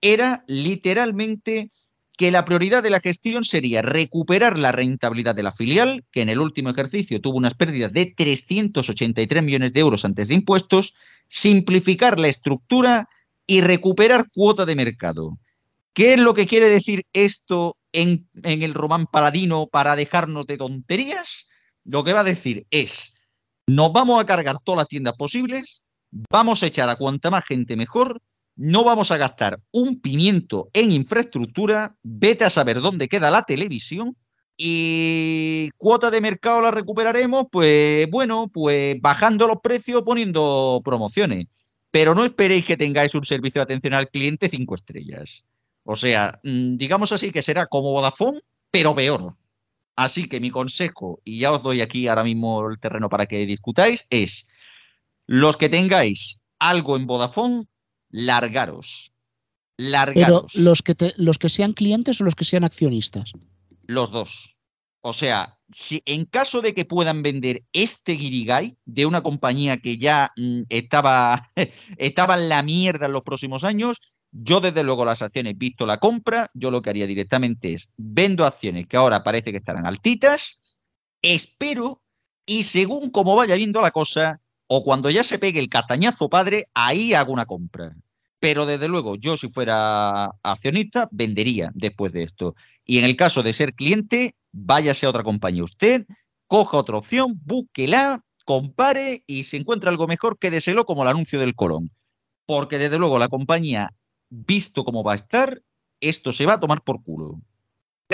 era 0.00 0.44
literalmente 0.46 1.72
que 2.16 2.30
la 2.30 2.44
prioridad 2.44 2.82
de 2.82 2.90
la 2.90 3.00
gestión 3.00 3.44
sería 3.44 3.82
recuperar 3.82 4.58
la 4.58 4.72
rentabilidad 4.72 5.34
de 5.34 5.42
la 5.42 5.52
filial, 5.52 6.04
que 6.10 6.22
en 6.22 6.28
el 6.28 6.40
último 6.40 6.70
ejercicio 6.70 7.20
tuvo 7.20 7.36
unas 7.36 7.54
pérdidas 7.54 7.92
de 7.92 8.06
383 8.06 9.42
millones 9.42 9.72
de 9.72 9.80
euros 9.80 10.04
antes 10.04 10.28
de 10.28 10.34
impuestos, 10.34 10.94
simplificar 11.26 12.18
la 12.18 12.28
estructura 12.28 13.08
y 13.46 13.60
recuperar 13.60 14.28
cuota 14.32 14.64
de 14.66 14.76
mercado. 14.76 15.38
¿Qué 15.92 16.14
es 16.14 16.18
lo 16.18 16.34
que 16.34 16.46
quiere 16.46 16.68
decir 16.68 17.06
esto 17.12 17.76
en, 17.92 18.28
el 18.42 18.74
román 18.74 19.06
paladino 19.06 19.66
para 19.66 19.96
dejarnos 19.96 20.46
de 20.46 20.58
tonterías? 20.58 21.48
Lo 21.84 22.04
que 22.04 22.12
va 22.12 22.20
a 22.20 22.24
decir 22.24 22.66
es, 22.70 23.14
nos 23.66 23.92
vamos 23.92 24.20
a 24.20 24.26
cargar 24.26 24.58
todas 24.60 24.78
las 24.80 24.88
tiendas 24.88 25.14
posibles, 25.16 25.84
vamos 26.30 26.62
a 26.62 26.66
echar 26.66 26.90
a 26.90 26.96
cuanta 26.96 27.30
más 27.30 27.44
gente 27.44 27.76
mejor, 27.76 28.20
no 28.56 28.84
vamos 28.84 29.10
a 29.10 29.16
gastar 29.16 29.58
un 29.70 30.00
pimiento 30.00 30.68
en 30.72 30.92
infraestructura, 30.92 31.96
vete 32.02 32.44
a 32.44 32.50
saber 32.50 32.80
dónde 32.80 33.08
queda 33.08 33.30
la 33.30 33.42
televisión 33.42 34.16
y 34.56 35.70
cuota 35.76 36.10
de 36.10 36.20
mercado 36.20 36.62
la 36.62 36.70
recuperaremos, 36.70 37.46
pues 37.50 38.08
bueno, 38.10 38.48
pues 38.52 38.96
bajando 39.00 39.46
los 39.46 39.60
precios, 39.62 40.02
poniendo 40.02 40.80
promociones. 40.84 41.46
Pero 41.90 42.14
no 42.14 42.24
esperéis 42.24 42.66
que 42.66 42.76
tengáis 42.76 43.14
un 43.14 43.24
servicio 43.24 43.60
de 43.60 43.64
atención 43.64 43.94
al 43.94 44.10
cliente 44.10 44.48
cinco 44.48 44.74
estrellas. 44.74 45.44
O 45.84 45.96
sea, 45.96 46.40
mm, 46.42 46.76
digamos 46.76 47.12
así 47.12 47.30
que 47.30 47.42
será 47.42 47.66
como 47.66 47.92
Vodafone, 47.92 48.40
pero 48.70 48.94
peor. 48.94 49.36
Así 49.94 50.28
que 50.28 50.40
mi 50.40 50.50
consejo, 50.50 51.20
y 51.24 51.38
ya 51.38 51.52
os 51.52 51.62
doy 51.62 51.80
aquí 51.80 52.06
ahora 52.06 52.24
mismo 52.24 52.68
el 52.68 52.78
terreno 52.78 53.08
para 53.08 53.26
que 53.26 53.46
discutáis, 53.46 54.06
es 54.10 54.46
los 55.26 55.56
que 55.56 55.68
tengáis 55.68 56.42
algo 56.58 56.96
en 56.96 57.06
Vodafone, 57.06 57.64
largaros. 58.10 59.12
Largaros. 59.78 60.52
Pero 60.52 60.64
los 60.64 60.82
que, 60.82 60.94
los 61.16 61.38
que 61.38 61.48
sean 61.48 61.72
clientes 61.72 62.20
o 62.20 62.24
los 62.24 62.34
que 62.34 62.44
sean 62.44 62.64
accionistas. 62.64 63.32
Los 63.86 64.10
dos. 64.10 64.55
O 65.08 65.12
sea, 65.12 65.56
si 65.70 66.02
en 66.04 66.24
caso 66.24 66.62
de 66.62 66.74
que 66.74 66.84
puedan 66.84 67.22
vender 67.22 67.62
este 67.72 68.14
Guirigay 68.14 68.76
de 68.86 69.06
una 69.06 69.22
compañía 69.22 69.76
que 69.76 69.98
ya 69.98 70.32
mm, 70.36 70.62
estaba, 70.68 71.48
estaba 71.96 72.34
en 72.34 72.48
la 72.48 72.64
mierda 72.64 73.06
en 73.06 73.12
los 73.12 73.22
próximos 73.22 73.62
años, 73.62 74.00
yo 74.32 74.60
desde 74.60 74.82
luego 74.82 75.04
las 75.04 75.22
acciones, 75.22 75.56
visto 75.56 75.86
la 75.86 75.98
compra, 75.98 76.50
yo 76.54 76.72
lo 76.72 76.82
que 76.82 76.90
haría 76.90 77.06
directamente 77.06 77.72
es 77.72 77.88
vendo 77.96 78.44
acciones 78.44 78.88
que 78.88 78.96
ahora 78.96 79.22
parece 79.22 79.52
que 79.52 79.58
estarán 79.58 79.86
altitas, 79.86 80.64
espero 81.22 82.02
y 82.44 82.64
según 82.64 83.10
como 83.10 83.36
vaya 83.36 83.54
viendo 83.54 83.80
la 83.82 83.92
cosa, 83.92 84.40
o 84.66 84.82
cuando 84.82 85.08
ya 85.08 85.22
se 85.22 85.38
pegue 85.38 85.60
el 85.60 85.68
castañazo 85.68 86.28
padre, 86.28 86.64
ahí 86.74 87.14
hago 87.14 87.32
una 87.32 87.46
compra. 87.46 87.94
Pero 88.38 88.66
desde 88.66 88.88
luego, 88.88 89.16
yo 89.16 89.36
si 89.36 89.48
fuera 89.48 90.26
accionista, 90.42 91.08
vendería 91.10 91.70
después 91.74 92.12
de 92.12 92.22
esto. 92.22 92.54
Y 92.84 92.98
en 92.98 93.04
el 93.04 93.16
caso 93.16 93.42
de 93.42 93.52
ser 93.52 93.74
cliente, 93.74 94.34
váyase 94.52 95.06
a 95.06 95.10
otra 95.10 95.22
compañía 95.22 95.64
usted, 95.64 96.06
coja 96.46 96.78
otra 96.78 96.98
opción, 96.98 97.40
búsquela, 97.44 98.22
compare 98.44 99.24
y 99.26 99.44
si 99.44 99.56
encuentra 99.56 99.90
algo 99.90 100.06
mejor, 100.06 100.38
quédeselo 100.38 100.84
como 100.84 101.02
el 101.02 101.08
anuncio 101.08 101.40
del 101.40 101.54
Colón. 101.54 101.88
Porque 102.46 102.78
desde 102.78 102.98
luego 102.98 103.18
la 103.18 103.28
compañía, 103.28 103.90
visto 104.28 104.84
cómo 104.84 105.02
va 105.02 105.14
a 105.14 105.16
estar, 105.16 105.62
esto 106.00 106.32
se 106.32 106.46
va 106.46 106.54
a 106.54 106.60
tomar 106.60 106.82
por 106.82 107.02
culo. 107.02 107.40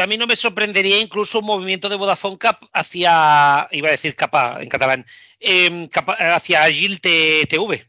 A 0.00 0.06
mí 0.06 0.16
no 0.16 0.26
me 0.26 0.36
sorprendería 0.36 0.98
incluso 1.00 1.40
un 1.40 1.44
movimiento 1.44 1.90
de 1.90 1.96
Vodafone 1.96 2.38
Cap 2.38 2.62
hacia, 2.72 3.68
iba 3.72 3.88
a 3.88 3.92
decir 3.92 4.16
capa 4.16 4.62
en 4.62 4.68
catalán, 4.70 5.04
em, 5.38 5.86
hacia 6.18 6.62
Agil 6.62 6.98
TV, 7.00 7.84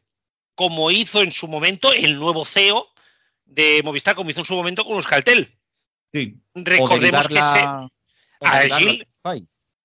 como 0.55 0.91
hizo 0.91 1.21
en 1.21 1.31
su 1.31 1.47
momento 1.47 1.93
el 1.93 2.17
nuevo 2.17 2.45
CEO 2.45 2.87
de 3.45 3.81
Movistar, 3.83 4.15
como 4.15 4.29
hizo 4.29 4.41
en 4.41 4.45
su 4.45 4.55
momento 4.55 4.83
con 4.83 4.95
Euskaltel. 4.95 5.55
Sí. 6.11 6.35
Recordemos 6.53 7.27
que 7.27 7.41
se, 7.41 7.65
Agil, 8.41 9.07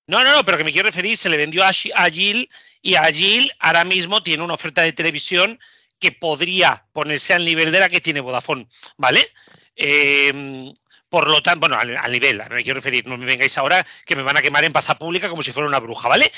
no, 0.06 0.24
no, 0.24 0.32
no, 0.32 0.44
pero 0.44 0.58
que 0.58 0.64
me 0.64 0.72
quiero 0.72 0.86
referir, 0.86 1.16
se 1.16 1.28
le 1.28 1.36
vendió 1.36 1.64
a 1.64 1.68
Agil 1.68 2.48
y 2.82 2.94
Agil 2.94 3.52
ahora 3.58 3.84
mismo 3.84 4.22
tiene 4.22 4.42
una 4.42 4.54
oferta 4.54 4.82
de 4.82 4.92
televisión 4.92 5.58
que 5.98 6.12
podría 6.12 6.86
ponerse 6.92 7.34
al 7.34 7.44
nivel 7.44 7.70
de 7.72 7.80
la 7.80 7.88
que 7.88 8.00
tiene 8.00 8.20
Vodafone, 8.20 8.66
¿vale? 8.96 9.30
Eh, 9.76 10.72
por 11.08 11.28
lo 11.28 11.42
tanto, 11.42 11.60
bueno, 11.60 11.76
al, 11.76 12.12
nivel, 12.12 12.38
no 12.38 12.54
me 12.54 12.62
quiero 12.62 12.78
referir, 12.78 13.06
no 13.06 13.16
me 13.16 13.26
vengáis 13.26 13.56
ahora 13.58 13.86
que 14.04 14.16
me 14.16 14.22
van 14.22 14.36
a 14.36 14.42
quemar 14.42 14.64
en 14.64 14.72
plaza 14.72 14.98
pública 14.98 15.28
como 15.28 15.42
si 15.42 15.52
fuera 15.52 15.68
una 15.68 15.80
bruja, 15.80 16.08
¿vale? 16.08 16.30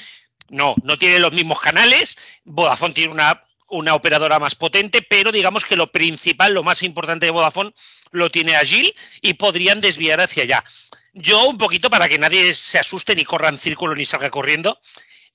No, 0.48 0.74
no 0.82 0.96
tiene 0.96 1.18
los 1.18 1.32
mismos 1.32 1.60
canales, 1.60 2.16
Vodafone 2.44 2.94
tiene 2.94 3.12
una, 3.12 3.44
una 3.70 3.94
operadora 3.94 4.38
más 4.38 4.54
potente, 4.54 5.02
pero 5.02 5.32
digamos 5.32 5.64
que 5.64 5.76
lo 5.76 5.90
principal, 5.90 6.54
lo 6.54 6.62
más 6.62 6.82
importante 6.82 7.26
de 7.26 7.32
Vodafone 7.32 7.72
lo 8.10 8.30
tiene 8.30 8.56
Agil 8.56 8.94
y 9.22 9.34
podrían 9.34 9.80
desviar 9.80 10.20
hacia 10.20 10.42
allá. 10.42 10.64
Yo 11.12 11.48
un 11.48 11.58
poquito 11.58 11.90
para 11.90 12.08
que 12.08 12.18
nadie 12.18 12.52
se 12.54 12.78
asuste 12.78 13.14
ni 13.14 13.24
corra 13.24 13.48
en 13.48 13.58
círculo 13.58 13.94
ni 13.94 14.04
salga 14.04 14.30
corriendo, 14.30 14.78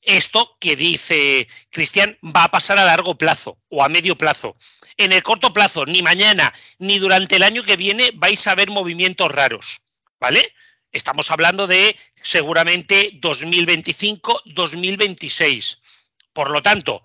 esto 0.02 0.56
que 0.60 0.76
dice 0.76 1.48
Cristian 1.71 2.17
va 2.24 2.45
a 2.45 2.52
pasar 2.52 2.78
a 2.78 2.86
largo 2.86 3.17
plazo 3.17 3.58
o 3.69 3.84
a 3.84 3.89
medio 3.89 4.17
plazo 4.17 4.56
en 4.98 5.12
el 5.12 5.24
corto 5.24 5.52
plazo, 5.52 5.86
ni 5.86 6.02
mañana, 6.02 6.54
ni 6.80 7.00
durante 7.00 7.36
el 7.36 7.43
año 7.43 7.63
que 7.63 7.76
viene 7.76 8.12
vais 8.13 8.45
a 8.48 8.56
ver 8.56 8.69
movimientos 8.69 9.32
raros, 9.32 9.82
¿vale? 10.19 10.54
Estamos 10.91 11.32
hablando 11.32 11.67
de 11.67 11.98
seguramente 12.21 13.12
2025, 13.15 14.43
2026. 14.45 15.80
Por 16.32 16.50
lo 16.50 16.62
tanto, 16.62 17.04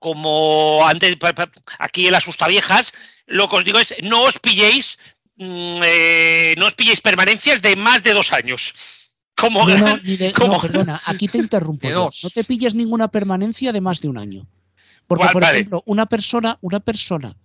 como 0.00 0.84
antes 0.86 1.16
aquí 1.78 2.06
el 2.06 2.16
viejas, 2.48 2.92
lo 3.26 3.48
que 3.48 3.56
os 3.56 3.64
digo 3.64 3.78
es 3.78 3.94
no 4.02 4.24
os 4.24 4.38
pilléis, 4.40 4.98
mm, 5.36 5.82
eh, 5.84 6.54
no 6.58 6.66
os 6.66 6.74
pilléis 6.74 7.00
permanencias 7.00 7.62
de 7.62 7.76
más 7.76 8.02
de 8.02 8.14
dos 8.14 8.32
años. 8.32 8.74
Como, 9.36 9.66
no, 9.68 10.00
perdona, 10.60 11.00
aquí 11.06 11.28
te 11.28 11.38
interrumpo. 11.38 11.88
No 11.88 12.30
te 12.34 12.44
pilles 12.44 12.74
ninguna 12.74 13.08
permanencia 13.08 13.72
de 13.72 13.80
más 13.80 14.00
de 14.00 14.08
un 14.08 14.18
año. 14.18 14.46
Porque, 15.06 15.28
por 15.32 15.42
ejemplo, 15.42 15.82
una 15.86 16.06
persona, 16.06 16.58
una 16.60 16.80
persona 16.80 17.36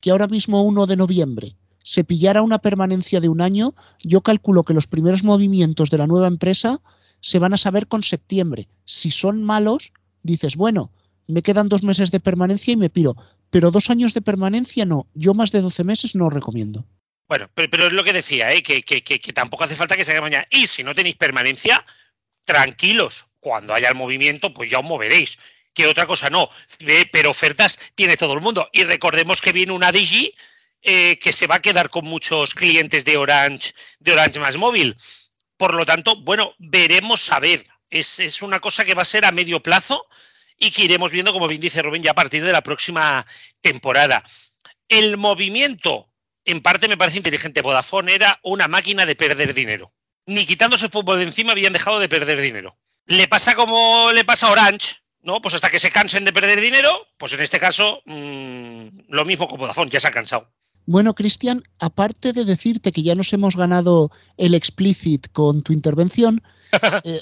que 0.00 0.10
ahora 0.10 0.26
mismo 0.26 0.62
1 0.62 0.86
de 0.86 0.96
noviembre 0.96 1.56
se 1.82 2.04
pillara 2.04 2.42
una 2.42 2.58
permanencia 2.58 3.20
de 3.20 3.28
un 3.28 3.40
año, 3.40 3.74
yo 4.00 4.20
calculo 4.20 4.64
que 4.64 4.74
los 4.74 4.86
primeros 4.86 5.24
movimientos 5.24 5.90
de 5.90 5.98
la 5.98 6.06
nueva 6.06 6.28
empresa 6.28 6.80
se 7.20 7.38
van 7.38 7.52
a 7.52 7.56
saber 7.56 7.86
con 7.86 8.02
septiembre. 8.02 8.68
Si 8.84 9.10
son 9.10 9.42
malos, 9.42 9.92
dices, 10.22 10.56
bueno, 10.56 10.90
me 11.30 11.42
quedan 11.42 11.68
dos 11.68 11.82
meses 11.82 12.10
de 12.10 12.20
permanencia 12.20 12.72
y 12.72 12.76
me 12.76 12.90
piro. 12.90 13.14
Pero 13.50 13.70
dos 13.70 13.90
años 13.90 14.14
de 14.14 14.22
permanencia 14.22 14.84
no. 14.84 15.06
Yo 15.14 15.34
más 15.34 15.50
de 15.50 15.60
12 15.60 15.84
meses 15.84 16.14
no 16.14 16.30
recomiendo. 16.30 16.84
Bueno, 17.28 17.48
pero, 17.54 17.86
es 17.86 17.92
lo 17.92 18.02
que 18.02 18.12
decía, 18.12 18.52
¿eh? 18.52 18.62
que, 18.62 18.82
que, 18.82 19.32
tampoco 19.32 19.64
hace 19.64 19.76
falta 19.76 19.96
que 19.96 20.04
se 20.04 20.12
haga 20.12 20.20
mañana. 20.20 20.46
Y 20.50 20.66
si 20.66 20.82
no 20.82 20.94
tenéis 20.94 21.16
permanencia, 21.16 21.84
tranquilos. 22.44 23.26
Cuando 23.38 23.72
haya 23.72 23.88
el 23.88 23.94
movimiento, 23.94 24.52
pues 24.52 24.68
ya 24.68 24.80
os 24.80 24.84
moveréis 24.84 25.38
que 25.72 25.86
otra 25.86 26.06
cosa 26.06 26.28
no. 26.28 26.50
Pero 27.12 27.30
ofertas 27.30 27.78
tiene 27.94 28.16
todo 28.16 28.34
el 28.34 28.40
mundo. 28.40 28.68
Y 28.72 28.84
recordemos 28.84 29.40
que 29.40 29.52
viene 29.52 29.72
una 29.72 29.92
Digi 29.92 30.34
eh, 30.82 31.18
que 31.18 31.32
se 31.32 31.46
va 31.46 31.56
a 31.56 31.62
quedar 31.62 31.90
con 31.90 32.04
muchos 32.04 32.54
clientes 32.54 33.04
de 33.04 33.16
Orange, 33.16 33.74
de 33.98 34.12
Orange 34.12 34.40
más 34.40 34.56
móvil. 34.56 34.96
Por 35.56 35.74
lo 35.74 35.84
tanto, 35.84 36.16
bueno, 36.16 36.54
veremos 36.58 37.30
a 37.32 37.38
ver. 37.38 37.62
Es, 37.90 38.20
es 38.20 38.42
una 38.42 38.60
cosa 38.60 38.84
que 38.84 38.94
va 38.94 39.02
a 39.02 39.04
ser 39.04 39.24
a 39.24 39.32
medio 39.32 39.62
plazo 39.62 40.06
y 40.60 40.70
que 40.70 40.84
iremos 40.84 41.10
viendo, 41.10 41.32
como 41.32 41.48
bien 41.48 41.60
dice 41.60 41.82
Rubén, 41.82 42.04
ya 42.04 42.12
a 42.12 42.14
partir 42.14 42.44
de 42.44 42.52
la 42.52 42.62
próxima 42.62 43.26
temporada. 43.60 44.22
El 44.88 45.16
movimiento, 45.16 46.08
en 46.44 46.60
parte 46.60 46.86
me 46.86 46.96
parece 46.96 47.16
inteligente. 47.16 47.62
Vodafone 47.62 48.14
era 48.14 48.38
una 48.44 48.68
máquina 48.68 49.04
de 49.06 49.16
perder 49.16 49.54
dinero. 49.54 49.92
Ni 50.26 50.46
quitándose 50.46 50.84
el 50.84 50.92
fútbol 50.92 51.18
de 51.18 51.24
encima 51.24 51.50
habían 51.50 51.72
dejado 51.72 51.98
de 51.98 52.08
perder 52.08 52.40
dinero 52.40 52.78
le 53.10 53.26
pasa 53.26 53.54
como 53.54 54.12
le 54.12 54.24
pasa 54.24 54.46
a 54.46 54.52
Orange, 54.52 54.96
¿no? 55.22 55.42
Pues 55.42 55.54
hasta 55.54 55.70
que 55.70 55.80
se 55.80 55.90
cansen 55.90 56.24
de 56.24 56.32
perder 56.32 56.60
dinero, 56.60 57.06
pues 57.18 57.32
en 57.32 57.40
este 57.40 57.58
caso 57.58 58.02
mm, 58.06 58.86
lo 59.08 59.24
mismo 59.24 59.48
con 59.48 59.58
Vodafone, 59.58 59.90
ya 59.90 60.00
se 60.00 60.08
ha 60.08 60.12
cansado. 60.12 60.48
Bueno, 60.86 61.14
Cristian, 61.14 61.62
aparte 61.78 62.32
de 62.32 62.44
decirte 62.44 62.92
que 62.92 63.02
ya 63.02 63.14
nos 63.14 63.32
hemos 63.32 63.56
ganado 63.56 64.10
el 64.36 64.54
explicit 64.54 65.28
con 65.32 65.62
tu 65.62 65.72
intervención, 65.72 66.42
eh, 67.04 67.20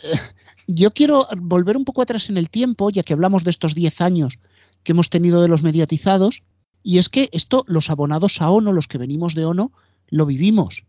yo 0.69 0.93
quiero 0.93 1.27
volver 1.39 1.79
un 1.79 1.87
poco 1.87 2.03
atrás 2.03 2.29
en 2.29 2.37
el 2.37 2.51
tiempo, 2.51 2.91
ya 2.91 3.03
que 3.03 3.15
hablamos 3.15 3.43
de 3.43 3.51
estos 3.51 3.75
10 3.75 4.03
años 4.03 4.39
que 4.85 4.93
hemos 4.93 5.09
tenido 5.09 5.41
de 5.41 5.49
los 5.49 5.63
mediatizados, 5.63 6.43
y 6.83 6.99
es 6.99 7.09
que 7.09 7.31
esto, 7.33 7.65
los 7.67 7.91
abonados 7.91 8.41
a 8.41 8.51
ONO, 8.51 8.73
los 8.73 8.87
que 8.87 8.99
venimos 8.99 9.35
de 9.35 9.47
ONO, 9.47 9.73
lo 10.09 10.27
vivimos, 10.27 10.85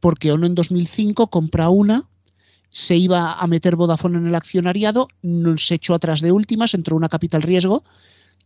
porque 0.00 0.32
ONO 0.32 0.46
en 0.46 0.54
2005 0.54 1.28
compra 1.28 1.68
una, 1.68 2.08
se 2.70 2.96
iba 2.96 3.34
a 3.34 3.46
meter 3.46 3.76
Vodafone 3.76 4.16
en 4.16 4.26
el 4.26 4.34
accionariado, 4.34 5.08
se 5.56 5.74
echó 5.74 5.94
atrás 5.94 6.20
de 6.22 6.32
últimas, 6.32 6.72
entró 6.72 6.96
una 6.96 7.10
capital 7.10 7.42
riesgo, 7.42 7.84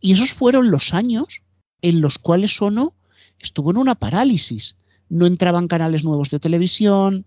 y 0.01 0.13
esos 0.13 0.33
fueron 0.33 0.69
los 0.69 0.93
años 0.93 1.43
en 1.81 2.01
los 2.01 2.19
cuales 2.19 2.61
ONO 2.61 2.93
estuvo 3.39 3.71
en 3.71 3.77
una 3.77 3.95
parálisis. 3.95 4.75
No 5.07 5.25
entraban 5.25 5.69
canales 5.69 6.03
nuevos 6.03 6.29
de 6.29 6.39
televisión, 6.39 7.25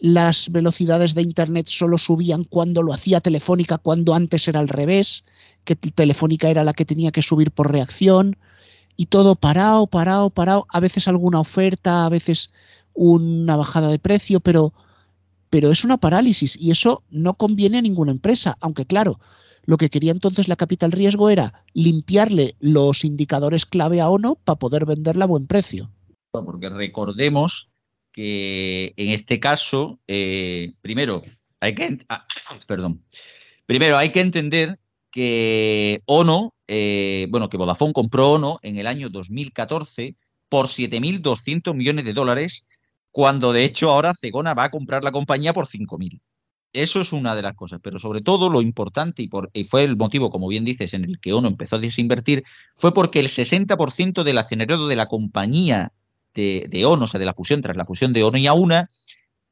las 0.00 0.50
velocidades 0.50 1.14
de 1.14 1.22
Internet 1.22 1.66
solo 1.68 1.98
subían 1.98 2.44
cuando 2.44 2.82
lo 2.82 2.92
hacía 2.92 3.20
Telefónica, 3.20 3.78
cuando 3.78 4.14
antes 4.14 4.48
era 4.48 4.58
al 4.58 4.68
revés, 4.68 5.24
que 5.64 5.76
Telefónica 5.76 6.48
era 6.48 6.64
la 6.64 6.72
que 6.72 6.86
tenía 6.86 7.12
que 7.12 7.22
subir 7.22 7.50
por 7.50 7.70
reacción, 7.70 8.36
y 8.96 9.06
todo 9.06 9.34
parado, 9.34 9.86
parado, 9.86 10.30
parado, 10.30 10.66
a 10.70 10.80
veces 10.80 11.06
alguna 11.06 11.40
oferta, 11.40 12.06
a 12.06 12.08
veces 12.08 12.50
una 12.94 13.56
bajada 13.56 13.88
de 13.88 13.98
precio, 13.98 14.40
pero, 14.40 14.72
pero 15.50 15.70
es 15.70 15.84
una 15.84 15.98
parálisis 15.98 16.56
y 16.60 16.70
eso 16.70 17.02
no 17.10 17.34
conviene 17.34 17.78
a 17.78 17.82
ninguna 17.82 18.12
empresa, 18.12 18.56
aunque 18.60 18.86
claro, 18.86 19.20
lo 19.64 19.76
que 19.76 19.90
quería 19.90 20.12
entonces 20.12 20.48
la 20.48 20.56
capital 20.56 20.92
riesgo 20.92 21.28
era 21.28 21.64
limpiarle 21.74 22.56
los 22.58 23.04
indicadores 23.04 23.66
clave 23.66 24.00
a 24.00 24.08
ONO 24.08 24.36
para 24.36 24.58
poder 24.58 24.86
venderla 24.86 25.24
a 25.24 25.28
buen 25.28 25.46
precio. 25.46 25.90
Porque 26.32 26.68
recordemos 26.68 27.70
que 28.12 28.92
en 28.96 29.10
este 29.10 29.40
caso, 29.40 30.00
eh, 30.06 30.72
primero, 30.80 31.22
hay 31.60 31.74
que, 31.74 31.98
ah, 32.08 32.26
perdón, 32.66 33.04
primero 33.66 33.96
hay 33.96 34.10
que 34.10 34.20
entender 34.20 34.78
que 35.10 36.02
ONO, 36.06 36.54
eh, 36.68 37.26
bueno, 37.30 37.48
que 37.48 37.56
Vodafone 37.56 37.92
compró 37.92 38.32
ONO 38.32 38.60
en 38.62 38.76
el 38.76 38.86
año 38.86 39.08
2014 39.08 40.16
por 40.48 40.66
7.200 40.66 41.74
millones 41.74 42.04
de 42.04 42.12
dólares, 42.12 42.66
cuando 43.10 43.52
de 43.52 43.64
hecho 43.64 43.90
ahora 43.90 44.14
Cegona 44.14 44.54
va 44.54 44.64
a 44.64 44.70
comprar 44.70 45.04
la 45.04 45.12
compañía 45.12 45.52
por 45.52 45.66
5.000. 45.66 46.20
Eso 46.72 47.00
es 47.00 47.12
una 47.12 47.34
de 47.34 47.42
las 47.42 47.54
cosas, 47.54 47.80
pero 47.82 47.98
sobre 47.98 48.20
todo 48.20 48.48
lo 48.48 48.62
importante, 48.62 49.22
y, 49.22 49.30
y, 49.52 49.64
fue 49.64 49.82
el 49.82 49.96
motivo, 49.96 50.30
como 50.30 50.46
bien 50.46 50.64
dices, 50.64 50.94
en 50.94 51.04
el 51.04 51.18
que 51.18 51.32
ONO 51.32 51.48
empezó 51.48 51.76
a 51.76 51.80
desinvertir, 51.80 52.44
fue 52.76 52.94
porque 52.94 53.18
el 53.18 53.26
60% 53.26 54.22
del 54.22 54.38
accionariado 54.38 54.86
de 54.86 54.94
la 54.94 55.06
compañía 55.06 55.92
de, 56.34 56.84
ONO, 56.84 57.04
o 57.04 57.08
sea, 57.08 57.20
de 57.20 57.26
la 57.26 57.34
fusión, 57.34 57.62
tras 57.62 57.76
la 57.76 57.84
fusión 57.84 58.12
de 58.12 58.22
ONO 58.22 58.38
y 58.38 58.46
AUNA, 58.46 58.88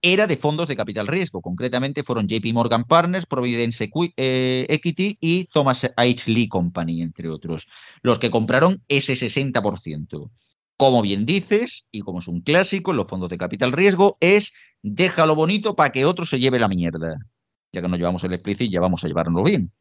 era 0.00 0.26
de 0.26 0.36
fondos 0.36 0.68
de 0.68 0.76
capital 0.76 1.06
riesgo. 1.06 1.42
Concretamente 1.42 2.02
fueron 2.02 2.28
JP 2.28 2.52
Morgan 2.52 2.84
Partners, 2.84 3.26
Providence 3.26 3.90
eh, 4.16 4.66
Equity 4.68 5.18
y 5.20 5.44
Thomas 5.46 5.90
H. 5.96 6.30
Lee 6.30 6.48
Company, 6.48 7.02
entre 7.02 7.28
otros, 7.28 7.68
los 8.02 8.18
que 8.18 8.30
compraron 8.30 8.82
ese 8.88 9.14
60%. 9.14 10.30
Como 10.76 11.02
bien 11.02 11.26
dices, 11.26 11.88
y 11.90 12.00
como 12.00 12.20
es 12.20 12.28
un 12.28 12.40
clásico 12.40 12.92
en 12.92 12.98
los 12.98 13.08
fondos 13.08 13.30
de 13.30 13.38
capital 13.38 13.72
riesgo, 13.72 14.16
es 14.20 14.52
déjalo 14.82 15.34
bonito 15.34 15.74
para 15.74 15.90
que 15.90 16.04
otro 16.04 16.24
se 16.24 16.38
lleve 16.38 16.60
la 16.60 16.68
mierda. 16.68 17.18
Ya 17.72 17.82
que 17.82 17.88
nos 17.88 17.98
llevamos 17.98 18.22
el 18.24 18.32
explícito, 18.32 18.70
ya 18.70 18.80
vamos 18.80 19.02
a 19.02 19.08
llevarnos 19.08 19.42
bien. 19.42 19.72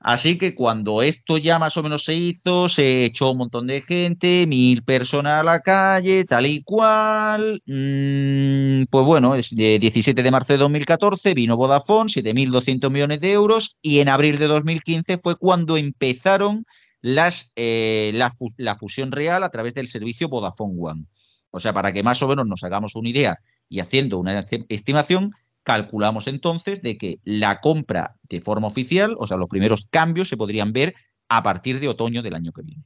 Así 0.00 0.38
que 0.38 0.54
cuando 0.54 1.02
esto 1.02 1.38
ya 1.38 1.58
más 1.58 1.76
o 1.76 1.82
menos 1.82 2.04
se 2.04 2.14
hizo, 2.14 2.68
se 2.68 3.04
echó 3.04 3.32
un 3.32 3.38
montón 3.38 3.66
de 3.66 3.82
gente, 3.82 4.46
mil 4.46 4.84
personas 4.84 5.40
a 5.40 5.42
la 5.42 5.60
calle, 5.60 6.24
tal 6.24 6.46
y 6.46 6.62
cual. 6.62 7.62
Mm, 7.66 8.84
pues 8.90 9.04
bueno, 9.04 9.34
es 9.34 9.54
de 9.54 9.78
17 9.80 10.22
de 10.22 10.30
marzo 10.30 10.52
de 10.52 10.60
2014 10.60 11.34
vino 11.34 11.56
Vodafone, 11.56 12.08
7.200 12.10 12.90
millones 12.90 13.20
de 13.20 13.32
euros, 13.32 13.78
y 13.82 13.98
en 13.98 14.08
abril 14.08 14.38
de 14.38 14.46
2015 14.46 15.18
fue 15.18 15.36
cuando 15.36 15.76
empezaron 15.76 16.64
las, 17.00 17.52
eh, 17.56 18.12
la, 18.14 18.74
fusión 18.76 19.10
real 19.12 19.42
a 19.42 19.50
través 19.50 19.74
del 19.74 19.88
servicio 19.88 20.28
Vodafone 20.28 20.74
One. 20.78 21.06
O 21.50 21.60
sea, 21.60 21.72
para 21.72 21.92
que 21.92 22.02
más 22.02 22.22
o 22.22 22.28
menos 22.28 22.46
nos 22.46 22.62
hagamos 22.62 22.94
una 22.94 23.08
idea 23.08 23.38
y 23.68 23.80
haciendo 23.80 24.18
una 24.18 24.44
estimación, 24.68 25.32
calculamos 25.68 26.28
entonces 26.28 26.80
de 26.80 26.96
que 26.96 27.20
la 27.24 27.60
compra 27.60 28.16
de 28.30 28.40
forma 28.40 28.68
oficial, 28.68 29.14
o 29.18 29.26
sea, 29.26 29.36
los 29.36 29.50
primeros 29.50 29.86
cambios 29.90 30.30
se 30.30 30.38
podrían 30.38 30.72
ver 30.72 30.94
a 31.28 31.42
partir 31.42 31.78
de 31.78 31.88
otoño 31.88 32.22
del 32.22 32.34
año 32.34 32.52
que 32.52 32.62
viene. 32.62 32.84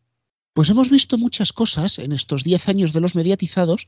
Pues 0.53 0.69
hemos 0.69 0.91
visto 0.91 1.17
muchas 1.17 1.53
cosas 1.53 2.01
en 2.01 2.11
estos 2.11 2.43
10 2.43 2.69
años 2.69 2.93
de 2.93 3.01
los 3.01 3.15
mediatizados, 3.15 3.87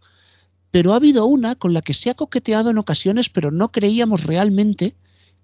pero 0.71 0.93
ha 0.93 0.97
habido 0.97 1.27
una 1.27 1.57
con 1.57 1.73
la 1.73 1.83
que 1.83 1.93
se 1.93 2.09
ha 2.09 2.15
coqueteado 2.15 2.71
en 2.71 2.79
ocasiones, 2.79 3.31
pero 3.31 3.51
no 3.51 3.73
creíamos 3.73 4.23
realmente 4.23 4.95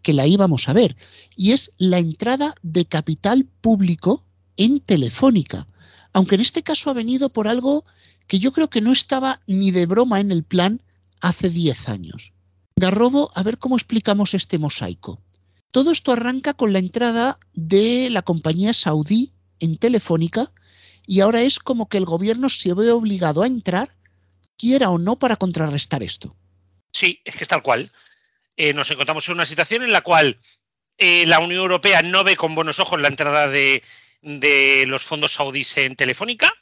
que 0.03 0.13
la 0.13 0.29
íbamos 0.29 0.69
a 0.69 0.73
ver, 0.73 0.95
y 1.35 1.51
es 1.51 1.73
la 1.77 1.99
entrada 1.99 2.55
de 2.63 2.85
capital 2.85 3.49
público 3.61 4.25
en 4.59 4.79
Telefónica, 4.79 5.67
aunque 6.13 6.37
en 6.37 6.43
este 6.43 6.63
caso 6.63 6.89
ha 6.89 6.93
venido 6.93 7.31
por 7.31 7.49
algo 7.49 7.85
que 8.29 8.39
yo 8.39 8.53
creo 8.53 8.71
que 8.71 8.81
no 8.81 8.93
estaba 8.93 9.41
ni 9.49 9.73
de 9.73 9.87
broma 9.87 10.21
en 10.21 10.31
el 10.31 10.45
plan 10.45 10.83
hace 11.21 11.51
10 11.51 11.89
años. 11.89 12.33
Garrobo, 12.81 13.31
a 13.35 13.43
ver 13.45 13.59
cómo 13.59 13.77
explicamos 13.77 14.35
este 14.35 14.59
mosaico. 14.59 15.23
Todo 15.71 15.93
esto 15.93 16.11
arranca 16.11 16.55
con 16.55 16.73
la 16.73 16.81
entrada 16.81 17.39
de 17.53 18.09
la 18.11 18.23
compañía 18.23 18.75
saudí 18.75 19.33
en 19.61 19.77
Telefónica 19.77 20.51
y 21.07 21.21
ahora 21.21 21.43
es 21.43 21.61
como 21.61 21.89
que 21.89 21.99
el 21.99 22.05
gobierno 22.05 22.49
se 22.49 22.75
ve 22.75 22.91
obligado 22.91 23.43
a 23.43 23.47
entrar, 23.47 23.89
quiera 24.57 24.91
o 24.91 24.99
no, 24.99 25.19
para 25.19 25.37
contrarrestar 25.37 26.03
esto. 26.03 26.37
Sí, 26.93 27.21
es 27.25 27.37
que 27.37 27.45
es 27.45 27.49
tal 27.49 27.63
cual. 27.63 27.93
Eh, 28.57 28.73
nos 28.75 28.91
encontramos 28.91 29.29
en 29.29 29.35
una 29.35 29.47
situación 29.47 29.83
en 29.83 29.93
la 29.93 30.03
cual 30.03 30.39
eh, 30.99 31.25
la 31.27 31.39
Unión 31.39 31.61
Europea 31.61 32.03
no 32.03 32.25
ve 32.25 32.37
con 32.37 32.55
buenos 32.55 32.81
ojos 32.81 33.01
la 33.01 33.09
entrada 33.09 33.49
de, 33.49 33.83
de 34.23 34.85
los 34.87 35.03
fondos 35.03 35.33
saudíes 35.33 35.77
en 35.77 35.97
Telefónica. 35.97 36.53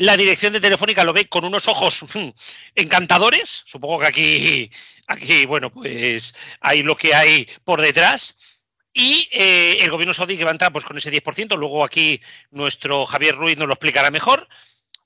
La 0.00 0.16
dirección 0.16 0.54
de 0.54 0.62
Telefónica 0.62 1.04
lo 1.04 1.12
ve 1.12 1.28
con 1.28 1.44
unos 1.44 1.68
ojos 1.68 2.02
encantadores. 2.74 3.64
Supongo 3.66 3.98
que 3.98 4.06
aquí, 4.06 4.70
aquí 5.06 5.44
bueno, 5.44 5.68
pues 5.70 6.34
hay 6.62 6.82
lo 6.82 6.96
que 6.96 7.14
hay 7.14 7.46
por 7.64 7.82
detrás. 7.82 8.62
Y 8.94 9.28
eh, 9.30 9.76
el 9.80 9.90
gobierno 9.90 10.14
saudí 10.14 10.38
que 10.38 10.44
va 10.44 10.52
a 10.52 10.52
entrar 10.52 10.72
pues, 10.72 10.86
con 10.86 10.96
ese 10.96 11.12
10%, 11.12 11.54
luego 11.58 11.84
aquí 11.84 12.18
nuestro 12.50 13.04
Javier 13.04 13.34
Ruiz 13.36 13.58
nos 13.58 13.68
lo 13.68 13.74
explicará 13.74 14.10
mejor. 14.10 14.48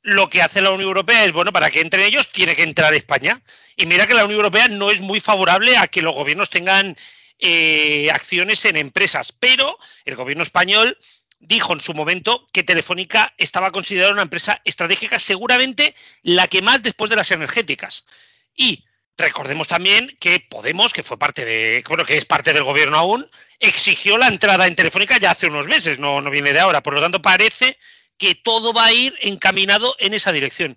Lo 0.03 0.29
que 0.29 0.43
hace 0.43 0.63
la 0.63 0.71
Unión 0.71 0.87
Europea 0.87 1.25
es, 1.25 1.33
bueno, 1.33 1.53
para 1.53 1.73
que 1.73 1.81
entren 1.81 2.05
ellos 2.05 2.31
tiene 2.31 2.55
que 2.55 2.63
entrar 2.63 2.95
España. 2.95 3.43
Y 3.77 3.87
mira 3.87 4.07
que 4.07 4.15
la 4.15 4.25
Unión 4.25 4.39
Europea 4.39 4.69
no 4.69 4.93
es 4.93 5.01
muy 5.01 5.19
favorable 5.19 5.77
a 5.77 5.89
que 5.89 6.03
los 6.03 6.15
gobiernos 6.15 6.51
tengan 6.51 6.97
eh, 7.41 8.13
acciones 8.13 8.65
en 8.65 8.77
empresas, 8.77 9.33
pero 9.33 9.77
el 10.05 10.15
gobierno 10.15 10.45
español 10.45 10.97
dijo 11.47 11.73
en 11.73 11.81
su 11.81 11.95
momento 11.95 12.47
que 12.53 12.63
Telefónica 12.63 13.33
estaba 13.39 13.71
considerada 13.71 14.13
una 14.13 14.23
empresa 14.23 14.61
estratégica, 14.65 15.19
seguramente 15.19 15.95
la 16.23 16.49
que 16.49 16.63
más 16.63 16.83
después 16.83 17.11
de 17.11 17.17
las 17.17 17.31
energéticas. 17.31 18.07
Y 18.55 18.85
recordemos 19.17 19.69
también 19.69 20.15
que 20.21 20.41
Podemos, 20.41 20.93
que 20.93 21.03
fue 21.03 21.19
parte 21.19 21.45
de, 21.45 21.85
bueno, 21.89 22.05
que 22.05 22.17
es 22.17 22.25
parte 22.25 22.53
del 22.53 22.65
gobierno 22.65 22.97
aún, 22.97 23.29
exigió 23.61 24.19
la 24.19 24.29
entrada 24.29 24.67
en 24.67 24.77
Telefónica 24.77 25.19
ya 25.19 25.33
hace 25.33 25.47
unos 25.47 25.67
meses, 25.67 25.99
no, 25.99 26.21
no 26.21 26.31
viene 26.31 26.53
de 26.53 26.61
ahora. 26.61 26.83
Por 26.83 26.95
lo 26.95 27.01
tanto, 27.01 27.23
parece 27.23 27.79
que 28.17 28.35
todo 28.35 28.73
va 28.73 28.87
a 28.87 28.93
ir 28.93 29.15
encaminado 29.23 29.95
en 29.99 30.15
esa 30.15 30.33
dirección. 30.33 30.77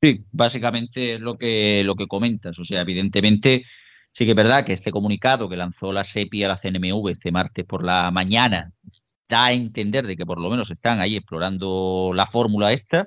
Sí, 0.00 0.24
básicamente 0.30 1.18
lo 1.18 1.36
que, 1.36 1.82
lo 1.84 1.96
que 1.96 2.06
comentas. 2.06 2.58
O 2.58 2.64
sea, 2.64 2.82
evidentemente, 2.82 3.64
sí 4.12 4.24
que 4.24 4.30
es 4.30 4.36
verdad 4.36 4.64
que 4.64 4.72
este 4.72 4.92
comunicado 4.92 5.48
que 5.48 5.56
lanzó 5.56 5.92
la 5.92 6.04
SEPI 6.04 6.44
a 6.44 6.48
la 6.48 6.56
CNMV 6.56 7.08
este 7.08 7.32
martes 7.32 7.64
por 7.64 7.84
la 7.84 8.10
mañana, 8.10 8.72
da 9.28 9.46
a 9.46 9.52
entender 9.52 10.06
de 10.06 10.16
que 10.16 10.26
por 10.26 10.40
lo 10.40 10.50
menos 10.50 10.70
están 10.70 11.00
ahí 11.00 11.16
explorando 11.16 12.12
la 12.14 12.26
fórmula 12.26 12.72
esta, 12.72 13.06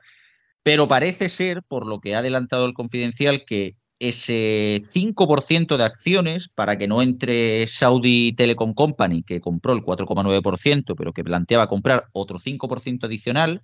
pero 0.63 0.88
parece 0.88 1.30
ser, 1.30 1.63
por 1.63 1.88
lo 1.88 1.99
que 1.99 2.15
ha 2.15 2.19
adelantado 2.19 2.65
el 2.65 2.74
confidencial, 2.74 3.45
que 3.45 3.76
ese 3.99 4.80
5% 4.82 5.78
de 5.78 5.84
acciones 5.84 6.49
para 6.49 6.78
que 6.78 6.88
no 6.88 7.01
entre 7.01 7.67
Saudi 7.67 8.34
Telecom 8.34 8.74
Company, 8.74 9.24
que 9.24 9.41
compró 9.41 9.74
el 9.74 9.82
4,9%, 9.82 10.95
pero 10.95 11.13
que 11.13 11.24
planteaba 11.24 11.67
comprar 11.67 12.07
otro 12.11 12.39
5% 12.39 13.05
adicional, 13.05 13.61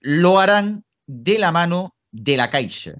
lo 0.00 0.40
harán 0.40 0.84
de 1.06 1.38
la 1.38 1.52
mano 1.52 1.94
de 2.10 2.36
la 2.36 2.50
Caixa, 2.50 2.94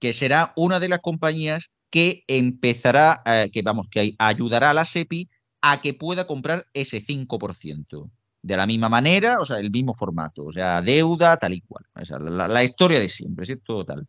que 0.00 0.12
será 0.12 0.52
una 0.56 0.80
de 0.80 0.88
las 0.88 0.98
compañías 1.00 1.70
que 1.90 2.24
empezará, 2.26 3.22
eh, 3.26 3.50
que 3.52 3.62
vamos, 3.62 3.86
que 3.90 4.14
ayudará 4.18 4.70
a 4.70 4.74
la 4.74 4.84
SEPI 4.84 5.28
a 5.60 5.80
que 5.80 5.94
pueda 5.94 6.26
comprar 6.26 6.66
ese 6.72 7.00
5% 7.00 8.10
de 8.42 8.56
la 8.56 8.66
misma 8.66 8.88
manera, 8.88 9.38
o 9.40 9.44
sea, 9.44 9.58
el 9.58 9.70
mismo 9.70 9.94
formato, 9.94 10.44
o 10.44 10.52
sea, 10.52 10.80
deuda, 10.80 11.36
tal 11.36 11.54
y 11.54 11.60
cual. 11.60 11.84
la, 11.94 12.64
historia 12.64 13.00
de 13.00 13.08
siempre, 13.08 13.46
¿cierto? 13.46 13.84
Tal. 13.84 14.06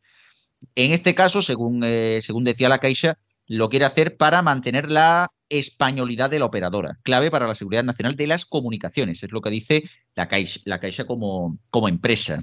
En 0.76 0.92
este 0.92 1.16
caso, 1.16 1.42
según, 1.42 1.84
eh, 1.84 2.20
según 2.22 2.44
decía 2.44 2.70
la 2.70 2.80
Caixa, 2.80 3.18
lo 3.48 3.70
quiere 3.70 3.86
hacer 3.86 4.16
para 4.18 4.42
mantener 4.42 4.92
la 4.92 5.32
españolidad 5.50 6.30
de 6.30 6.40
la 6.40 6.46
operadora, 6.46 6.98
clave 7.04 7.30
para 7.30 7.48
la 7.48 7.56
seguridad 7.56 7.84
nacional 7.84 8.16
de 8.16 8.28
las 8.28 8.46
comunicaciones, 8.46 9.24
es 9.24 9.32
lo 9.34 9.42
que 9.42 9.50
dice 9.50 9.84
la 10.16 10.28
Caixa, 10.30 10.62
la 10.66 10.80
Caixa 10.80 11.06
como, 11.06 11.58
como 11.70 11.90
empresa. 11.90 12.42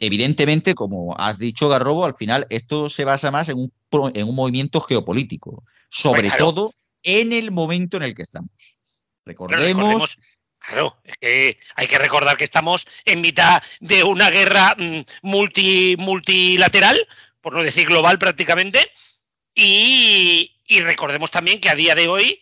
Evidentemente, 0.00 0.74
como 0.74 1.16
has 1.16 1.38
dicho, 1.38 1.68
Garrobo, 1.68 2.04
al 2.04 2.14
final 2.14 2.46
esto 2.50 2.88
se 2.88 3.04
basa 3.04 3.30
más 3.30 3.48
en 3.48 3.58
un, 3.58 3.72
en 4.14 4.28
un 4.28 4.34
movimiento 4.34 4.80
geopolítico, 4.80 5.62
sobre 5.88 6.32
todo 6.32 6.72
en 7.04 7.32
el 7.32 7.52
momento 7.52 7.98
en 7.98 8.02
el 8.02 8.14
que 8.14 8.22
estamos. 8.22 8.50
Recordemos, 9.24 10.18
Claro, 10.66 10.96
es 11.04 11.16
que 11.18 11.58
hay 11.74 11.86
que 11.86 11.98
recordar 11.98 12.36
que 12.36 12.44
estamos 12.44 12.86
en 13.04 13.20
mitad 13.20 13.62
de 13.80 14.02
una 14.02 14.30
guerra 14.30 14.74
mm, 14.78 15.00
multi, 15.22 15.94
multilateral, 15.98 17.06
por 17.40 17.54
no 17.54 17.62
decir 17.62 17.86
global 17.86 18.18
prácticamente, 18.18 18.90
y, 19.54 20.50
recordemos 20.82 21.30
también 21.30 21.60
que 21.60 21.68
a 21.68 21.74
día 21.74 21.94
de 21.94 22.08
hoy 22.08 22.40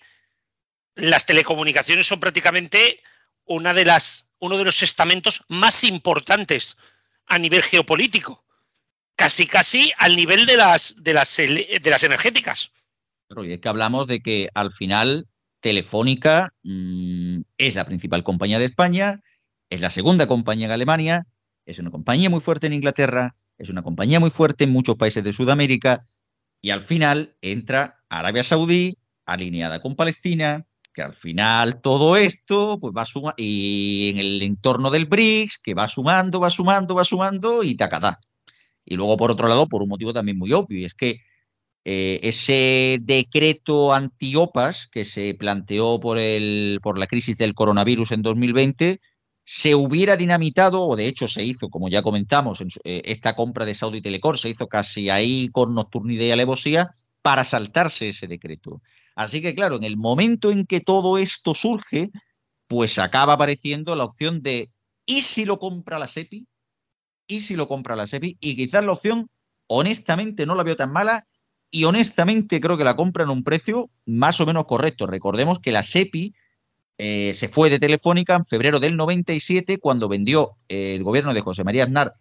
las 0.94 1.26
telecomunicaciones 1.26 2.06
son 2.06 2.20
prácticamente 2.20 3.02
una 3.44 3.74
de 3.74 3.84
las, 3.84 4.30
uno 4.38 4.56
de 4.56 4.64
los 4.64 4.82
estamentos 4.82 5.44
más 5.48 5.82
importantes 5.82 6.76
a 7.26 7.38
nivel 7.38 7.62
geopolítico, 7.62 8.44
casi 9.16 9.46
casi 9.46 9.92
al 9.98 10.16
nivel 10.16 10.46
de 10.46 10.56
las, 10.56 10.94
de 10.98 11.12
las, 11.12 11.36
de 11.36 11.80
las 11.84 12.02
energéticas. 12.04 12.72
Pero 13.26 13.44
y 13.44 13.52
es 13.52 13.60
que 13.60 13.68
hablamos 13.68 14.06
de 14.06 14.22
que 14.22 14.48
al 14.54 14.70
final 14.70 15.26
Telefónica 15.62 16.52
mm, 16.64 17.40
es 17.56 17.76
la 17.76 17.86
principal 17.86 18.24
compañía 18.24 18.58
de 18.58 18.66
España, 18.66 19.22
es 19.70 19.80
la 19.80 19.90
segunda 19.90 20.26
compañía 20.26 20.66
en 20.66 20.72
Alemania, 20.72 21.26
es 21.64 21.78
una 21.78 21.90
compañía 21.90 22.28
muy 22.28 22.40
fuerte 22.40 22.66
en 22.66 22.74
Inglaterra, 22.74 23.36
es 23.56 23.70
una 23.70 23.82
compañía 23.82 24.18
muy 24.18 24.30
fuerte 24.30 24.64
en 24.64 24.70
muchos 24.70 24.96
países 24.96 25.22
de 25.22 25.32
Sudamérica 25.32 26.02
y 26.60 26.70
al 26.70 26.82
final 26.82 27.36
entra 27.40 28.02
Arabia 28.08 28.42
Saudí 28.42 28.98
alineada 29.24 29.80
con 29.80 29.94
Palestina, 29.94 30.66
que 30.92 31.02
al 31.02 31.14
final 31.14 31.80
todo 31.80 32.16
esto 32.16 32.76
pues 32.80 32.92
va 32.94 33.04
suma 33.04 33.32
y 33.36 34.10
en 34.10 34.18
el 34.18 34.42
entorno 34.42 34.90
del 34.90 35.06
BRICS 35.06 35.58
que 35.62 35.74
va 35.74 35.86
sumando, 35.86 36.40
va 36.40 36.50
sumando, 36.50 36.96
va 36.96 37.04
sumando 37.04 37.62
y 37.62 37.76
tacatá. 37.76 38.18
Y 38.84 38.96
luego 38.96 39.16
por 39.16 39.30
otro 39.30 39.46
lado, 39.46 39.68
por 39.68 39.80
un 39.82 39.88
motivo 39.88 40.12
también 40.12 40.38
muy 40.38 40.52
obvio, 40.52 40.80
y 40.80 40.84
es 40.84 40.94
que 40.94 41.20
eh, 41.84 42.20
ese 42.22 42.98
decreto 43.02 43.92
antiopas 43.92 44.86
que 44.86 45.04
se 45.04 45.34
planteó 45.34 45.98
por, 45.98 46.18
el, 46.18 46.78
por 46.82 46.98
la 46.98 47.06
crisis 47.06 47.36
del 47.36 47.54
coronavirus 47.54 48.12
en 48.12 48.22
2020 48.22 49.00
se 49.44 49.74
hubiera 49.74 50.16
dinamitado, 50.16 50.82
o 50.86 50.94
de 50.94 51.08
hecho 51.08 51.26
se 51.26 51.44
hizo, 51.44 51.68
como 51.68 51.88
ya 51.88 52.02
comentamos, 52.02 52.60
en, 52.60 52.68
eh, 52.84 53.02
esta 53.06 53.34
compra 53.34 53.64
de 53.64 53.74
Saudi 53.74 54.00
Telecom 54.00 54.36
se 54.36 54.50
hizo 54.50 54.68
casi 54.68 55.10
ahí 55.10 55.48
con 55.50 55.74
nocturnidad 55.74 56.24
y 56.26 56.30
alevosía 56.30 56.90
para 57.22 57.44
saltarse 57.44 58.10
ese 58.10 58.28
decreto. 58.28 58.80
Así 59.16 59.42
que 59.42 59.54
claro, 59.54 59.76
en 59.76 59.84
el 59.84 59.96
momento 59.96 60.50
en 60.50 60.66
que 60.66 60.80
todo 60.80 61.18
esto 61.18 61.54
surge, 61.54 62.10
pues 62.68 62.98
acaba 62.98 63.34
apareciendo 63.34 63.96
la 63.96 64.04
opción 64.04 64.42
de 64.42 64.72
¿y 65.04 65.22
si 65.22 65.44
lo 65.44 65.58
compra 65.58 65.98
la 65.98 66.06
SEPI? 66.06 66.46
¿Y 67.26 67.40
si 67.40 67.56
lo 67.56 67.68
compra 67.68 67.96
la 67.96 68.06
SEPI? 68.06 68.38
Y 68.40 68.56
quizás 68.56 68.84
la 68.84 68.92
opción, 68.92 69.28
honestamente, 69.66 70.46
no 70.46 70.54
la 70.54 70.62
veo 70.62 70.76
tan 70.76 70.92
mala 70.92 71.26
y 71.72 71.84
honestamente 71.84 72.60
creo 72.60 72.76
que 72.76 72.84
la 72.84 72.94
compra 72.94 73.24
en 73.24 73.30
un 73.30 73.42
precio 73.42 73.90
más 74.04 74.40
o 74.40 74.46
menos 74.46 74.66
correcto. 74.66 75.06
Recordemos 75.06 75.58
que 75.58 75.72
la 75.72 75.82
SEPI 75.82 76.34
eh, 76.98 77.32
se 77.34 77.48
fue 77.48 77.70
de 77.70 77.80
Telefónica 77.80 78.36
en 78.36 78.44
febrero 78.44 78.78
del 78.78 78.94
97 78.94 79.78
cuando 79.78 80.08
vendió 80.08 80.52
eh, 80.68 80.94
el 80.94 81.02
gobierno 81.02 81.32
de 81.32 81.40
José 81.40 81.64
María 81.64 81.84
Aznar. 81.84 82.12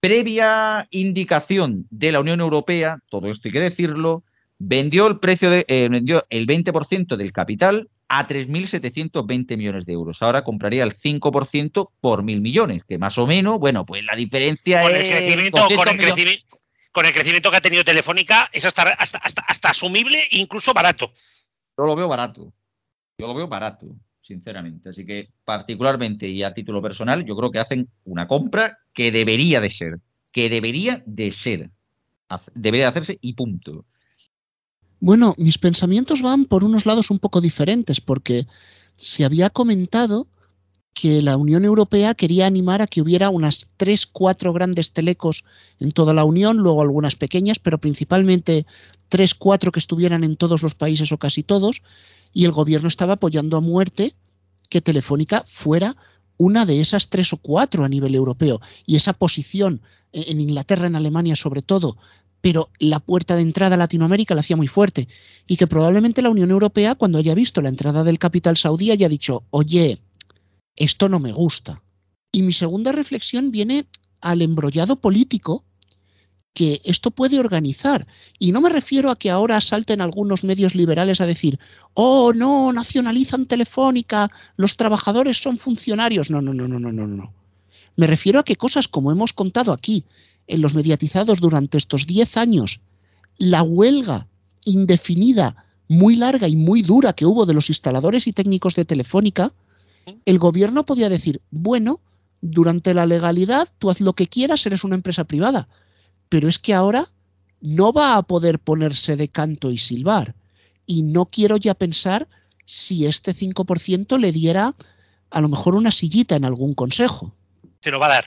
Previa 0.00 0.88
indicación 0.90 1.86
de 1.90 2.10
la 2.10 2.20
Unión 2.20 2.40
Europea, 2.40 2.98
todo 3.08 3.30
esto 3.30 3.48
hay 3.48 3.52
que 3.52 3.60
decirlo, 3.60 4.24
vendió 4.58 5.06
el 5.06 5.20
precio 5.20 5.50
de, 5.50 5.64
eh, 5.68 5.88
vendió 5.88 6.26
el 6.28 6.46
20% 6.48 7.16
del 7.16 7.32
capital 7.32 7.88
a 8.08 8.26
3.720 8.26 9.56
millones 9.56 9.86
de 9.86 9.92
euros. 9.92 10.20
Ahora 10.20 10.42
compraría 10.42 10.82
el 10.82 10.94
5% 10.94 11.90
por 12.00 12.24
mil 12.24 12.40
millones, 12.40 12.82
que 12.88 12.98
más 12.98 13.18
o 13.18 13.26
menos, 13.28 13.60
bueno, 13.60 13.86
pues 13.86 14.04
la 14.04 14.16
diferencia 14.16 14.82
con 14.82 14.96
es... 14.96 15.02
El 15.02 15.10
crecimiento, 15.10 15.58
con, 15.76 15.88
el 15.88 15.96
crecimiento, 15.96 16.59
con 16.92 17.06
el 17.06 17.12
crecimiento 17.12 17.50
que 17.50 17.56
ha 17.56 17.60
tenido 17.60 17.84
Telefónica, 17.84 18.48
es 18.52 18.64
hasta, 18.64 18.82
hasta, 18.82 19.18
hasta, 19.18 19.68
asumible 19.68 20.18
e 20.30 20.38
incluso 20.38 20.72
barato. 20.72 21.12
Yo 21.76 21.84
lo 21.84 21.96
veo 21.96 22.08
barato. 22.08 22.52
Yo 23.18 23.26
lo 23.26 23.34
veo 23.34 23.48
barato, 23.48 23.86
sinceramente. 24.20 24.90
Así 24.90 25.06
que, 25.06 25.30
particularmente 25.44 26.28
y 26.28 26.42
a 26.42 26.52
título 26.52 26.82
personal, 26.82 27.24
yo 27.24 27.36
creo 27.36 27.50
que 27.50 27.58
hacen 27.58 27.88
una 28.04 28.26
compra 28.26 28.78
que 28.92 29.12
debería 29.12 29.60
de 29.60 29.70
ser. 29.70 30.00
Que 30.32 30.48
debería 30.48 31.02
de 31.06 31.30
ser. 31.32 31.70
Debería 32.54 32.86
de 32.86 32.90
hacerse 32.90 33.18
y 33.20 33.34
punto. 33.34 33.84
Bueno, 35.00 35.34
mis 35.38 35.58
pensamientos 35.58 36.22
van 36.22 36.44
por 36.44 36.62
unos 36.64 36.86
lados 36.86 37.10
un 37.10 37.18
poco 37.18 37.40
diferentes, 37.40 38.00
porque 38.00 38.46
se 38.96 39.24
había 39.24 39.48
comentado 39.50 40.28
que 40.92 41.22
la 41.22 41.36
Unión 41.36 41.64
Europea 41.64 42.14
quería 42.14 42.46
animar 42.46 42.82
a 42.82 42.86
que 42.86 43.00
hubiera 43.00 43.30
unas 43.30 43.68
tres, 43.76 44.06
cuatro 44.06 44.52
grandes 44.52 44.92
telecos 44.92 45.44
en 45.78 45.92
toda 45.92 46.14
la 46.14 46.24
Unión, 46.24 46.58
luego 46.58 46.82
algunas 46.82 47.16
pequeñas, 47.16 47.58
pero 47.58 47.78
principalmente 47.78 48.66
tres, 49.08 49.34
cuatro 49.34 49.72
que 49.72 49.78
estuvieran 49.78 50.24
en 50.24 50.36
todos 50.36 50.62
los 50.62 50.74
países 50.74 51.12
o 51.12 51.18
casi 51.18 51.42
todos, 51.42 51.82
y 52.32 52.44
el 52.44 52.52
gobierno 52.52 52.88
estaba 52.88 53.14
apoyando 53.14 53.56
a 53.56 53.60
muerte 53.60 54.14
que 54.68 54.80
Telefónica 54.80 55.44
fuera 55.46 55.96
una 56.36 56.64
de 56.64 56.80
esas 56.80 57.08
tres 57.08 57.32
o 57.32 57.36
cuatro 57.36 57.84
a 57.84 57.88
nivel 57.88 58.14
europeo. 58.14 58.60
Y 58.86 58.96
esa 58.96 59.12
posición 59.12 59.82
en 60.12 60.40
Inglaterra, 60.40 60.86
en 60.86 60.96
Alemania 60.96 61.36
sobre 61.36 61.60
todo, 61.60 61.96
pero 62.40 62.70
la 62.78 63.00
puerta 63.00 63.36
de 63.36 63.42
entrada 63.42 63.74
a 63.74 63.78
Latinoamérica 63.78 64.34
la 64.34 64.40
hacía 64.40 64.56
muy 64.56 64.66
fuerte. 64.66 65.08
Y 65.46 65.56
que 65.56 65.66
probablemente 65.66 66.22
la 66.22 66.30
Unión 66.30 66.50
Europea, 66.50 66.94
cuando 66.94 67.18
haya 67.18 67.34
visto 67.34 67.60
la 67.60 67.68
entrada 67.68 68.04
del 68.04 68.18
capital 68.18 68.56
saudí, 68.56 68.90
haya 68.90 69.08
dicho, 69.08 69.42
oye, 69.50 70.00
esto 70.80 71.08
no 71.08 71.20
me 71.20 71.30
gusta. 71.30 71.82
Y 72.32 72.42
mi 72.42 72.52
segunda 72.52 72.90
reflexión 72.90 73.50
viene 73.50 73.86
al 74.20 74.42
embrollado 74.42 74.96
político 74.96 75.64
que 76.54 76.80
esto 76.84 77.10
puede 77.10 77.38
organizar. 77.38 78.06
Y 78.38 78.50
no 78.50 78.60
me 78.60 78.70
refiero 78.70 79.10
a 79.10 79.18
que 79.18 79.30
ahora 79.30 79.60
salten 79.60 80.00
algunos 80.00 80.42
medios 80.42 80.74
liberales 80.74 81.20
a 81.20 81.26
decir, 81.26 81.60
oh, 81.94 82.32
no, 82.34 82.72
nacionalizan 82.72 83.46
Telefónica, 83.46 84.30
los 84.56 84.76
trabajadores 84.76 85.40
son 85.40 85.58
funcionarios. 85.58 86.30
No, 86.30 86.40
no, 86.40 86.54
no, 86.54 86.66
no, 86.66 86.80
no, 86.80 86.90
no, 86.90 87.06
no. 87.06 87.34
Me 87.96 88.06
refiero 88.06 88.40
a 88.40 88.44
que 88.44 88.56
cosas 88.56 88.88
como 88.88 89.12
hemos 89.12 89.32
contado 89.32 89.72
aquí, 89.72 90.04
en 90.46 90.62
los 90.62 90.74
mediatizados 90.74 91.40
durante 91.40 91.78
estos 91.78 92.06
10 92.06 92.36
años, 92.38 92.80
la 93.36 93.62
huelga 93.62 94.26
indefinida, 94.64 95.64
muy 95.88 96.16
larga 96.16 96.48
y 96.48 96.56
muy 96.56 96.82
dura 96.82 97.12
que 97.12 97.26
hubo 97.26 97.44
de 97.46 97.54
los 97.54 97.68
instaladores 97.68 98.26
y 98.26 98.32
técnicos 98.32 98.74
de 98.74 98.84
Telefónica, 98.84 99.52
el 100.24 100.38
gobierno 100.38 100.84
podía 100.84 101.08
decir, 101.08 101.40
bueno, 101.50 102.00
durante 102.40 102.94
la 102.94 103.06
legalidad 103.06 103.68
tú 103.78 103.90
haz 103.90 104.00
lo 104.00 104.14
que 104.14 104.26
quieras, 104.26 104.64
eres 104.66 104.84
una 104.84 104.94
empresa 104.94 105.24
privada, 105.24 105.68
pero 106.28 106.48
es 106.48 106.58
que 106.58 106.74
ahora 106.74 107.06
no 107.60 107.92
va 107.92 108.16
a 108.16 108.22
poder 108.22 108.58
ponerse 108.58 109.16
de 109.16 109.28
canto 109.28 109.70
y 109.70 109.78
silbar. 109.78 110.34
Y 110.86 111.02
no 111.02 111.26
quiero 111.26 111.56
ya 111.56 111.74
pensar 111.74 112.28
si 112.64 113.06
este 113.06 113.32
5% 113.32 114.18
le 114.18 114.32
diera 114.32 114.74
a 115.30 115.40
lo 115.40 115.48
mejor 115.48 115.74
una 115.74 115.90
sillita 115.90 116.36
en 116.36 116.44
algún 116.44 116.74
consejo. 116.74 117.34
Se 117.80 117.90
lo 117.90 117.98
va 117.98 118.06
a 118.06 118.10
dar. 118.10 118.24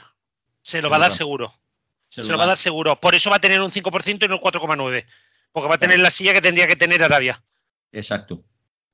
Se 0.61 0.81
lo 0.81 0.89
va 0.89 0.97
a 0.97 0.99
dar 0.99 1.13
seguro. 1.13 1.53
Se, 2.09 2.23
lo 2.23 2.37
va 2.37 2.45
a 2.45 2.47
dar 2.47 2.57
seguro. 2.57 2.99
Por 2.99 3.15
eso 3.15 3.29
va 3.29 3.37
a 3.37 3.41
tener 3.41 3.59
un 3.61 3.71
5% 3.71 4.25
y 4.25 4.27
no 4.27 4.35
un 4.35 4.41
4,9%. 4.41 5.05
Porque 5.51 5.69
va 5.69 5.75
a 5.75 5.79
tener 5.79 5.99
la 5.99 6.11
silla 6.11 6.33
que 6.33 6.41
tendría 6.41 6.67
que 6.67 6.75
tener 6.75 7.03
Arabia. 7.03 7.43
Exacto. 7.91 8.43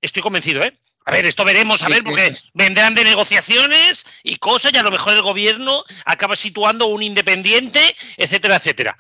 Estoy 0.02 0.22
convencido, 0.22 0.64
¿eh? 0.64 0.78
A 1.06 1.12
ver, 1.12 1.26
esto 1.26 1.44
veremos, 1.44 1.82
a 1.82 1.90
ver, 1.90 2.04
porque 2.04 2.34
vendrán 2.54 2.94
de 2.94 3.04
negociaciones 3.04 4.06
y 4.24 4.36
cosas, 4.36 4.74
y 4.74 4.78
a 4.78 4.84
lo 4.84 4.92
mejor 4.92 5.14
el 5.14 5.22
gobierno 5.22 5.84
acaba 6.06 6.36
situando 6.36 6.86
un 6.88 7.02
independiente, 7.02 7.96
etcétera, 8.18 8.58
etcétera. 8.58 8.98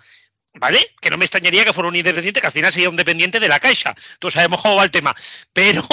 ¿Vale? 0.56 0.96
Que 1.00 1.12
no 1.12 1.18
me 1.18 1.26
extrañaría 1.26 1.64
que 1.64 1.74
fuera 1.74 1.90
un 1.90 1.96
independiente, 1.96 2.42
que 2.42 2.48
al 2.48 2.54
final 2.54 2.74
sería 2.74 2.90
un 2.90 2.96
dependiente 2.96 3.40
de 3.40 3.48
la 3.48 3.60
Caixa. 3.60 3.96
Todos 4.20 4.34
sabemos 4.34 4.62
cómo 4.62 4.76
va 4.76 4.84
el 4.84 4.92
tema. 4.92 5.16
Pero, 5.54 5.88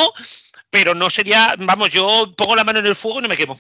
pero 0.71 0.95
no 0.95 1.11
sería, 1.11 1.55
vamos, 1.59 1.91
yo 1.91 2.35
pongo 2.37 2.57
la 2.57 2.65
mano 2.65 2.79
en 2.79 2.87
el 2.87 2.95
fuego 2.95 3.19
y 3.19 3.23
no 3.23 3.29
me 3.29 3.37
quemo. 3.37 3.59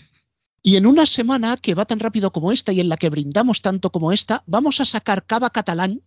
Y 0.62 0.76
en 0.76 0.86
una 0.86 1.06
semana 1.06 1.58
que 1.58 1.74
va 1.74 1.84
tan 1.84 2.00
rápido 2.00 2.32
como 2.32 2.50
esta 2.50 2.72
y 2.72 2.80
en 2.80 2.88
la 2.88 2.96
que 2.96 3.10
brindamos 3.10 3.62
tanto 3.62 3.90
como 3.90 4.10
esta, 4.10 4.42
vamos 4.46 4.80
a 4.80 4.84
sacar 4.84 5.24
Cava 5.24 5.50
Catalán 5.50 6.02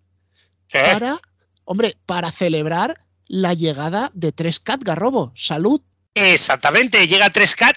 para, 0.72 1.22
hombre, 1.64 1.96
para 2.06 2.32
celebrar 2.32 3.06
la 3.28 3.54
llegada 3.54 4.12
de 4.14 4.36
3CAT 4.36 4.84
Garrobo. 4.84 5.32
Salud. 5.36 5.82
Exactamente, 6.14 7.08
llega 7.08 7.32
3CAT, 7.32 7.76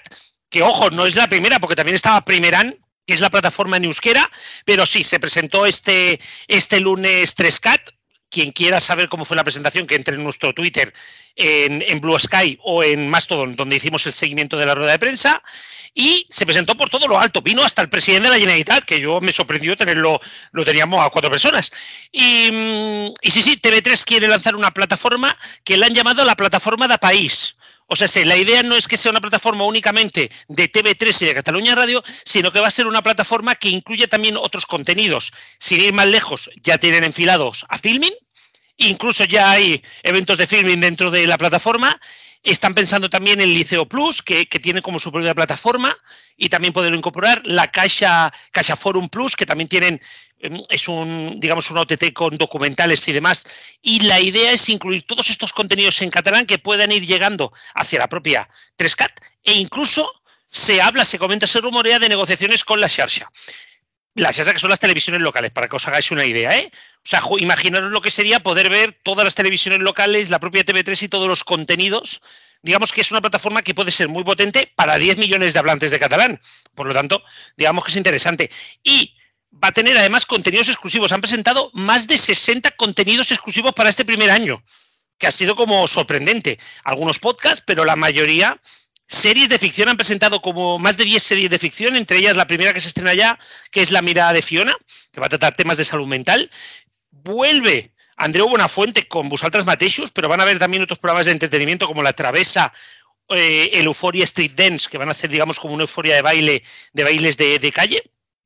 que 0.49 0.61
ojo, 0.61 0.89
no 0.89 1.05
es 1.05 1.15
la 1.15 1.27
primera, 1.27 1.59
porque 1.59 1.75
también 1.75 1.95
estaba 1.95 2.25
Primeran, 2.25 2.77
que 3.05 3.13
es 3.13 3.19
la 3.19 3.29
plataforma 3.29 3.77
en 3.77 3.85
euskera, 3.85 4.29
pero 4.65 4.85
sí, 4.85 5.03
se 5.03 5.19
presentó 5.19 5.65
este, 5.65 6.19
este 6.47 6.79
lunes 6.79 7.35
3CAT, 7.37 7.93
quien 8.33 8.51
quiera 8.51 8.79
saber 8.79 9.09
cómo 9.09 9.25
fue 9.25 9.37
la 9.37 9.43
presentación, 9.43 9.85
que 9.85 9.95
entre 9.95 10.15
en 10.15 10.23
nuestro 10.23 10.53
Twitter, 10.53 10.91
en, 11.35 12.01
Blue 12.01 12.17
Sky 12.19 12.57
o 12.63 12.83
en 12.83 13.09
Mastodon, 13.09 13.55
donde 13.55 13.75
hicimos 13.75 14.05
el 14.07 14.13
seguimiento 14.13 14.57
de 14.57 14.65
la 14.65 14.75
rueda 14.75 14.93
de 14.93 14.99
prensa. 14.99 15.41
Y 15.93 16.25
se 16.29 16.47
presentó 16.47 16.75
por 16.75 16.89
todo 16.89 17.07
lo 17.07 17.19
alto. 17.19 17.43
Vino 17.43 17.63
hasta 17.63 17.83
el 17.83 17.89
presidente 17.89 18.27
de 18.27 18.33
la 18.33 18.39
Generalitat, 18.39 18.83
que 18.83 18.99
yo 18.99 19.21
me 19.21 19.31
sorprendió 19.31 19.77
tenerlo, 19.77 20.19
lo 20.51 20.65
teníamos 20.65 21.05
a 21.05 21.11
cuatro 21.11 21.29
personas. 21.29 21.71
Y, 22.11 22.49
mm, 22.51 23.13
y 23.21 23.29
sí, 23.29 23.43
sí, 23.43 23.57
TV3 23.57 24.03
quiere 24.03 24.27
lanzar 24.27 24.55
una 24.55 24.71
plataforma 24.71 25.37
que 25.63 25.77
le 25.77 25.85
han 25.85 25.93
llamado 25.93 26.25
la 26.25 26.35
plataforma 26.35 26.87
de 26.87 26.97
país. 26.97 27.55
O 27.87 27.95
sea, 27.95 28.07
la 28.25 28.37
idea 28.37 28.63
no 28.63 28.75
es 28.75 28.87
que 28.87 28.97
sea 28.97 29.11
una 29.11 29.21
plataforma 29.21 29.65
únicamente 29.65 30.31
de 30.47 30.71
TV3 30.71 31.21
y 31.21 31.25
de 31.25 31.33
Cataluña 31.35 31.75
Radio, 31.75 32.03
sino 32.25 32.51
que 32.51 32.59
va 32.59 32.67
a 32.67 32.71
ser 32.71 32.87
una 32.87 33.03
plataforma 33.03 33.55
que 33.55 33.69
incluye 33.69 34.07
también 34.07 34.37
otros 34.37 34.65
contenidos. 34.65 35.31
Sin 35.59 35.81
ir 35.81 35.93
más 35.93 36.07
lejos, 36.07 36.49
ya 36.61 36.77
tienen 36.77 37.03
enfilados 37.03 37.65
a 37.69 37.77
Filming, 37.77 38.13
incluso 38.77 39.25
ya 39.25 39.51
hay 39.51 39.83
eventos 40.03 40.37
de 40.37 40.47
Filming 40.47 40.81
dentro 40.81 41.11
de 41.11 41.27
la 41.27 41.37
plataforma. 41.37 41.99
Están 42.41 42.73
pensando 42.73 43.09
también 43.09 43.39
en 43.39 43.53
Liceo 43.53 43.87
Plus, 43.87 44.21
que, 44.21 44.45
tiene 44.45 44.81
como 44.81 44.99
su 44.99 45.11
propia 45.11 45.33
plataforma, 45.33 45.95
y 46.35 46.49
también 46.49 46.73
poderlo 46.73 46.97
incorporar. 46.97 47.41
La 47.45 47.71
Caixa, 47.71 48.33
Caixa 48.51 48.75
Forum 48.75 49.07
Plus, 49.07 49.35
que 49.35 49.45
también 49.45 49.69
tienen 49.69 50.01
es 50.69 50.87
un, 50.87 51.39
digamos, 51.39 51.69
un 51.71 51.77
OTT 51.77 52.13
con 52.13 52.37
documentales 52.37 53.07
y 53.07 53.13
demás. 53.13 53.43
Y 53.81 54.01
la 54.01 54.19
idea 54.19 54.51
es 54.51 54.69
incluir 54.69 55.03
todos 55.03 55.29
estos 55.29 55.53
contenidos 55.53 56.01
en 56.01 56.09
catalán 56.09 56.45
que 56.45 56.59
puedan 56.59 56.91
ir 56.91 57.05
llegando 57.05 57.53
hacia 57.75 57.99
la 57.99 58.07
propia 58.07 58.49
3CAT 58.77 59.11
e 59.43 59.53
incluso 59.53 60.11
se 60.49 60.81
habla, 60.81 61.05
se 61.05 61.17
comenta, 61.17 61.47
se 61.47 61.61
rumorea 61.61 61.99
de 61.99 62.09
negociaciones 62.09 62.63
con 62.63 62.79
la 62.79 62.89
Xarxa. 62.89 63.31
La 64.15 64.31
Xarxa 64.31 64.53
que 64.53 64.59
son 64.59 64.69
las 64.69 64.79
televisiones 64.79 65.21
locales, 65.21 65.51
para 65.51 65.67
que 65.67 65.75
os 65.75 65.87
hagáis 65.87 66.11
una 66.11 66.25
idea, 66.25 66.55
¿eh? 66.55 66.69
O 67.03 67.07
sea, 67.07 67.23
imaginaros 67.39 67.91
lo 67.91 68.01
que 68.01 68.11
sería 68.11 68.39
poder 68.39 68.69
ver 68.69 68.91
todas 69.03 69.25
las 69.25 69.33
televisiones 69.33 69.79
locales, 69.79 70.29
la 70.29 70.39
propia 70.39 70.63
TV3 70.63 71.03
y 71.03 71.07
todos 71.07 71.27
los 71.27 71.43
contenidos 71.43 72.21
digamos 72.63 72.91
que 72.91 73.01
es 73.01 73.11
una 73.11 73.21
plataforma 73.21 73.61
que 73.61 73.75
puede 73.75 73.91
ser 73.91 74.07
muy 74.07 74.23
potente 74.23 74.71
para 74.75 74.97
10 74.97 75.17
millones 75.17 75.53
de 75.53 75.59
hablantes 75.59 75.91
de 75.91 75.99
catalán. 75.99 76.39
Por 76.73 76.87
lo 76.87 76.93
tanto, 76.93 77.21
digamos 77.57 77.83
que 77.83 77.91
es 77.91 77.97
interesante. 77.97 78.49
Y 78.83 79.15
va 79.61 79.69
a 79.69 79.71
tener 79.71 79.97
además 79.97 80.25
contenidos 80.25 80.69
exclusivos. 80.69 81.11
Han 81.11 81.21
presentado 81.21 81.69
más 81.73 82.07
de 82.07 82.17
60 82.17 82.71
contenidos 82.71 83.31
exclusivos 83.31 83.73
para 83.73 83.89
este 83.89 84.05
primer 84.05 84.31
año, 84.31 84.63
que 85.17 85.27
ha 85.27 85.31
sido 85.31 85.55
como 85.55 85.87
sorprendente. 85.87 86.59
Algunos 86.83 87.19
podcasts, 87.19 87.63
pero 87.65 87.85
la 87.85 87.95
mayoría 87.95 88.59
series 89.07 89.49
de 89.49 89.59
ficción 89.59 89.89
han 89.89 89.97
presentado 89.97 90.41
como 90.41 90.79
más 90.79 90.97
de 90.97 91.05
10 91.05 91.21
series 91.21 91.49
de 91.49 91.59
ficción, 91.59 91.95
entre 91.95 92.17
ellas 92.17 92.35
la 92.35 92.47
primera 92.47 92.73
que 92.73 92.81
se 92.81 92.87
estrena 92.87 93.13
ya, 93.13 93.37
que 93.71 93.81
es 93.81 93.91
La 93.91 94.01
mirada 94.01 94.33
de 94.33 94.41
Fiona, 94.41 94.75
que 95.11 95.19
va 95.19 95.27
a 95.27 95.29
tratar 95.29 95.55
temas 95.55 95.77
de 95.77 95.85
salud 95.85 96.07
mental. 96.07 96.49
Vuelve 97.11 97.91
Andreu 98.17 98.49
Buenafuente 98.49 99.07
con 99.07 99.29
Busaltras 99.29 99.65
Mateixos, 99.65 100.11
pero 100.11 100.29
van 100.29 100.39
a 100.39 100.43
haber 100.43 100.59
también 100.59 100.83
otros 100.83 100.99
programas 100.99 101.25
de 101.25 101.31
entretenimiento 101.31 101.87
como 101.87 102.01
La 102.01 102.13
Travesa, 102.13 102.73
eh, 103.29 103.69
el 103.73 103.85
Euphoria 103.85 104.23
Street 104.23 104.53
Dance, 104.55 104.89
que 104.89 104.97
van 104.97 105.09
a 105.09 105.11
hacer, 105.11 105.29
digamos, 105.29 105.59
como 105.59 105.73
una 105.73 105.83
euforia 105.83 106.15
de 106.15 106.21
baile, 106.21 106.63
de 106.93 107.03
bailes 107.03 107.37
de 107.37 107.71
calle. 107.73 108.03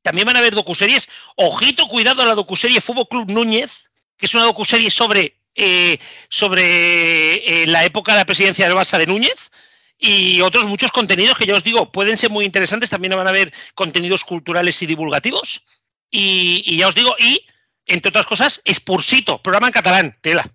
También 0.08 0.24
van 0.24 0.36
a 0.36 0.38
haber 0.38 0.54
docuseries. 0.54 1.06
Ojito, 1.36 1.86
cuidado 1.86 2.22
a 2.22 2.24
la 2.24 2.34
docuserie 2.34 2.80
Fútbol 2.80 3.08
Club 3.08 3.30
Núñez, 3.30 3.90
que 4.16 4.24
es 4.24 4.32
una 4.32 4.44
docuserie 4.44 4.90
sobre, 4.90 5.36
eh, 5.54 5.98
sobre 6.30 7.62
eh, 7.62 7.66
la 7.66 7.84
época 7.84 8.12
de 8.12 8.18
la 8.20 8.24
presidencia 8.24 8.66
del 8.66 8.74
Barça 8.74 8.96
de 8.96 9.06
Núñez 9.06 9.50
y 9.98 10.40
otros 10.40 10.64
muchos 10.64 10.92
contenidos 10.92 11.36
que 11.36 11.44
ya 11.44 11.54
os 11.54 11.62
digo 11.62 11.92
pueden 11.92 12.16
ser 12.16 12.30
muy 12.30 12.46
interesantes. 12.46 12.88
También 12.88 13.14
van 13.16 13.26
a 13.26 13.30
haber 13.30 13.52
contenidos 13.74 14.24
culturales 14.24 14.80
y 14.80 14.86
divulgativos. 14.86 15.62
Y, 16.10 16.78
ya 16.78 16.88
os 16.88 16.94
digo, 16.94 17.14
y 17.18 17.44
entre 17.84 18.08
otras 18.08 18.24
cosas, 18.24 18.62
Spursito, 18.66 19.42
programa 19.42 19.66
en 19.66 19.74
catalán, 19.74 20.16
tela. 20.22 20.50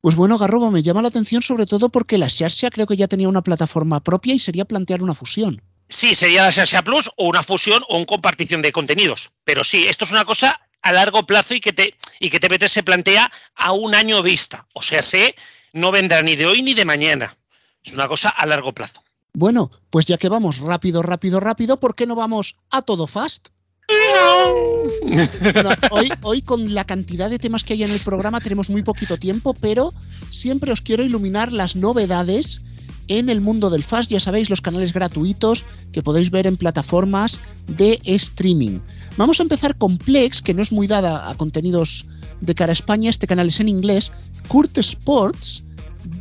Pues 0.00 0.14
bueno, 0.14 0.38
Garrobo, 0.38 0.70
me 0.70 0.84
llama 0.84 1.02
la 1.02 1.08
atención 1.08 1.42
sobre 1.42 1.66
todo 1.66 1.88
porque 1.88 2.16
la 2.16 2.30
Xarxa 2.30 2.70
creo 2.70 2.86
que 2.86 2.96
ya 2.96 3.08
tenía 3.08 3.28
una 3.28 3.42
plataforma 3.42 4.04
propia 4.04 4.34
y 4.34 4.38
sería 4.38 4.66
plantear 4.66 5.02
una 5.02 5.16
fusión. 5.16 5.62
Sí, 5.88 6.14
sería 6.14 6.42
la 6.42 6.52
Xarxa 6.52 6.82
Plus 6.82 7.10
o 7.16 7.26
una 7.26 7.42
fusión 7.42 7.82
o 7.88 7.96
una 7.96 8.06
compartición 8.06 8.62
de 8.62 8.72
contenidos. 8.72 9.30
Pero 9.44 9.64
sí, 9.64 9.86
esto 9.86 10.04
es 10.04 10.10
una 10.10 10.24
cosa 10.24 10.60
a 10.82 10.92
largo 10.92 11.24
plazo 11.24 11.54
y 11.54 11.60
que, 11.60 11.72
te, 11.72 11.94
y 12.20 12.30
que 12.30 12.40
TVT 12.40 12.68
se 12.68 12.82
plantea 12.82 13.30
a 13.54 13.72
un 13.72 13.94
año 13.94 14.22
vista. 14.22 14.66
O 14.74 14.82
sea, 14.82 15.02
se 15.02 15.34
no 15.72 15.90
vendrá 15.90 16.22
ni 16.22 16.36
de 16.36 16.46
hoy 16.46 16.62
ni 16.62 16.74
de 16.74 16.84
mañana. 16.84 17.36
Es 17.82 17.94
una 17.94 18.06
cosa 18.06 18.28
a 18.28 18.46
largo 18.46 18.72
plazo. 18.72 19.02
Bueno, 19.32 19.70
pues 19.90 20.06
ya 20.06 20.18
que 20.18 20.28
vamos 20.28 20.58
rápido, 20.58 21.02
rápido, 21.02 21.40
rápido, 21.40 21.78
¿por 21.78 21.94
qué 21.94 22.06
no 22.06 22.14
vamos 22.14 22.56
a 22.70 22.82
todo 22.82 23.06
fast? 23.06 23.48
hoy, 25.90 26.10
hoy 26.22 26.42
con 26.42 26.74
la 26.74 26.84
cantidad 26.84 27.30
de 27.30 27.38
temas 27.38 27.64
que 27.64 27.72
hay 27.72 27.84
en 27.84 27.90
el 27.90 28.00
programa 28.00 28.40
tenemos 28.40 28.68
muy 28.68 28.82
poquito 28.82 29.16
tiempo, 29.16 29.54
pero 29.54 29.94
siempre 30.30 30.72
os 30.72 30.82
quiero 30.82 31.02
iluminar 31.02 31.52
las 31.52 31.74
novedades 31.74 32.60
en 33.08 33.28
el 33.28 33.40
mundo 33.40 33.70
del 33.70 33.84
fast, 33.84 34.10
ya 34.10 34.20
sabéis, 34.20 34.50
los 34.50 34.60
canales 34.60 34.92
gratuitos 34.92 35.64
que 35.92 36.02
podéis 36.02 36.30
ver 36.30 36.46
en 36.46 36.56
plataformas 36.56 37.38
de 37.66 38.00
streaming. 38.04 38.78
Vamos 39.16 39.40
a 39.40 39.42
empezar 39.42 39.76
con 39.76 39.98
Plex, 39.98 40.42
que 40.42 40.54
no 40.54 40.62
es 40.62 40.72
muy 40.72 40.86
dada 40.86 41.28
a 41.28 41.34
contenidos 41.34 42.06
de 42.40 42.54
cara 42.54 42.70
a 42.70 42.74
España, 42.74 43.10
este 43.10 43.26
canal 43.26 43.48
es 43.48 43.60
en 43.60 43.68
inglés. 43.68 44.12
Kurt 44.46 44.78
Sports 44.78 45.64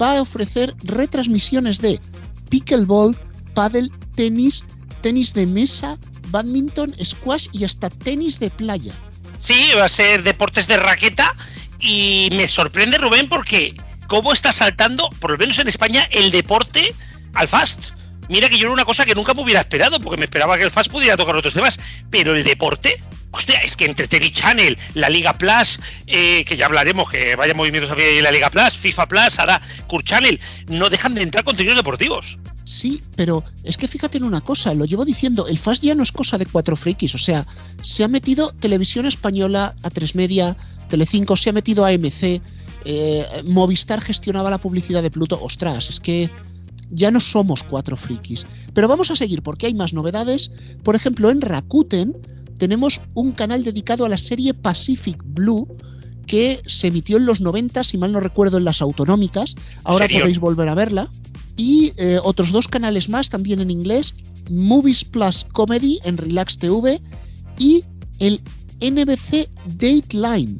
va 0.01 0.17
a 0.17 0.21
ofrecer 0.21 0.73
retransmisiones 0.83 1.79
de 1.79 1.99
pickleball, 2.49 3.15
paddle, 3.53 3.89
tenis, 4.15 4.63
tenis 5.01 5.33
de 5.33 5.45
mesa, 5.45 5.97
badminton, 6.29 6.93
squash 7.03 7.47
y 7.51 7.63
hasta 7.63 7.89
tenis 7.89 8.39
de 8.39 8.49
playa. 8.49 8.93
Sí, 9.37 9.71
va 9.77 9.85
a 9.85 9.89
ser 9.89 10.23
deportes 10.23 10.67
de 10.67 10.77
raqueta 10.77 11.35
y 11.79 12.29
me 12.31 12.47
sorprende 12.47 12.97
Rubén 12.97 13.29
porque 13.29 13.75
cómo 14.07 14.33
está 14.33 14.51
saltando, 14.51 15.09
por 15.19 15.31
lo 15.31 15.37
menos 15.37 15.59
en 15.59 15.67
España, 15.67 16.07
el 16.11 16.31
deporte 16.31 16.93
al 17.33 17.47
fast. 17.47 17.81
Mira 18.29 18.49
que 18.49 18.57
yo 18.57 18.63
era 18.63 18.73
una 18.73 18.85
cosa 18.85 19.05
que 19.05 19.15
nunca 19.15 19.33
me 19.33 19.41
hubiera 19.41 19.61
esperado, 19.61 19.99
porque 19.99 20.17
me 20.17 20.25
esperaba 20.25 20.57
que 20.57 20.63
el 20.63 20.71
fast 20.71 20.91
pudiera 20.91 21.15
tocar 21.15 21.35
otros 21.35 21.53
temas, 21.53 21.79
pero 22.09 22.35
el 22.35 22.43
deporte, 22.43 23.01
hostia, 23.31 23.59
es 23.59 23.75
que 23.75 23.85
entre 23.85 24.07
Tennis 24.07 24.33
Channel, 24.33 24.77
la 24.95 25.09
Liga 25.09 25.37
Plus, 25.37 25.79
eh, 26.07 26.43
que 26.43 26.57
ya 26.57 26.65
hablaremos, 26.65 27.09
que 27.09 27.35
vaya 27.35 27.53
movimientos 27.53 27.91
había 27.91 28.09
en 28.09 28.23
la 28.23 28.31
Liga 28.31 28.49
Plus, 28.49 28.75
FIFA 28.75 29.07
Plus, 29.07 29.39
ahora 29.39 29.61
Kurt 29.87 30.05
Channel, 30.05 30.39
no 30.67 30.89
dejan 30.89 31.13
de 31.15 31.21
entrar 31.21 31.45
contenidos 31.45 31.77
deportivos. 31.77 32.37
Sí, 32.65 33.01
pero 33.15 33.45
es 33.63 33.77
que 33.77 33.87
fíjate 33.87 34.17
en 34.17 34.25
una 34.25 34.41
cosa, 34.41 34.73
lo 34.73 34.83
llevo 34.83 35.05
diciendo, 35.05 35.47
el 35.47 35.57
Fast 35.57 35.81
ya 35.81 35.95
no 35.95 36.03
es 36.03 36.11
cosa 36.11 36.37
de 36.37 36.45
cuatro 36.45 36.75
frikis, 36.75 37.15
o 37.15 37.17
sea, 37.17 37.45
se 37.81 38.03
ha 38.03 38.09
metido 38.09 38.51
Televisión 38.51 39.05
Española, 39.05 39.73
a 39.83 39.89
tres 39.89 40.15
Media, 40.15 40.57
Telecinco, 40.89 41.37
se 41.37 41.51
ha 41.51 41.53
metido 41.53 41.85
AMC, 41.85 42.41
eh, 42.89 43.25
Movistar 43.45 43.99
gestionaba 43.99 44.49
la 44.49 44.59
publicidad 44.59 45.03
de 45.03 45.11
Pluto. 45.11 45.37
Ostras, 45.41 45.89
es 45.89 45.99
que 45.99 46.29
ya 46.89 47.11
no 47.11 47.19
somos 47.19 47.63
cuatro 47.63 47.97
frikis. 47.97 48.47
Pero 48.73 48.87
vamos 48.87 49.11
a 49.11 49.17
seguir 49.17 49.43
porque 49.43 49.65
hay 49.65 49.73
más 49.73 49.93
novedades. 49.93 50.51
Por 50.83 50.95
ejemplo, 50.95 51.29
en 51.29 51.41
Rakuten 51.41 52.15
tenemos 52.57 53.01
un 53.13 53.33
canal 53.33 53.65
dedicado 53.65 54.05
a 54.05 54.09
la 54.09 54.17
serie 54.17 54.53
Pacific 54.53 55.21
Blue 55.25 55.67
que 56.27 56.61
se 56.65 56.87
emitió 56.87 57.17
en 57.17 57.25
los 57.25 57.41
90, 57.41 57.83
si 57.83 57.97
mal 57.97 58.13
no 58.13 58.21
recuerdo, 58.21 58.57
en 58.57 58.63
las 58.63 58.81
autonómicas. 58.81 59.55
Ahora 59.83 60.07
podéis 60.07 60.39
volver 60.39 60.69
a 60.69 60.75
verla. 60.75 61.09
Y 61.57 61.91
eh, 61.97 62.19
otros 62.23 62.53
dos 62.53 62.69
canales 62.69 63.09
más, 63.09 63.29
también 63.29 63.59
en 63.59 63.69
inglés, 63.69 64.13
Movies 64.49 65.03
Plus 65.03 65.43
Comedy 65.43 65.99
en 66.05 66.17
Relax 66.17 66.57
TV 66.57 67.01
y 67.59 67.83
el 68.19 68.39
NBC 68.79 69.49
Dateline, 69.65 70.59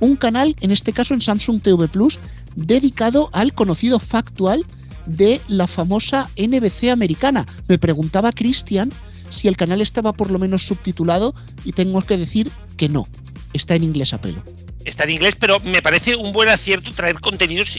un 0.00 0.16
canal, 0.16 0.56
en 0.60 0.70
este 0.70 0.92
caso 0.92 1.14
en 1.14 1.22
Samsung 1.22 1.62
TV 1.62 1.88
Plus, 1.88 2.18
dedicado 2.54 3.30
al 3.32 3.54
conocido 3.54 3.98
factual 3.98 4.64
de 5.06 5.40
la 5.48 5.66
famosa 5.66 6.28
NBC 6.36 6.90
americana. 6.90 7.46
Me 7.68 7.78
preguntaba 7.78 8.32
Cristian 8.32 8.92
si 9.30 9.48
el 9.48 9.56
canal 9.56 9.80
estaba 9.80 10.12
por 10.12 10.30
lo 10.30 10.38
menos 10.38 10.62
subtitulado 10.62 11.34
y 11.64 11.72
tengo 11.72 12.02
que 12.02 12.16
decir 12.16 12.50
que 12.76 12.88
no, 12.88 13.06
está 13.52 13.74
en 13.74 13.84
inglés 13.84 14.12
a 14.12 14.20
pelo. 14.20 14.42
Está 14.84 15.04
en 15.04 15.10
inglés, 15.10 15.36
pero 15.38 15.58
me 15.60 15.82
parece 15.82 16.14
un 16.14 16.32
buen 16.32 16.48
acierto 16.48 16.92
traer 16.92 17.20
contenidos 17.20 17.76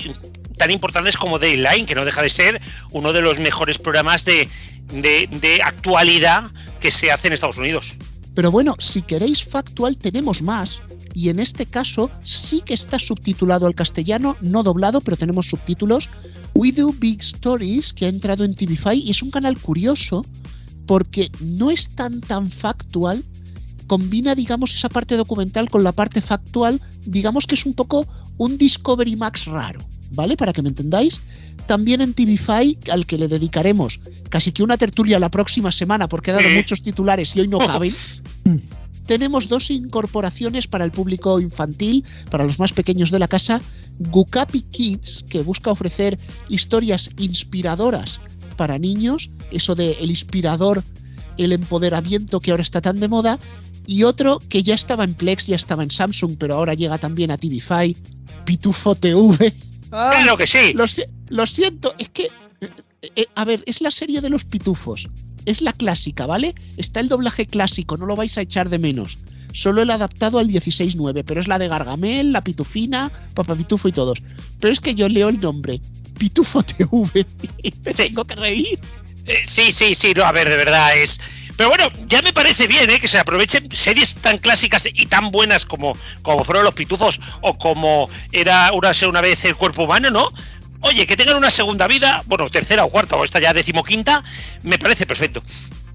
tan 0.57 0.71
importantes 0.71 1.15
como 1.15 1.39
Dayline, 1.39 1.85
que 1.85 1.95
no 1.95 2.03
deja 2.03 2.21
de 2.21 2.29
ser 2.29 2.61
uno 2.91 3.13
de 3.13 3.21
los 3.21 3.39
mejores 3.39 3.77
programas 3.77 4.25
de, 4.25 4.49
de, 4.91 5.29
de 5.31 5.61
actualidad 5.61 6.45
que 6.81 6.91
se 6.91 7.11
hace 7.11 7.27
en 7.27 7.33
Estados 7.33 7.57
Unidos. 7.57 7.93
Pero 8.35 8.51
bueno, 8.51 8.75
si 8.77 9.01
queréis 9.01 9.45
factual 9.45 9.97
tenemos 9.97 10.41
más 10.41 10.81
y 11.17 11.29
en 11.29 11.39
este 11.39 11.65
caso 11.65 12.11
sí 12.23 12.61
que 12.63 12.75
está 12.75 12.99
subtitulado 12.99 13.65
al 13.65 13.73
castellano, 13.73 14.37
no 14.39 14.61
doblado, 14.61 15.01
pero 15.01 15.17
tenemos 15.17 15.47
subtítulos. 15.47 16.11
We 16.53 16.71
Do 16.71 16.93
Big 16.93 17.21
Stories, 17.21 17.91
que 17.91 18.05
ha 18.05 18.09
entrado 18.09 18.43
en 18.43 18.53
TVFi 18.53 18.99
y 18.99 19.09
es 19.09 19.23
un 19.23 19.31
canal 19.31 19.57
curioso 19.59 20.23
porque 20.85 21.31
no 21.41 21.71
es 21.71 21.89
tan 21.89 22.21
tan 22.21 22.51
factual, 22.51 23.23
combina 23.87 24.35
digamos 24.35 24.75
esa 24.75 24.89
parte 24.89 25.17
documental 25.17 25.71
con 25.71 25.83
la 25.83 25.91
parte 25.91 26.21
factual, 26.21 26.79
digamos 27.07 27.47
que 27.47 27.55
es 27.55 27.65
un 27.65 27.73
poco 27.73 28.05
un 28.37 28.59
Discovery 28.59 29.15
Max 29.15 29.47
raro, 29.47 29.81
¿vale? 30.11 30.37
Para 30.37 30.53
que 30.53 30.61
me 30.61 30.69
entendáis. 30.69 31.21
También 31.65 32.01
en 32.01 32.13
TVFi, 32.13 32.77
al 32.91 33.07
que 33.07 33.17
le 33.17 33.27
dedicaremos 33.27 33.99
casi 34.29 34.51
que 34.51 34.61
una 34.61 34.77
tertulia 34.77 35.17
la 35.19 35.29
próxima 35.29 35.71
semana 35.71 36.07
porque 36.07 36.29
ha 36.29 36.35
dado 36.35 36.49
muchos 36.51 36.83
titulares 36.83 37.35
y 37.35 37.39
hoy 37.39 37.47
no 37.47 37.57
caben. 37.73 37.91
Tenemos 39.07 39.47
dos 39.47 39.71
incorporaciones 39.71 40.67
para 40.67 40.85
el 40.85 40.91
público 40.91 41.39
infantil, 41.39 42.03
para 42.29 42.43
los 42.43 42.59
más 42.59 42.73
pequeños 42.73 43.09
de 43.09 43.19
la 43.19 43.27
casa. 43.27 43.61
Gukapi 43.99 44.61
Kids, 44.61 45.25
que 45.29 45.41
busca 45.41 45.71
ofrecer 45.71 46.19
historias 46.49 47.09
inspiradoras 47.17 48.19
para 48.57 48.77
niños, 48.77 49.29
eso 49.51 49.75
de 49.75 49.93
el 50.01 50.09
inspirador, 50.09 50.83
el 51.37 51.53
empoderamiento 51.53 52.39
que 52.39 52.51
ahora 52.51 52.63
está 52.63 52.81
tan 52.81 52.99
de 52.99 53.07
moda, 53.07 53.39
y 53.85 54.03
otro 54.03 54.41
que 54.49 54.63
ya 54.63 54.75
estaba 54.75 55.05
en 55.05 55.13
Plex, 55.13 55.47
ya 55.47 55.55
estaba 55.55 55.83
en 55.83 55.91
Samsung, 55.91 56.35
pero 56.37 56.55
ahora 56.55 56.73
llega 56.73 56.97
también 56.97 57.31
a 57.31 57.37
TVFi, 57.37 57.95
Pitufo 58.45 58.95
TV. 58.95 59.53
Ah, 59.91 60.11
claro 60.13 60.37
que 60.37 60.45
sí. 60.45 60.73
Lo, 60.73 61.47
siento, 61.47 61.93
es 61.97 62.09
que, 62.09 62.23
eh, 62.61 62.69
eh, 63.15 63.25
a 63.35 63.45
ver, 63.45 63.63
es 63.65 63.79
la 63.81 63.91
serie 63.91 64.19
de 64.19 64.29
los 64.29 64.43
pitufos. 64.43 65.07
Es 65.47 65.61
la 65.61 65.71
clásica, 65.71 66.25
¿vale? 66.25 66.53
Está 66.75 66.99
el 66.99 67.07
doblaje 67.07 67.45
clásico, 67.45 67.95
no 67.95 68.05
lo 68.05 68.17
vais 68.17 68.37
a 68.37 68.41
echar 68.41 68.67
de 68.67 68.79
menos. 68.79 69.17
Solo 69.53 69.81
el 69.81 69.89
adaptado 69.89 70.39
al 70.39 70.49
16.9, 70.49 71.23
pero 71.25 71.39
es 71.39 71.47
la 71.47 71.57
de 71.57 71.69
Gargamel, 71.69 72.33
la 72.33 72.41
Pitufina, 72.41 73.09
Papá 73.33 73.55
Pitufo 73.55 73.87
y 73.87 73.93
todos. 73.93 74.21
Pero 74.59 74.73
es 74.73 74.81
que 74.81 74.93
yo 74.93 75.07
leo 75.07 75.29
el 75.29 75.39
nombre, 75.39 75.79
Pitufo 76.19 76.63
TV, 76.63 77.25
y 77.63 77.71
tengo 77.71 78.25
que 78.25 78.35
reír. 78.35 78.77
Eh, 79.25 79.43
sí, 79.47 79.71
sí, 79.71 79.95
sí, 79.95 80.13
no, 80.13 80.25
a 80.25 80.33
ver, 80.33 80.49
de 80.49 80.57
verdad 80.57 80.97
es 80.97 81.17
pero 81.57 81.69
bueno, 81.69 81.89
ya 82.05 82.21
me 82.21 82.31
parece 82.31 82.67
bien 82.67 82.87
¿eh? 82.91 82.99
que 82.99 83.07
se 83.07 83.17
aprovechen 83.17 83.67
series 83.75 84.15
tan 84.15 84.37
clásicas 84.37 84.87
y 84.93 85.07
tan 85.07 85.31
buenas 85.31 85.65
como, 85.65 85.97
como 86.21 86.43
fueron 86.43 86.63
Los 86.63 86.75
Pitufos 86.75 87.19
o 87.41 87.57
como 87.57 88.09
era 88.31 88.71
una, 88.73 88.91
una 89.09 89.21
vez 89.21 89.43
el 89.43 89.55
cuerpo 89.55 89.83
humano, 89.83 90.11
¿no? 90.11 90.29
Oye, 90.87 91.05
que 91.05 91.17
tengan 91.17 91.35
una 91.35 91.51
segunda 91.51 91.85
vida, 91.87 92.23
bueno, 92.27 92.49
tercera 92.49 92.85
o 92.85 92.89
cuarta, 92.89 93.17
o 93.17 93.25
esta 93.25 93.41
ya 93.41 93.53
decimoquinta, 93.53 94.23
me 94.63 94.79
parece 94.79 95.05
perfecto. 95.05 95.41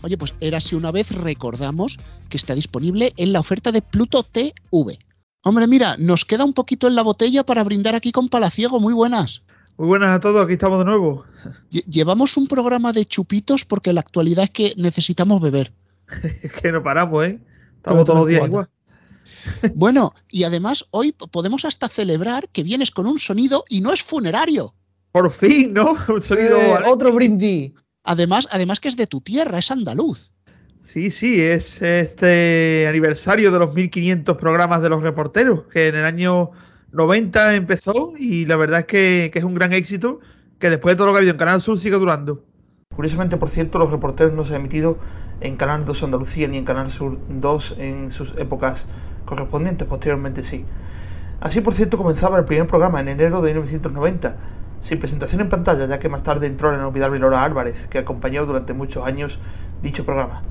Oye, 0.02 0.18
pues 0.18 0.34
era 0.40 0.60
si 0.60 0.74
una 0.74 0.90
vez 0.90 1.12
recordamos 1.12 1.98
que 2.28 2.36
está 2.36 2.54
disponible 2.54 3.14
en 3.16 3.32
la 3.32 3.40
oferta 3.40 3.72
de 3.72 3.80
Pluto 3.80 4.22
TV. 4.22 4.98
Hombre, 5.44 5.66
mira, 5.66 5.96
nos 5.98 6.24
queda 6.24 6.44
un 6.44 6.52
poquito 6.52 6.88
en 6.88 6.94
la 6.94 7.02
botella 7.02 7.42
para 7.42 7.64
brindar 7.64 7.94
aquí 7.94 8.12
con 8.12 8.28
Palaciego. 8.28 8.80
Muy 8.80 8.92
buenas. 8.92 9.42
Muy 9.78 9.88
buenas 9.88 10.14
a 10.14 10.20
todos, 10.20 10.44
aquí 10.44 10.54
estamos 10.54 10.78
de 10.80 10.84
nuevo. 10.84 11.24
Llevamos 11.70 12.36
un 12.36 12.46
programa 12.46 12.92
de 12.92 13.06
chupitos 13.06 13.64
porque 13.64 13.92
la 13.92 14.00
actualidad 14.00 14.44
es 14.44 14.50
que 14.50 14.74
necesitamos 14.76 15.40
beber. 15.40 15.72
es 16.42 16.52
que 16.52 16.70
no 16.70 16.82
paramos, 16.82 17.26
¿eh? 17.26 17.40
Estamos 17.76 18.04
todos 18.04 18.20
los 18.20 18.28
días 18.28 18.46
igual. 18.46 18.68
bueno, 19.74 20.14
y 20.28 20.44
además 20.44 20.84
hoy 20.90 21.12
podemos 21.12 21.64
hasta 21.64 21.88
celebrar 21.88 22.48
que 22.50 22.62
vienes 22.62 22.90
con 22.90 23.06
un 23.06 23.18
sonido 23.18 23.64
y 23.68 23.80
no 23.80 23.92
es 23.92 24.02
funerario. 24.02 24.74
Por 25.12 25.30
fin, 25.30 25.74
¿no? 25.74 25.96
Un 26.08 26.22
sonido. 26.22 26.58
Eh, 26.58 26.78
otro 26.86 27.12
brindis. 27.12 27.72
Además, 28.04 28.48
además 28.50 28.80
que 28.80 28.88
es 28.88 28.96
de 28.96 29.06
tu 29.06 29.20
tierra, 29.20 29.58
es 29.58 29.70
andaluz. 29.70 30.32
Sí, 30.82 31.10
sí, 31.10 31.40
es 31.40 31.80
este 31.80 32.86
aniversario 32.88 33.52
de 33.52 33.58
los 33.60 33.72
1500 33.72 34.36
programas 34.36 34.82
de 34.82 34.88
los 34.88 35.02
reporteros, 35.02 35.64
que 35.72 35.88
en 35.88 35.94
el 35.94 36.04
año 36.04 36.50
90 36.90 37.54
empezó 37.54 38.12
y 38.18 38.44
la 38.46 38.56
verdad 38.56 38.80
es 38.80 38.86
que, 38.86 39.30
es 39.32 39.44
un 39.44 39.54
gran 39.54 39.72
éxito 39.72 40.20
que 40.58 40.70
después 40.70 40.92
de 40.92 40.96
todo 40.96 41.06
lo 41.06 41.12
que 41.12 41.18
ha 41.18 41.20
habido 41.20 41.32
en 41.32 41.38
Canal 41.38 41.62
Sur 41.62 41.78
sigue 41.78 41.96
durando. 41.96 42.44
Curiosamente, 42.94 43.36
por 43.36 43.48
cierto, 43.48 43.78
los 43.78 43.90
reporteros 43.90 44.34
no 44.34 44.44
se 44.44 44.54
han 44.54 44.60
emitido 44.60 44.98
en 45.40 45.56
Canal 45.56 45.86
2 45.86 46.02
Andalucía 46.02 46.46
ni 46.48 46.58
en 46.58 46.64
Canal 46.64 46.90
Sur 46.90 47.18
2 47.28 47.76
en 47.78 48.10
sus 48.10 48.36
épocas 48.36 48.86
correspondientes, 49.24 49.86
posteriormente 49.86 50.42
sí. 50.42 50.64
Así, 51.40 51.60
por 51.60 51.74
cierto, 51.74 51.96
comenzaba 51.96 52.38
el 52.38 52.44
primer 52.44 52.66
programa 52.66 53.00
en 53.00 53.08
enero 53.08 53.40
de 53.40 53.52
1990, 53.52 54.36
sin 54.82 54.98
presentación 54.98 55.40
en 55.40 55.48
pantalla, 55.48 55.86
ya 55.86 55.98
que 55.98 56.08
más 56.08 56.22
tarde 56.22 56.48
entró 56.48 56.70
la 56.70 56.76
inolvidable 56.76 57.18
Laura 57.18 57.44
Álvarez, 57.44 57.86
que 57.88 57.98
acompañó 57.98 58.44
durante 58.44 58.74
muchos 58.74 59.06
años 59.06 59.38
dicho 59.80 60.04
programa. 60.04 60.42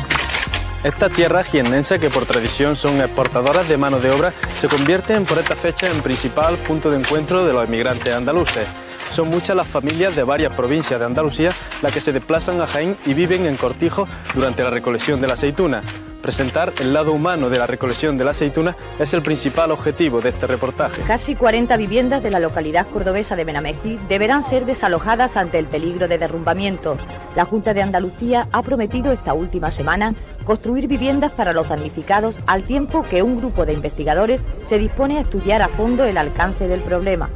Esta 0.83 1.09
tierra 1.09 1.43
jiennense, 1.43 1.99
que 1.99 2.09
por 2.09 2.25
tradición 2.25 2.75
son 2.75 2.99
exportadoras 3.01 3.69
de 3.69 3.77
mano 3.77 3.99
de 3.99 4.09
obra, 4.09 4.33
se 4.57 4.67
convierten 4.67 5.25
por 5.25 5.37
esta 5.37 5.55
fecha 5.55 5.91
en 5.91 6.01
principal 6.01 6.55
punto 6.55 6.89
de 6.89 6.97
encuentro 6.97 7.45
de 7.45 7.53
los 7.53 7.67
emigrantes 7.67 8.11
andaluces. 8.15 8.65
Son 9.11 9.29
muchas 9.29 9.57
las 9.57 9.67
familias 9.67 10.15
de 10.15 10.23
varias 10.23 10.53
provincias 10.55 10.97
de 10.97 11.05
Andalucía 11.05 11.51
las 11.81 11.93
que 11.93 11.99
se 11.99 12.13
desplazan 12.13 12.61
a 12.61 12.67
Jaén 12.67 12.95
y 13.05 13.13
viven 13.13 13.45
en 13.45 13.57
Cortijo 13.57 14.07
durante 14.33 14.63
la 14.63 14.69
recolección 14.69 15.19
de 15.19 15.27
la 15.27 15.33
aceituna. 15.33 15.81
Presentar 16.21 16.71
el 16.79 16.93
lado 16.93 17.11
humano 17.11 17.49
de 17.49 17.57
la 17.57 17.67
recolección 17.67 18.15
de 18.15 18.23
la 18.23 18.31
aceituna 18.31 18.77
es 18.99 19.13
el 19.13 19.21
principal 19.21 19.71
objetivo 19.71 20.21
de 20.21 20.29
este 20.29 20.47
reportaje. 20.47 21.01
Casi 21.01 21.35
40 21.35 21.75
viviendas 21.77 22.23
de 22.23 22.29
la 22.29 22.39
localidad 22.39 22.87
cordobesa 22.87 23.35
de 23.35 23.43
Benamejil 23.43 23.99
deberán 24.07 24.43
ser 24.43 24.65
desalojadas 24.65 25.35
ante 25.35 25.59
el 25.59 25.65
peligro 25.65 26.07
de 26.07 26.17
derrumbamiento. 26.17 26.95
La 27.35 27.43
Junta 27.43 27.73
de 27.73 27.81
Andalucía 27.81 28.47
ha 28.51 28.61
prometido 28.61 29.11
esta 29.11 29.33
última 29.33 29.71
semana 29.71 30.13
construir 30.45 30.87
viviendas 30.87 31.31
para 31.31 31.53
los 31.53 31.67
damnificados 31.67 32.35
al 32.45 32.63
tiempo 32.63 33.03
que 33.03 33.23
un 33.23 33.39
grupo 33.39 33.65
de 33.65 33.73
investigadores 33.73 34.45
se 34.69 34.77
dispone 34.77 35.17
a 35.17 35.21
estudiar 35.21 35.61
a 35.63 35.67
fondo 35.67 36.05
el 36.05 36.17
alcance 36.17 36.67
del 36.67 36.81
problema. 36.81 37.29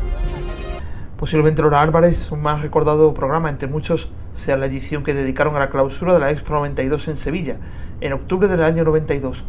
Posiblemente 1.17 1.61
Laura 1.61 1.81
Álvarez, 1.81 2.29
un 2.31 2.41
más 2.41 2.61
recordado 2.61 3.13
programa 3.13 3.49
entre 3.49 3.69
muchos, 3.69 4.09
sea 4.35 4.57
la 4.57 4.65
edición 4.65 5.01
que 5.01 5.13
dedicaron 5.13 5.55
a 5.55 5.59
la 5.59 5.69
clausura 5.69 6.13
de 6.13 6.19
la 6.19 6.29
Expo 6.29 6.53
92 6.53 7.07
en 7.07 7.15
Sevilla, 7.15 7.55
en 8.01 8.11
octubre 8.11 8.49
del 8.49 8.61
año 8.61 8.83
92. 8.83 9.45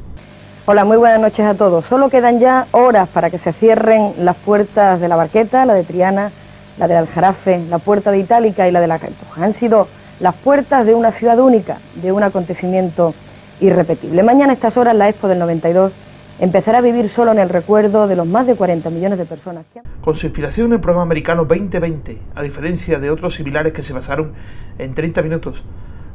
Hola, 0.66 0.84
muy 0.84 0.96
buenas 0.96 1.20
noches 1.20 1.44
a 1.44 1.54
todos. 1.54 1.84
Solo 1.86 2.08
quedan 2.08 2.38
ya 2.38 2.66
horas 2.70 3.08
para 3.08 3.30
que 3.30 3.38
se 3.38 3.52
cierren 3.52 4.12
las 4.20 4.36
puertas 4.36 5.00
de 5.00 5.08
la 5.08 5.16
Barqueta, 5.16 5.66
la 5.66 5.74
de 5.74 5.82
Triana, 5.82 6.30
la 6.78 6.86
de 6.86 6.96
Aljarafe, 6.96 7.60
la 7.68 7.78
puerta 7.78 8.12
de 8.12 8.18
Itálica 8.18 8.68
y 8.68 8.70
la 8.70 8.80
de 8.80 8.86
la 8.86 9.00
Cartuja. 9.00 9.44
Han 9.44 9.52
sido 9.52 9.88
las 10.20 10.36
puertas 10.36 10.86
de 10.86 10.94
una 10.94 11.10
ciudad 11.10 11.40
única, 11.40 11.78
de 11.96 12.12
un 12.12 12.22
acontecimiento 12.22 13.12
irrepetible. 13.60 14.22
Mañana 14.22 14.52
a 14.52 14.54
estas 14.54 14.76
horas 14.76 14.94
la 14.94 15.08
Expo 15.08 15.26
del 15.26 15.40
92 15.40 15.92
empezará 16.38 16.78
a 16.78 16.82
vivir 16.82 17.08
solo 17.08 17.32
en 17.32 17.38
el 17.38 17.48
recuerdo 17.48 18.06
de 18.06 18.16
los 18.16 18.26
más 18.26 18.46
de 18.46 18.54
40 18.54 18.90
millones 18.90 19.18
de 19.18 19.24
personas 19.24 19.64
que 19.72 19.80
Con 20.02 20.14
su 20.14 20.26
inspiración 20.26 20.68
en 20.68 20.72
el 20.74 20.80
programa 20.80 21.02
americano 21.02 21.44
2020, 21.44 22.18
a 22.34 22.42
diferencia 22.42 22.98
de 22.98 23.10
otros 23.10 23.34
similares 23.34 23.72
que 23.72 23.82
se 23.82 23.92
basaron 23.92 24.32
en 24.78 24.94
30 24.94 25.22
minutos, 25.22 25.64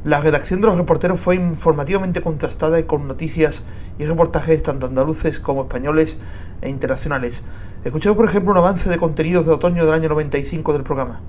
la 0.04 0.20
redacción 0.20 0.62
de 0.62 0.68
los 0.68 0.78
reporteros 0.78 1.20
fue 1.20 1.36
informativamente 1.36 2.22
contrastada 2.22 2.80
y 2.80 2.84
con 2.84 3.08
noticias 3.08 3.64
y 4.00 4.06
reportajes 4.06 4.64
tanto 4.64 4.88
andaluces 4.88 5.40
como 5.40 5.64
españoles 5.64 6.18
e 6.62 6.70
internacionales. 6.70 7.44
Escuchemos, 7.84 8.18
por 8.18 8.28
ejemplo, 8.28 8.52
un 8.52 8.58
avance 8.58 8.90
de 8.90 8.98
contenidos 8.98 9.46
de 9.46 9.54
otoño 9.54 9.86
del 9.86 9.94
año 9.94 10.10
95 10.10 10.74
del 10.74 10.84
programa. 10.84 11.22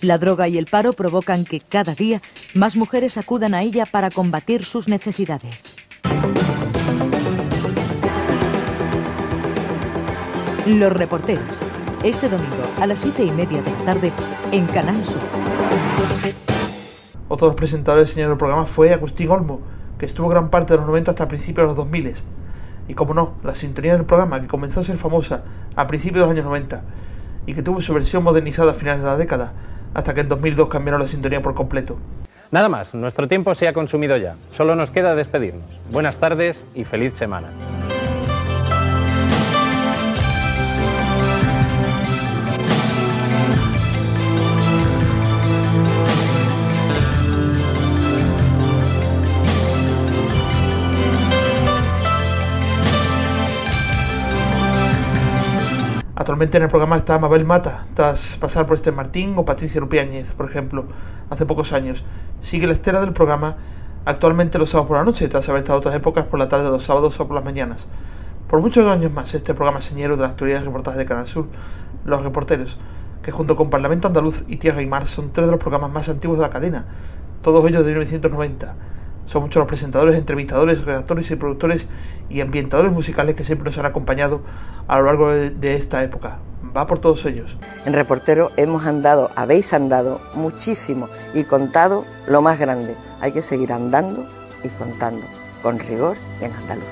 La 0.00 0.18
droga 0.18 0.48
y 0.48 0.58
el 0.58 0.66
paro 0.66 0.92
provocan 0.92 1.44
que 1.44 1.60
cada 1.60 1.94
día 1.94 2.20
más 2.54 2.76
mujeres 2.76 3.18
acudan 3.18 3.54
a 3.54 3.62
ella 3.62 3.86
para 3.86 4.10
combatir 4.10 4.64
sus 4.64 4.88
necesidades. 4.88 5.76
Los 10.66 10.92
reporteros. 10.92 11.60
Este 12.04 12.28
domingo 12.28 12.62
a 12.80 12.86
las 12.86 13.00
siete 13.00 13.24
y 13.24 13.32
media 13.32 13.60
de 13.62 13.70
la 13.72 13.84
tarde 13.84 14.12
en 14.52 14.64
Canal 14.66 15.04
Sur. 15.04 15.18
Otro 17.28 17.48
de 17.48 17.50
los 17.50 17.56
presentadores 17.56 18.06
del 18.06 18.14
señor 18.14 18.38
programa 18.38 18.66
fue 18.66 18.92
Agustín 18.92 19.28
Olmo, 19.30 19.60
que 19.98 20.06
estuvo 20.06 20.28
gran 20.28 20.50
parte 20.50 20.74
de 20.74 20.76
los 20.76 20.86
90 20.86 21.10
hasta 21.10 21.26
principios 21.26 21.64
de 21.64 21.66
los 21.68 21.76
2000. 21.76 22.14
Y 22.86 22.94
como 22.94 23.12
no, 23.12 23.34
la 23.42 23.56
sintonía 23.56 23.94
del 23.94 24.04
programa, 24.04 24.40
que 24.40 24.46
comenzó 24.46 24.80
a 24.80 24.84
ser 24.84 24.98
famosa 24.98 25.42
a 25.74 25.88
principios 25.88 26.22
de 26.22 26.26
los 26.28 26.30
años 26.30 26.44
90 26.44 26.80
y 27.46 27.54
que 27.54 27.62
tuvo 27.64 27.80
su 27.80 27.92
versión 27.92 28.22
modernizada 28.22 28.70
a 28.70 28.74
finales 28.74 29.02
de 29.02 29.08
la 29.08 29.16
década, 29.16 29.54
hasta 29.94 30.14
que 30.14 30.20
en 30.20 30.28
2002 30.28 30.68
cambiaron 30.68 31.00
la 31.00 31.08
sintonía 31.08 31.42
por 31.42 31.54
completo. 31.54 31.98
Nada 32.52 32.68
más, 32.68 32.94
nuestro 32.94 33.26
tiempo 33.26 33.56
se 33.56 33.66
ha 33.66 33.72
consumido 33.72 34.16
ya. 34.16 34.36
Solo 34.48 34.76
nos 34.76 34.92
queda 34.92 35.16
despedirnos. 35.16 35.66
Buenas 35.90 36.18
tardes 36.18 36.62
y 36.72 36.84
feliz 36.84 37.14
semana. 37.14 37.48
Actualmente 56.22 56.56
en 56.56 56.62
el 56.62 56.68
programa 56.68 56.96
está 56.96 57.18
Mabel 57.18 57.44
Mata, 57.44 57.84
tras 57.94 58.36
pasar 58.36 58.64
por 58.64 58.76
este 58.76 58.92
Martín 58.92 59.34
o 59.36 59.44
Patricia 59.44 59.80
Lupiáñez, 59.80 60.34
por 60.34 60.48
ejemplo, 60.48 60.84
hace 61.30 61.46
pocos 61.46 61.72
años. 61.72 62.04
Sigue 62.40 62.68
la 62.68 62.74
estera 62.74 63.00
del 63.00 63.12
programa 63.12 63.56
actualmente 64.04 64.56
los 64.56 64.70
sábados 64.70 64.86
por 64.86 64.98
la 64.98 65.04
noche, 65.04 65.26
tras 65.26 65.48
haber 65.48 65.62
estado 65.62 65.80
otras 65.80 65.96
épocas 65.96 66.26
por 66.26 66.38
la 66.38 66.46
tarde 66.46 66.66
de 66.66 66.70
los 66.70 66.84
sábados 66.84 67.18
o 67.18 67.26
por 67.26 67.34
las 67.34 67.44
mañanas. 67.44 67.88
Por 68.48 68.60
muchos 68.60 68.86
años 68.86 69.12
más, 69.12 69.34
este 69.34 69.52
programa 69.52 69.80
señero 69.80 70.14
de 70.14 70.22
la 70.22 70.28
actualidad 70.28 70.60
de 70.60 70.66
reportajes 70.66 70.98
de 70.98 71.06
Canal 71.06 71.26
Sur, 71.26 71.48
Los 72.04 72.22
Reporteros, 72.22 72.78
que 73.24 73.32
junto 73.32 73.56
con 73.56 73.68
Parlamento 73.68 74.06
Andaluz 74.06 74.44
y 74.46 74.58
Tierra 74.58 74.80
y 74.80 74.86
Mar 74.86 75.06
son 75.06 75.32
tres 75.32 75.48
de 75.48 75.50
los 75.50 75.60
programas 75.60 75.90
más 75.90 76.08
antiguos 76.08 76.38
de 76.38 76.42
la 76.42 76.50
cadena, 76.50 76.84
todos 77.42 77.68
ellos 77.68 77.84
de 77.84 77.90
1990 77.90 78.76
son 79.26 79.42
muchos 79.42 79.60
los 79.60 79.68
presentadores, 79.68 80.16
entrevistadores, 80.16 80.84
redactores 80.84 81.30
y 81.30 81.36
productores 81.36 81.86
y 82.28 82.40
ambientadores 82.40 82.92
musicales 82.92 83.34
que 83.34 83.44
siempre 83.44 83.66
nos 83.66 83.78
han 83.78 83.86
acompañado 83.86 84.42
a 84.88 84.98
lo 84.98 85.04
largo 85.06 85.30
de, 85.30 85.74
esta 85.74 86.02
época. 86.02 86.38
Va 86.76 86.86
por 86.86 87.00
todos 87.00 87.24
ellos. 87.26 87.56
En 87.84 87.92
Reportero 87.92 88.50
hemos 88.56 88.86
andado, 88.86 89.30
habéis 89.36 89.72
andado 89.72 90.20
muchísimo 90.34 91.08
y 91.34 91.44
contado 91.44 92.04
lo 92.26 92.40
más 92.40 92.58
grande. 92.58 92.94
Hay 93.20 93.32
que 93.32 93.42
seguir 93.42 93.72
andando 93.72 94.26
y 94.64 94.68
contando 94.68 95.26
con 95.62 95.78
rigor 95.78 96.16
en 96.40 96.52
andaluz. 96.52 96.84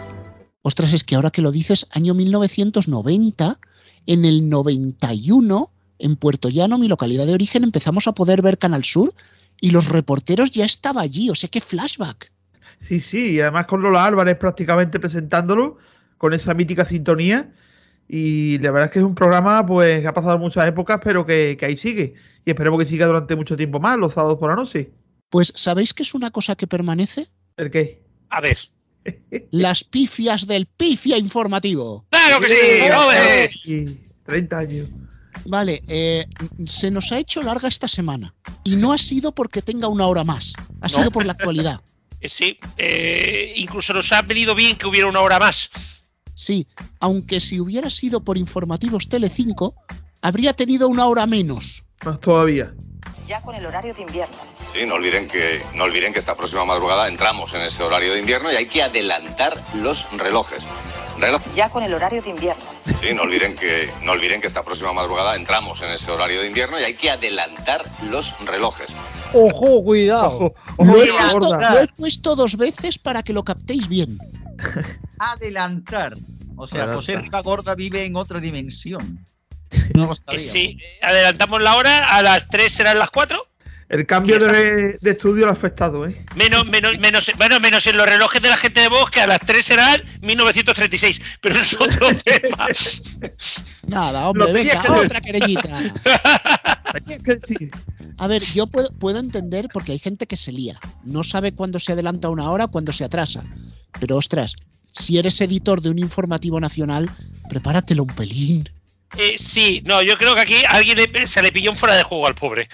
Ostras, 0.63 0.93
es 0.93 1.05
que 1.05 1.17
ahora 1.17 1.31
que 1.31 1.43
lo 1.43 1.53
dices, 1.53 1.87
año 1.93 2.13
1990, 2.15 3.59
en 4.07 4.25
el 4.25 4.49
91, 4.51 5.71
en 5.99 6.17
Puerto 6.17 6.49
Llano, 6.49 6.79
mi 6.79 6.89
localidad 6.89 7.27
de 7.27 7.35
origen, 7.35 7.65
empezamos 7.65 8.07
a 8.07 8.13
poder 8.13 8.43
ver 8.43 8.59
Canal 8.59 8.85
Sur 8.85 9.13
y 9.61 9.71
los 9.71 9.89
reporteros 9.89 10.51
ya 10.51 10.65
estaba 10.65 11.03
allí, 11.03 11.31
o 11.31 11.35
sea 11.35 11.49
que 11.49 11.61
flashback. 11.61 12.33
Sí, 12.81 13.01
sí, 13.01 13.33
y 13.33 13.41
además 13.41 13.67
con 13.67 13.83
Lola 13.83 14.05
Álvarez 14.05 14.37
prácticamente 14.39 14.99
presentándolo, 14.99 15.79
con 16.19 16.33
esa 16.33 16.55
mítica 16.55 16.85
sintonía. 16.85 17.53
Y 18.09 18.59
la 18.59 18.73
verdad 18.73 18.89
es 18.89 18.93
que 18.93 18.99
es 18.99 19.05
un 19.05 19.15
programa 19.15 19.65
pues 19.65 20.01
que 20.01 20.09
ha 20.09 20.15
pasado 20.15 20.39
muchas 20.39 20.67
épocas, 20.67 21.01
pero 21.03 21.25
que, 21.25 21.57
que 21.59 21.67
ahí 21.67 21.77
sigue. 21.77 22.15
Y 22.45 22.51
esperemos 22.51 22.81
que 22.81 22.89
siga 22.89 23.07
durante 23.07 23.37
mucho 23.37 23.57
tiempo 23.57 23.79
más, 23.79 23.99
los 23.99 24.15
sábados 24.15 24.39
por 24.39 24.51
la 24.51 24.57
noche. 24.57 24.91
Pues, 25.29 25.53
¿sabéis 25.55 25.95
que 25.95 26.03
es 26.03 26.15
una 26.15 26.31
cosa 26.31 26.57
que 26.57 26.67
permanece? 26.67 27.29
¿El 27.57 27.71
qué? 27.71 28.03
A 28.31 28.41
ver. 28.41 28.59
Las 29.51 29.85
pifias 29.85 30.47
del 30.47 30.67
pifia 30.67 31.17
informativo. 31.19 32.05
¡Claro 32.11 32.41
que 32.41 32.49
sí! 32.49 32.91
¡Joder! 32.93 33.51
Sí, 33.53 34.01
30 34.25 34.59
años. 34.59 34.89
Vale, 35.47 35.83
eh, 35.89 36.27
se 36.67 36.91
nos 36.91 37.13
ha 37.13 37.19
hecho 37.19 37.43
larga 37.43 37.69
esta 37.69 37.89
semana. 37.89 38.35
Y 38.65 38.77
no 38.77 38.93
ha 38.93 38.99
sido 38.99 39.33
porque 39.33 39.63
tenga 39.63 39.89
una 39.89 40.07
hora 40.07 40.25
más. 40.25 40.53
Ha 40.81 40.89
No. 40.89 40.89
sido 40.89 41.11
por 41.11 41.25
la 41.27 41.33
actualidad. 41.33 41.81
Eh, 42.23 42.29
Sí, 42.29 42.59
eh, 42.77 43.55
incluso 43.57 43.95
nos 43.95 44.13
ha 44.13 44.21
venido 44.21 44.55
bien 44.55 44.77
que 44.77 44.87
hubiera 44.87 45.09
una 45.09 45.21
hora 45.21 45.39
más. 45.39 45.71
Sí, 46.35 46.67
aunque 46.99 47.41
si 47.41 47.59
hubiera 47.61 47.89
sido 47.89 48.23
por 48.23 48.37
informativos 48.37 49.09
Telecinco, 49.09 49.75
habría 50.21 50.53
tenido 50.53 50.87
una 50.89 51.07
hora 51.07 51.25
menos. 51.27 51.83
Más 52.05 52.21
todavía. 52.21 52.75
Ya 53.27 53.41
con 53.41 53.55
el 53.55 53.65
horario 53.65 53.95
de 53.95 54.03
invierno. 54.03 54.37
Sí, 54.71 54.81
no 54.87 54.97
olviden 54.97 55.29
que 55.29 55.63
no 55.75 55.85
olviden 55.85 56.13
que 56.13 56.19
esta 56.19 56.35
próxima 56.35 56.67
madrugada 56.67 57.09
entramos 57.09 57.55
en 57.55 57.63
ese 57.63 57.83
horario 57.83 58.13
de 58.13 58.21
invierno 58.21 58.53
y 58.53 58.57
hay 58.57 58.67
que 58.67 58.83
adelantar 58.83 59.57
los 59.77 60.07
relojes. 60.19 60.67
Reloj- 61.21 61.43
Ya 61.55 61.69
con 61.69 61.83
el 61.83 61.93
horario 61.95 62.23
de 62.23 62.31
invierno. 62.31 62.63
Sí, 63.01 63.13
no 63.15 63.23
olviden 63.23 63.55
que 63.55 63.93
no 64.03 64.13
olviden 64.13 64.41
que 64.41 64.47
esta 64.47 64.63
próxima 64.63 64.93
madrugada 64.93 65.37
entramos 65.37 65.83
en 65.83 65.91
ese 65.91 66.11
horario 66.11 66.41
de 66.41 66.49
invierno 66.49 66.79
y 66.81 66.85
hay 66.85 66.95
que 66.95 67.11
adelantar 67.11 67.85
los 68.11 68.35
relojes. 68.47 68.89
Ojo, 69.33 69.83
cuidado. 69.85 70.55
Lo 70.79 71.03
he, 71.03 71.07
puesto, 71.09 71.59
lo 71.59 71.81
he 71.81 71.89
puesto 71.89 72.37
dos 72.37 72.57
veces 72.57 72.99
para 72.99 73.23
que 73.23 73.33
lo 73.33 73.43
captéis 73.45 73.89
bien. 73.89 74.19
Adelantar. 75.19 76.17
O 76.57 76.67
sea, 76.67 76.85
Adelantar. 76.85 77.17
José 77.25 77.43
Gorda 77.43 77.75
vive 77.75 78.05
en 78.05 78.17
otra 78.17 78.41
dimensión. 78.41 79.25
No 79.95 80.07
lo 80.07 80.13
Eh, 80.13 80.17
sabía. 80.25 80.39
Sí, 80.39 80.79
adelantamos 81.03 81.63
la 81.63 81.77
hora, 81.77 82.17
a 82.17 82.23
las 82.23 82.49
3 82.49 82.73
serán 82.73 82.99
las 82.99 83.11
4. 83.11 83.47
El 83.91 84.07
cambio 84.07 84.39
de, 84.39 84.97
de 85.01 85.11
estudio 85.11 85.47
lo 85.47 85.51
ha 85.51 85.55
afectado, 85.55 86.07
¿eh? 86.07 86.25
Menos, 86.37 86.65
menos, 86.67 86.97
menos, 87.01 87.29
bueno, 87.37 87.59
menos 87.59 87.85
en 87.89 87.97
los 87.97 88.07
relojes 88.07 88.41
de 88.41 88.49
la 88.49 88.57
gente 88.57 88.81
de 88.81 88.89
voz, 88.89 89.11
que 89.11 89.21
a 89.21 89.27
las 89.27 89.41
3 89.41 89.65
serán 89.67 90.01
1936. 90.23 91.21
Pero 91.41 91.57
es 91.61 91.75
otro 91.75 92.07
tema. 92.25 92.69
Nada, 93.89 94.29
hombre, 94.29 94.53
venga, 94.53 94.81
que 94.81 94.93
otra 94.93 95.21
querellita. 95.21 95.77
A 98.19 98.27
ver, 98.27 98.43
yo 98.43 98.67
puedo, 98.67 98.89
puedo 98.99 99.19
entender 99.19 99.69
porque 99.73 99.93
hay 99.93 99.99
gente 99.99 100.27
que 100.27 100.37
se 100.37 100.53
lía. 100.53 100.79
No 101.05 101.25
sabe 101.25 101.53
cuándo 101.53 101.79
se 101.79 101.93
adelanta 101.93 102.29
una 102.29 102.51
hora, 102.51 102.67
cuándo 102.69 102.93
se 102.93 103.05
atrasa. 103.05 103.43
Pero 103.99 104.17
ostras, 104.17 104.55
si 104.87 105.19
eres 105.19 105.41
editor 105.41 105.81
de 105.81 105.91
un 105.91 105.99
informativo 105.99 106.61
nacional, 106.61 107.11
prepáratelo 107.49 108.03
un 108.05 108.15
pelín. 108.15 108.69
Eh, 109.17 109.35
sí, 109.39 109.83
no, 109.85 110.03
yo 110.03 110.17
creo 110.17 110.35
que 110.35 110.41
aquí 110.43 110.57
alguien 110.69 110.97
le- 110.99 111.27
se 111.27 111.43
le 111.43 111.51
pilló 111.51 111.71
un 111.73 111.77
fuera 111.77 111.97
de 111.97 112.03
juego 112.05 112.27
al 112.27 112.35
pobre. 112.35 112.69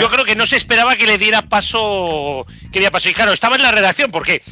Yo 0.00 0.10
creo 0.10 0.24
que 0.24 0.36
no 0.36 0.46
se 0.46 0.56
esperaba 0.56 0.96
que 0.96 1.06
le 1.06 1.18
diera 1.18 1.42
paso. 1.42 2.46
Que 2.72 2.78
diera 2.78 2.90
paso. 2.90 3.08
Y 3.08 3.14
claro, 3.14 3.32
estaba 3.32 3.56
en 3.56 3.62
la 3.62 3.72
redacción, 3.72 4.10
porque 4.10 4.42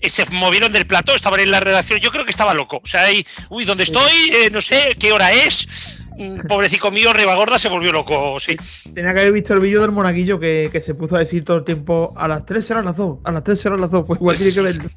eh, 0.00 0.10
se 0.10 0.26
movieron 0.30 0.72
del 0.72 0.86
plató, 0.86 1.14
estaban 1.14 1.40
en 1.40 1.50
la 1.50 1.60
redacción. 1.60 2.00
Yo 2.00 2.10
creo 2.10 2.24
que 2.24 2.30
estaba 2.30 2.54
loco. 2.54 2.80
O 2.82 2.86
sea, 2.86 3.04
ahí, 3.04 3.26
uy, 3.50 3.64
¿dónde 3.64 3.84
estoy? 3.84 4.30
Eh, 4.32 4.50
no 4.50 4.60
sé 4.60 4.96
qué 4.98 5.12
hora 5.12 5.32
es. 5.32 6.00
Mm, 6.16 6.40
Pobrecito 6.48 6.90
mío, 6.90 7.12
Ribagorda 7.12 7.58
se 7.58 7.68
volvió 7.68 7.92
loco, 7.92 8.38
sí. 8.38 8.56
Tenía 8.94 9.12
que 9.12 9.20
haber 9.20 9.32
visto 9.32 9.54
el 9.54 9.60
vídeo 9.60 9.80
del 9.82 9.92
monaguillo 9.92 10.38
que, 10.38 10.68
que 10.70 10.80
se 10.80 10.94
puso 10.94 11.16
a 11.16 11.20
decir 11.20 11.44
todo 11.44 11.58
el 11.58 11.64
tiempo 11.64 12.12
a 12.16 12.28
las 12.28 12.44
3 12.44 12.64
serán 12.64 12.84
las 12.84 12.96
2, 12.96 13.18
a 13.24 13.32
las 13.32 13.44
3 13.44 13.60
serán 13.60 13.80
las 13.80 13.90
2. 13.90 14.06
Pues 14.06 14.20
igual 14.20 14.36
tiene 14.36 14.54
que 14.54 14.60
verlo, 14.60 14.90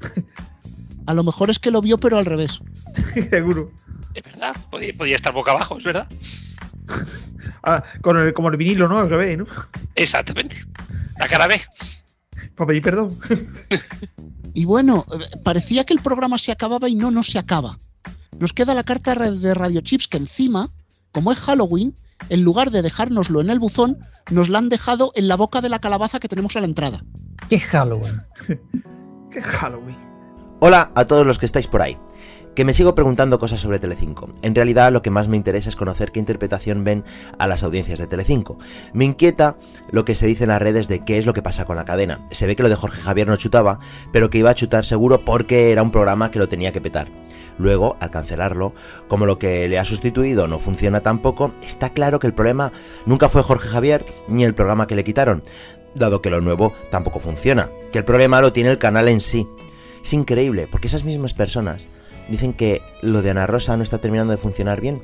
A 1.06 1.14
lo 1.14 1.24
mejor 1.24 1.50
es 1.50 1.58
que 1.58 1.70
lo 1.70 1.80
vio, 1.80 1.98
pero 1.98 2.16
al 2.16 2.26
revés. 2.26 2.60
seguro. 3.30 3.70
Es 4.14 4.22
verdad, 4.22 4.54
podía, 4.70 4.92
podía 4.96 5.16
estar 5.16 5.32
boca 5.32 5.52
abajo, 5.52 5.78
es 5.78 5.84
verdad. 5.84 6.06
Ah, 7.64 7.82
con 8.00 8.16
el, 8.18 8.34
como 8.34 8.48
el 8.48 8.56
vinilo, 8.56 8.88
¿no? 8.88 8.98
Al 8.98 9.08
revés, 9.08 9.38
¿no? 9.38 9.46
Exactamente. 9.94 10.64
La 11.18 11.28
cara 11.28 11.46
B. 11.46 11.60
Para 12.56 12.68
pedir 12.68 12.82
perdón. 12.82 13.16
Y 14.54 14.64
bueno, 14.64 15.06
parecía 15.44 15.84
que 15.84 15.94
el 15.94 16.00
programa 16.00 16.38
se 16.38 16.52
acababa 16.52 16.88
y 16.88 16.94
no, 16.94 17.10
no 17.10 17.22
se 17.22 17.38
acaba. 17.38 17.78
Nos 18.38 18.52
queda 18.52 18.74
la 18.74 18.84
carta 18.84 19.14
de 19.14 19.54
Radio 19.54 19.80
Chips 19.80 20.08
que 20.08 20.18
encima, 20.18 20.68
como 21.10 21.32
es 21.32 21.38
Halloween, 21.40 21.94
en 22.28 22.42
lugar 22.42 22.70
de 22.70 22.82
dejárnoslo 22.82 23.40
en 23.40 23.50
el 23.50 23.58
buzón, 23.58 23.98
nos 24.30 24.48
la 24.48 24.58
han 24.58 24.68
dejado 24.68 25.12
en 25.14 25.28
la 25.28 25.36
boca 25.36 25.60
de 25.60 25.68
la 25.68 25.78
calabaza 25.78 26.20
que 26.20 26.28
tenemos 26.28 26.56
a 26.56 26.60
la 26.60 26.66
entrada. 26.66 27.02
¿Qué 27.48 27.58
Halloween? 27.58 28.20
Qué 29.30 29.42
Halloween. 29.42 29.96
Hola 30.60 30.92
a 30.94 31.04
todos 31.06 31.26
los 31.26 31.38
que 31.38 31.46
estáis 31.46 31.66
por 31.66 31.82
ahí. 31.82 31.96
Que 32.54 32.66
me 32.66 32.74
sigo 32.74 32.94
preguntando 32.94 33.38
cosas 33.38 33.60
sobre 33.60 33.78
Telecinco. 33.78 34.28
En 34.42 34.54
realidad 34.54 34.92
lo 34.92 35.00
que 35.00 35.08
más 35.08 35.26
me 35.26 35.38
interesa 35.38 35.70
es 35.70 35.76
conocer 35.76 36.12
qué 36.12 36.20
interpretación 36.20 36.84
ven 36.84 37.02
a 37.38 37.46
las 37.46 37.62
audiencias 37.62 37.98
de 37.98 38.06
Telecinco. 38.06 38.58
Me 38.92 39.06
inquieta 39.06 39.56
lo 39.90 40.04
que 40.04 40.14
se 40.14 40.26
dice 40.26 40.44
en 40.44 40.50
las 40.50 40.60
redes 40.60 40.86
de 40.86 41.02
qué 41.02 41.16
es 41.16 41.24
lo 41.24 41.32
que 41.32 41.40
pasa 41.40 41.64
con 41.64 41.76
la 41.76 41.86
cadena. 41.86 42.26
Se 42.30 42.46
ve 42.46 42.54
que 42.54 42.62
lo 42.62 42.68
de 42.68 42.76
Jorge 42.76 43.00
Javier 43.00 43.26
no 43.26 43.36
chutaba, 43.36 43.80
pero 44.12 44.28
que 44.28 44.36
iba 44.36 44.50
a 44.50 44.54
chutar 44.54 44.84
seguro 44.84 45.24
porque 45.24 45.72
era 45.72 45.82
un 45.82 45.90
programa 45.90 46.30
que 46.30 46.38
lo 46.38 46.48
tenía 46.50 46.72
que 46.72 46.82
petar. 46.82 47.08
Luego, 47.56 47.96
al 48.00 48.10
cancelarlo, 48.10 48.74
como 49.08 49.24
lo 49.24 49.38
que 49.38 49.66
le 49.66 49.78
ha 49.78 49.84
sustituido 49.86 50.46
no 50.46 50.58
funciona 50.58 51.00
tampoco, 51.00 51.52
está 51.62 51.90
claro 51.90 52.18
que 52.18 52.26
el 52.26 52.34
problema 52.34 52.70
nunca 53.06 53.30
fue 53.30 53.42
Jorge 53.42 53.68
Javier 53.68 54.04
ni 54.28 54.44
el 54.44 54.54
programa 54.54 54.86
que 54.86 54.96
le 54.96 55.04
quitaron, 55.04 55.42
dado 55.94 56.20
que 56.20 56.30
lo 56.30 56.42
nuevo 56.42 56.74
tampoco 56.90 57.18
funciona, 57.18 57.70
que 57.92 57.98
el 57.98 58.04
problema 58.04 58.42
lo 58.42 58.52
tiene 58.52 58.70
el 58.70 58.78
canal 58.78 59.08
en 59.08 59.20
sí. 59.20 59.48
Es 60.02 60.12
increíble, 60.12 60.66
porque 60.70 60.88
esas 60.88 61.04
mismas 61.04 61.32
personas 61.32 61.88
dicen 62.28 62.52
que 62.52 62.82
lo 63.00 63.22
de 63.22 63.30
Ana 63.30 63.46
Rosa 63.46 63.76
no 63.76 63.82
está 63.82 63.98
terminando 63.98 64.32
de 64.32 64.38
funcionar 64.38 64.80
bien. 64.80 65.02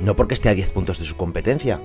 No 0.00 0.16
porque 0.16 0.34
esté 0.34 0.48
a 0.48 0.54
10 0.54 0.70
puntos 0.70 0.98
de 0.98 1.04
su 1.04 1.16
competencia, 1.16 1.80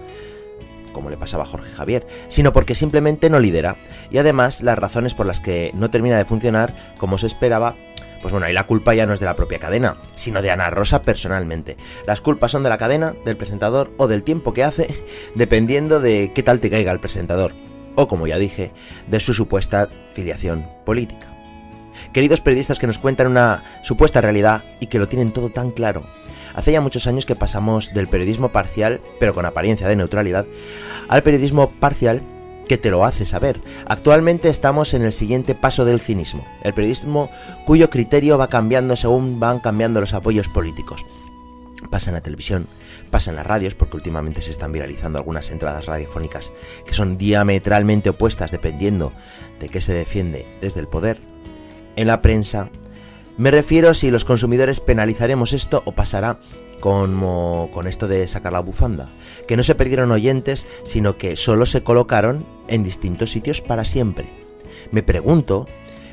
como 0.94 1.10
le 1.10 1.18
pasaba 1.18 1.44
a 1.44 1.48
Jorge 1.48 1.72
Javier, 1.72 2.08
sino 2.28 2.54
porque 2.54 2.76
simplemente 2.76 3.30
no 3.30 3.40
lidera. 3.40 3.78
Y 4.10 4.18
además, 4.18 4.62
las 4.62 4.78
razones 4.78 5.14
por 5.14 5.26
las 5.26 5.40
que 5.40 5.72
no 5.76 5.90
termina 5.90 6.18
de 6.18 6.26
funcionar 6.26 6.76
como 6.98 7.18
se 7.18 7.28
esperaba, 7.28 7.76
pues 8.22 8.32
bueno, 8.32 8.48
ahí 8.48 8.54
la 8.54 8.68
culpa 8.68 8.94
ya 8.94 9.06
no 9.06 9.14
es 9.14 9.20
de 9.20 9.26
la 9.26 9.36
propia 9.36 9.60
cadena, 9.60 9.98
sino 10.16 10.42
de 10.42 10.52
Ana 10.52 10.70
Rosa 10.70 11.02
personalmente. 11.02 11.78
Las 12.06 12.22
culpas 12.22 12.52
son 12.52 12.64
de 12.64 12.70
la 12.70 12.78
cadena, 12.78 13.16
del 13.26 13.38
presentador 13.38 13.94
o 13.98 14.08
del 14.08 14.24
tiempo 14.24 14.54
que 14.54 14.64
hace, 14.64 14.88
dependiendo 15.36 16.00
de 16.00 16.32
qué 16.34 16.44
tal 16.44 16.60
te 16.60 16.70
caiga 16.70 16.92
el 16.92 17.00
presentador. 17.00 17.54
O 17.96 18.08
como 18.08 18.28
ya 18.28 18.38
dije, 18.38 18.72
de 19.08 19.20
su 19.20 19.34
supuesta 19.34 19.90
filiación 20.14 20.68
política. 20.86 21.39
Queridos 22.14 22.42
periodistas 22.42 22.80
que 22.80 22.88
nos 22.88 22.98
cuentan 22.98 23.28
una 23.28 23.64
supuesta 23.84 24.22
realidad 24.22 24.64
y 24.80 24.88
que 24.88 25.00
lo 25.00 25.08
tienen 25.08 25.32
todo 25.32 25.50
tan 25.50 25.72
claro. 25.72 26.06
Hace 26.56 26.72
ya 26.72 26.82
muchos 26.82 27.06
años 27.06 27.26
que 27.26 27.36
pasamos 27.36 27.94
del 27.94 28.08
periodismo 28.08 28.50
parcial, 28.50 29.00
pero 29.20 29.34
con 29.34 29.46
apariencia 29.46 29.88
de 29.88 29.96
neutralidad, 29.96 30.46
al 31.08 31.24
periodismo 31.24 31.72
parcial 31.80 32.24
que 32.68 32.78
te 32.78 32.92
lo 32.92 33.06
hace 33.06 33.26
saber. 33.26 33.62
Actualmente 33.88 34.50
estamos 34.50 34.94
en 34.94 35.04
el 35.04 35.12
siguiente 35.12 35.56
paso 35.56 35.86
del 35.86 36.00
cinismo, 36.00 36.46
el 36.64 36.74
periodismo 36.74 37.30
cuyo 37.66 37.90
criterio 37.90 38.38
va 38.38 38.48
cambiando 38.48 38.96
según 38.96 39.40
van 39.40 39.60
cambiando 39.60 40.02
los 40.02 40.14
apoyos 40.14 40.48
políticos. 40.48 41.06
Pasa 41.90 42.10
en 42.10 42.16
la 42.16 42.22
televisión, 42.22 42.68
pasa 43.10 43.30
en 43.30 43.38
las 43.38 43.48
radios, 43.48 43.74
porque 43.74 43.98
últimamente 43.98 44.42
se 44.42 44.52
están 44.52 44.72
viralizando 44.72 45.18
algunas 45.18 45.50
entradas 45.50 45.86
radiofónicas 45.86 46.52
que 46.86 46.94
son 46.94 47.18
diametralmente 47.18 48.10
opuestas 48.10 48.52
dependiendo 48.52 49.14
de 49.60 49.70
qué 49.70 49.82
se 49.82 49.94
defiende 49.94 50.46
desde 50.62 50.82
el 50.82 50.88
poder. 50.88 51.20
En 52.00 52.08
la 52.08 52.22
prensa, 52.22 52.70
me 53.36 53.52
refiero 53.52 53.94
si 53.94 54.10
los 54.10 54.24
consumidores 54.24 54.80
penalizaremos 54.80 55.52
esto 55.52 55.84
o 55.86 55.92
pasará 55.92 56.40
como 56.80 57.70
con 57.74 57.88
esto 57.88 58.08
de 58.08 58.26
sacar 58.30 58.54
la 58.54 58.62
bufanda, 58.62 59.10
que 59.50 59.58
no 59.58 59.64
se 59.64 59.76
perdieron 59.76 60.14
oyentes, 60.14 60.66
sino 60.86 61.18
que 61.18 61.36
solo 61.36 61.66
se 61.66 61.84
colocaron 61.84 62.46
en 62.70 62.86
distintos 62.86 63.32
sitios 63.32 63.60
para 63.60 63.84
siempre. 63.84 64.30
Me 64.94 65.04
pregunto 65.04 65.68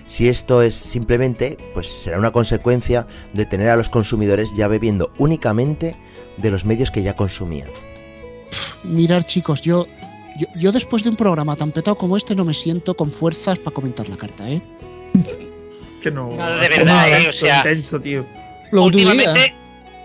si 0.07 0.29
esto 0.29 0.61
es 0.61 0.75
simplemente, 0.75 1.57
pues 1.73 1.87
será 1.87 2.19
una 2.19 2.33
consecuencia 2.33 3.07
de 3.33 3.47
tener 3.47 3.69
a 3.69 3.77
los 3.77 3.89
consumidores 3.89 4.57
ya 4.57 4.67
bebiendo 4.67 5.13
únicamente 5.19 5.95
de 6.37 6.51
los 6.51 6.65
medios 6.65 6.91
que 6.91 7.05
ya 7.05 7.15
consumían. 7.15 7.69
Mirar, 8.83 9.25
chicos, 9.25 9.63
yo, 9.63 9.87
yo, 10.37 10.49
yo 10.57 10.73
después 10.73 11.05
de 11.05 11.11
un 11.11 11.17
programa 11.17 11.55
tan 11.55 11.71
petado 11.71 11.97
como 11.97 12.17
este 12.17 12.35
no 12.35 12.45
me 12.45 12.55
siento 12.55 12.97
con 12.97 13.13
fuerzas 13.13 13.61
para 13.61 13.73
comentar 13.73 14.09
la 14.09 14.17
carta, 14.17 14.51
¿eh? 14.51 14.61
Que 16.07 16.13
no. 16.13 16.29
No, 16.31 16.57
de 16.59 16.69
verdad, 16.69 17.21
eh, 17.21 17.29
o 17.29 17.33
sea, 17.33 17.57
Intenso, 17.59 17.99
tío. 18.01 18.25
últimamente, 18.71 19.53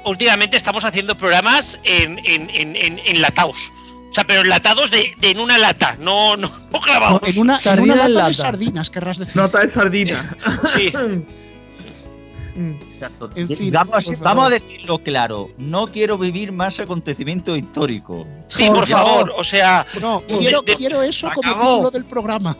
últimamente 0.04 0.58
estamos 0.58 0.84
haciendo 0.84 1.16
programas 1.16 1.78
en, 1.84 2.18
en, 2.26 2.50
en, 2.50 2.76
en, 2.76 3.00
enlatados. 3.06 3.72
O 4.10 4.14
sea, 4.16 4.24
pero 4.24 4.42
enlatados 4.42 4.90
de, 4.90 5.14
de 5.20 5.30
en 5.30 5.40
una 5.40 5.60
lata, 5.60 5.96
no, 6.00 6.36
no, 6.38 6.48
no 6.50 6.70
No, 6.72 6.80
grabados. 6.80 7.22
en 7.24 7.40
una, 7.40 7.60
en 7.64 7.80
una 7.82 7.94
en 7.94 8.00
lata 8.00 8.08
de 8.08 8.14
lata. 8.16 8.34
sardinas, 8.34 8.90
querrás 8.90 9.20
decir. 9.20 9.36
Nota 9.36 9.60
de 9.60 9.72
sardina. 9.72 10.36
Sí. 10.76 10.92
En 13.36 13.48
fin, 13.48 13.72
vamos, 13.72 14.06
por 14.06 14.18
vamos 14.20 14.46
a 14.46 14.50
favor. 14.50 14.52
decirlo 14.52 14.98
claro. 15.00 15.50
No 15.58 15.88
quiero 15.88 16.18
vivir 16.18 16.52
más 16.52 16.80
acontecimientos 16.80 17.58
históricos. 17.58 18.28
Sí, 18.48 18.68
por, 18.68 18.86
favor, 18.88 19.34
o 19.38 19.44
sea. 19.44 19.86
No, 20.02 20.22
quiero, 20.28 20.62
de- 20.62 20.76
quiero 20.76 21.02
eso 21.02 21.30
como 21.34 21.54
título 21.54 21.92
del 21.92 22.04
programa. 22.06 22.56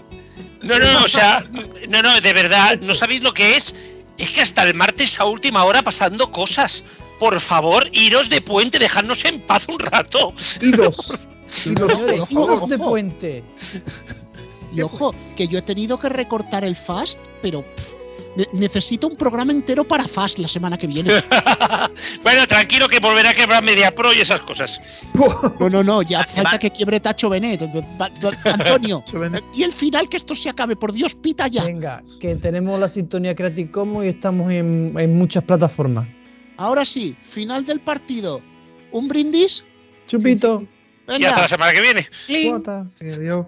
No, 0.62 0.78
no, 0.78 1.04
o 1.04 1.08
sea, 1.08 1.44
no, 1.90 2.02
no, 2.02 2.22
de 2.22 2.34
verdad, 2.34 2.80
no 2.82 2.94
sabéis 2.96 3.22
lo 3.22 3.34
que 3.34 3.56
es. 3.56 3.76
Es 4.18 4.30
que 4.30 4.42
hasta 4.42 4.64
el 4.64 4.76
martes 4.76 5.20
a 5.20 5.26
última 5.26 5.64
hora 5.64 5.82
pasando 5.82 6.32
cosas. 6.32 6.84
Por 7.20 7.40
favor, 7.40 7.88
iros 7.92 8.30
de 8.30 8.42
puente, 8.42 8.80
dejadnos 8.80 9.26
en 9.26 9.42
paz 9.42 9.68
un 9.68 9.80
rato. 9.80 10.34
Iros. 10.62 11.14
Iros, 11.66 11.92
señores, 11.92 12.22
Ojo, 12.22 12.44
iros 12.44 12.70
de 12.70 12.78
puente. 12.78 13.44
Y 14.74 14.82
ojo, 14.82 15.14
que 15.36 15.48
yo 15.48 15.60
he 15.60 15.62
tenido 15.62 16.00
que 16.00 16.08
recortar 16.08 16.64
el 16.64 16.78
Fast, 16.78 17.20
pero 17.42 17.62
pff, 17.76 17.94
ne- 18.36 18.48
necesito 18.54 19.08
un 19.08 19.16
programa 19.16 19.52
entero 19.52 19.84
para 19.84 20.08
Fast 20.08 20.38
la 20.40 20.48
semana 20.48 20.78
que 20.78 20.88
viene. 20.88 21.12
Bueno, 22.24 22.48
tranquilo 22.48 22.88
que 22.88 23.00
volverá 23.00 23.32
a 23.32 23.34
quebrar 23.34 23.64
Media 23.64 23.94
Pro 23.94 24.14
y 24.14 24.20
esas 24.20 24.42
cosas. 24.42 24.80
No, 25.14 25.70
no, 25.70 25.84
no, 25.84 26.02
ya 26.02 26.26
falta 26.26 26.58
que 26.60 26.70
quiebre 26.72 27.00
Tacho 27.00 27.30
Benet. 27.30 27.62
Antonio, 28.46 29.04
y 29.56 29.64
el 29.64 29.74
final 29.74 30.08
que 30.08 30.18
esto 30.18 30.36
se 30.36 30.50
acabe, 30.50 30.76
por 30.76 30.94
Dios, 30.94 31.16
pita 31.16 31.48
ya. 31.48 31.64
Venga, 31.66 32.02
que 32.20 32.36
tenemos 32.36 32.80
la 32.80 32.88
sintonía 32.88 33.36
Creative 33.36 33.72
Commons 33.72 34.06
y 34.06 34.10
estamos 34.10 34.52
en, 34.52 34.94
en 34.98 35.18
muchas 35.18 35.44
plataformas. 35.44 36.08
Ahora 36.58 36.86
sí, 36.86 37.16
final 37.22 37.66
del 37.66 37.80
partido. 37.82 38.42
¿Un 38.92 39.08
brindis? 39.08 39.66
Chupito. 40.08 40.66
Y 41.08 41.26
hasta 41.26 41.42
la 41.42 41.48
semana 41.48 41.74
que 41.74 41.82
viene. 41.82 42.08
Cuota. 42.50 42.86
Adiós. 43.02 43.46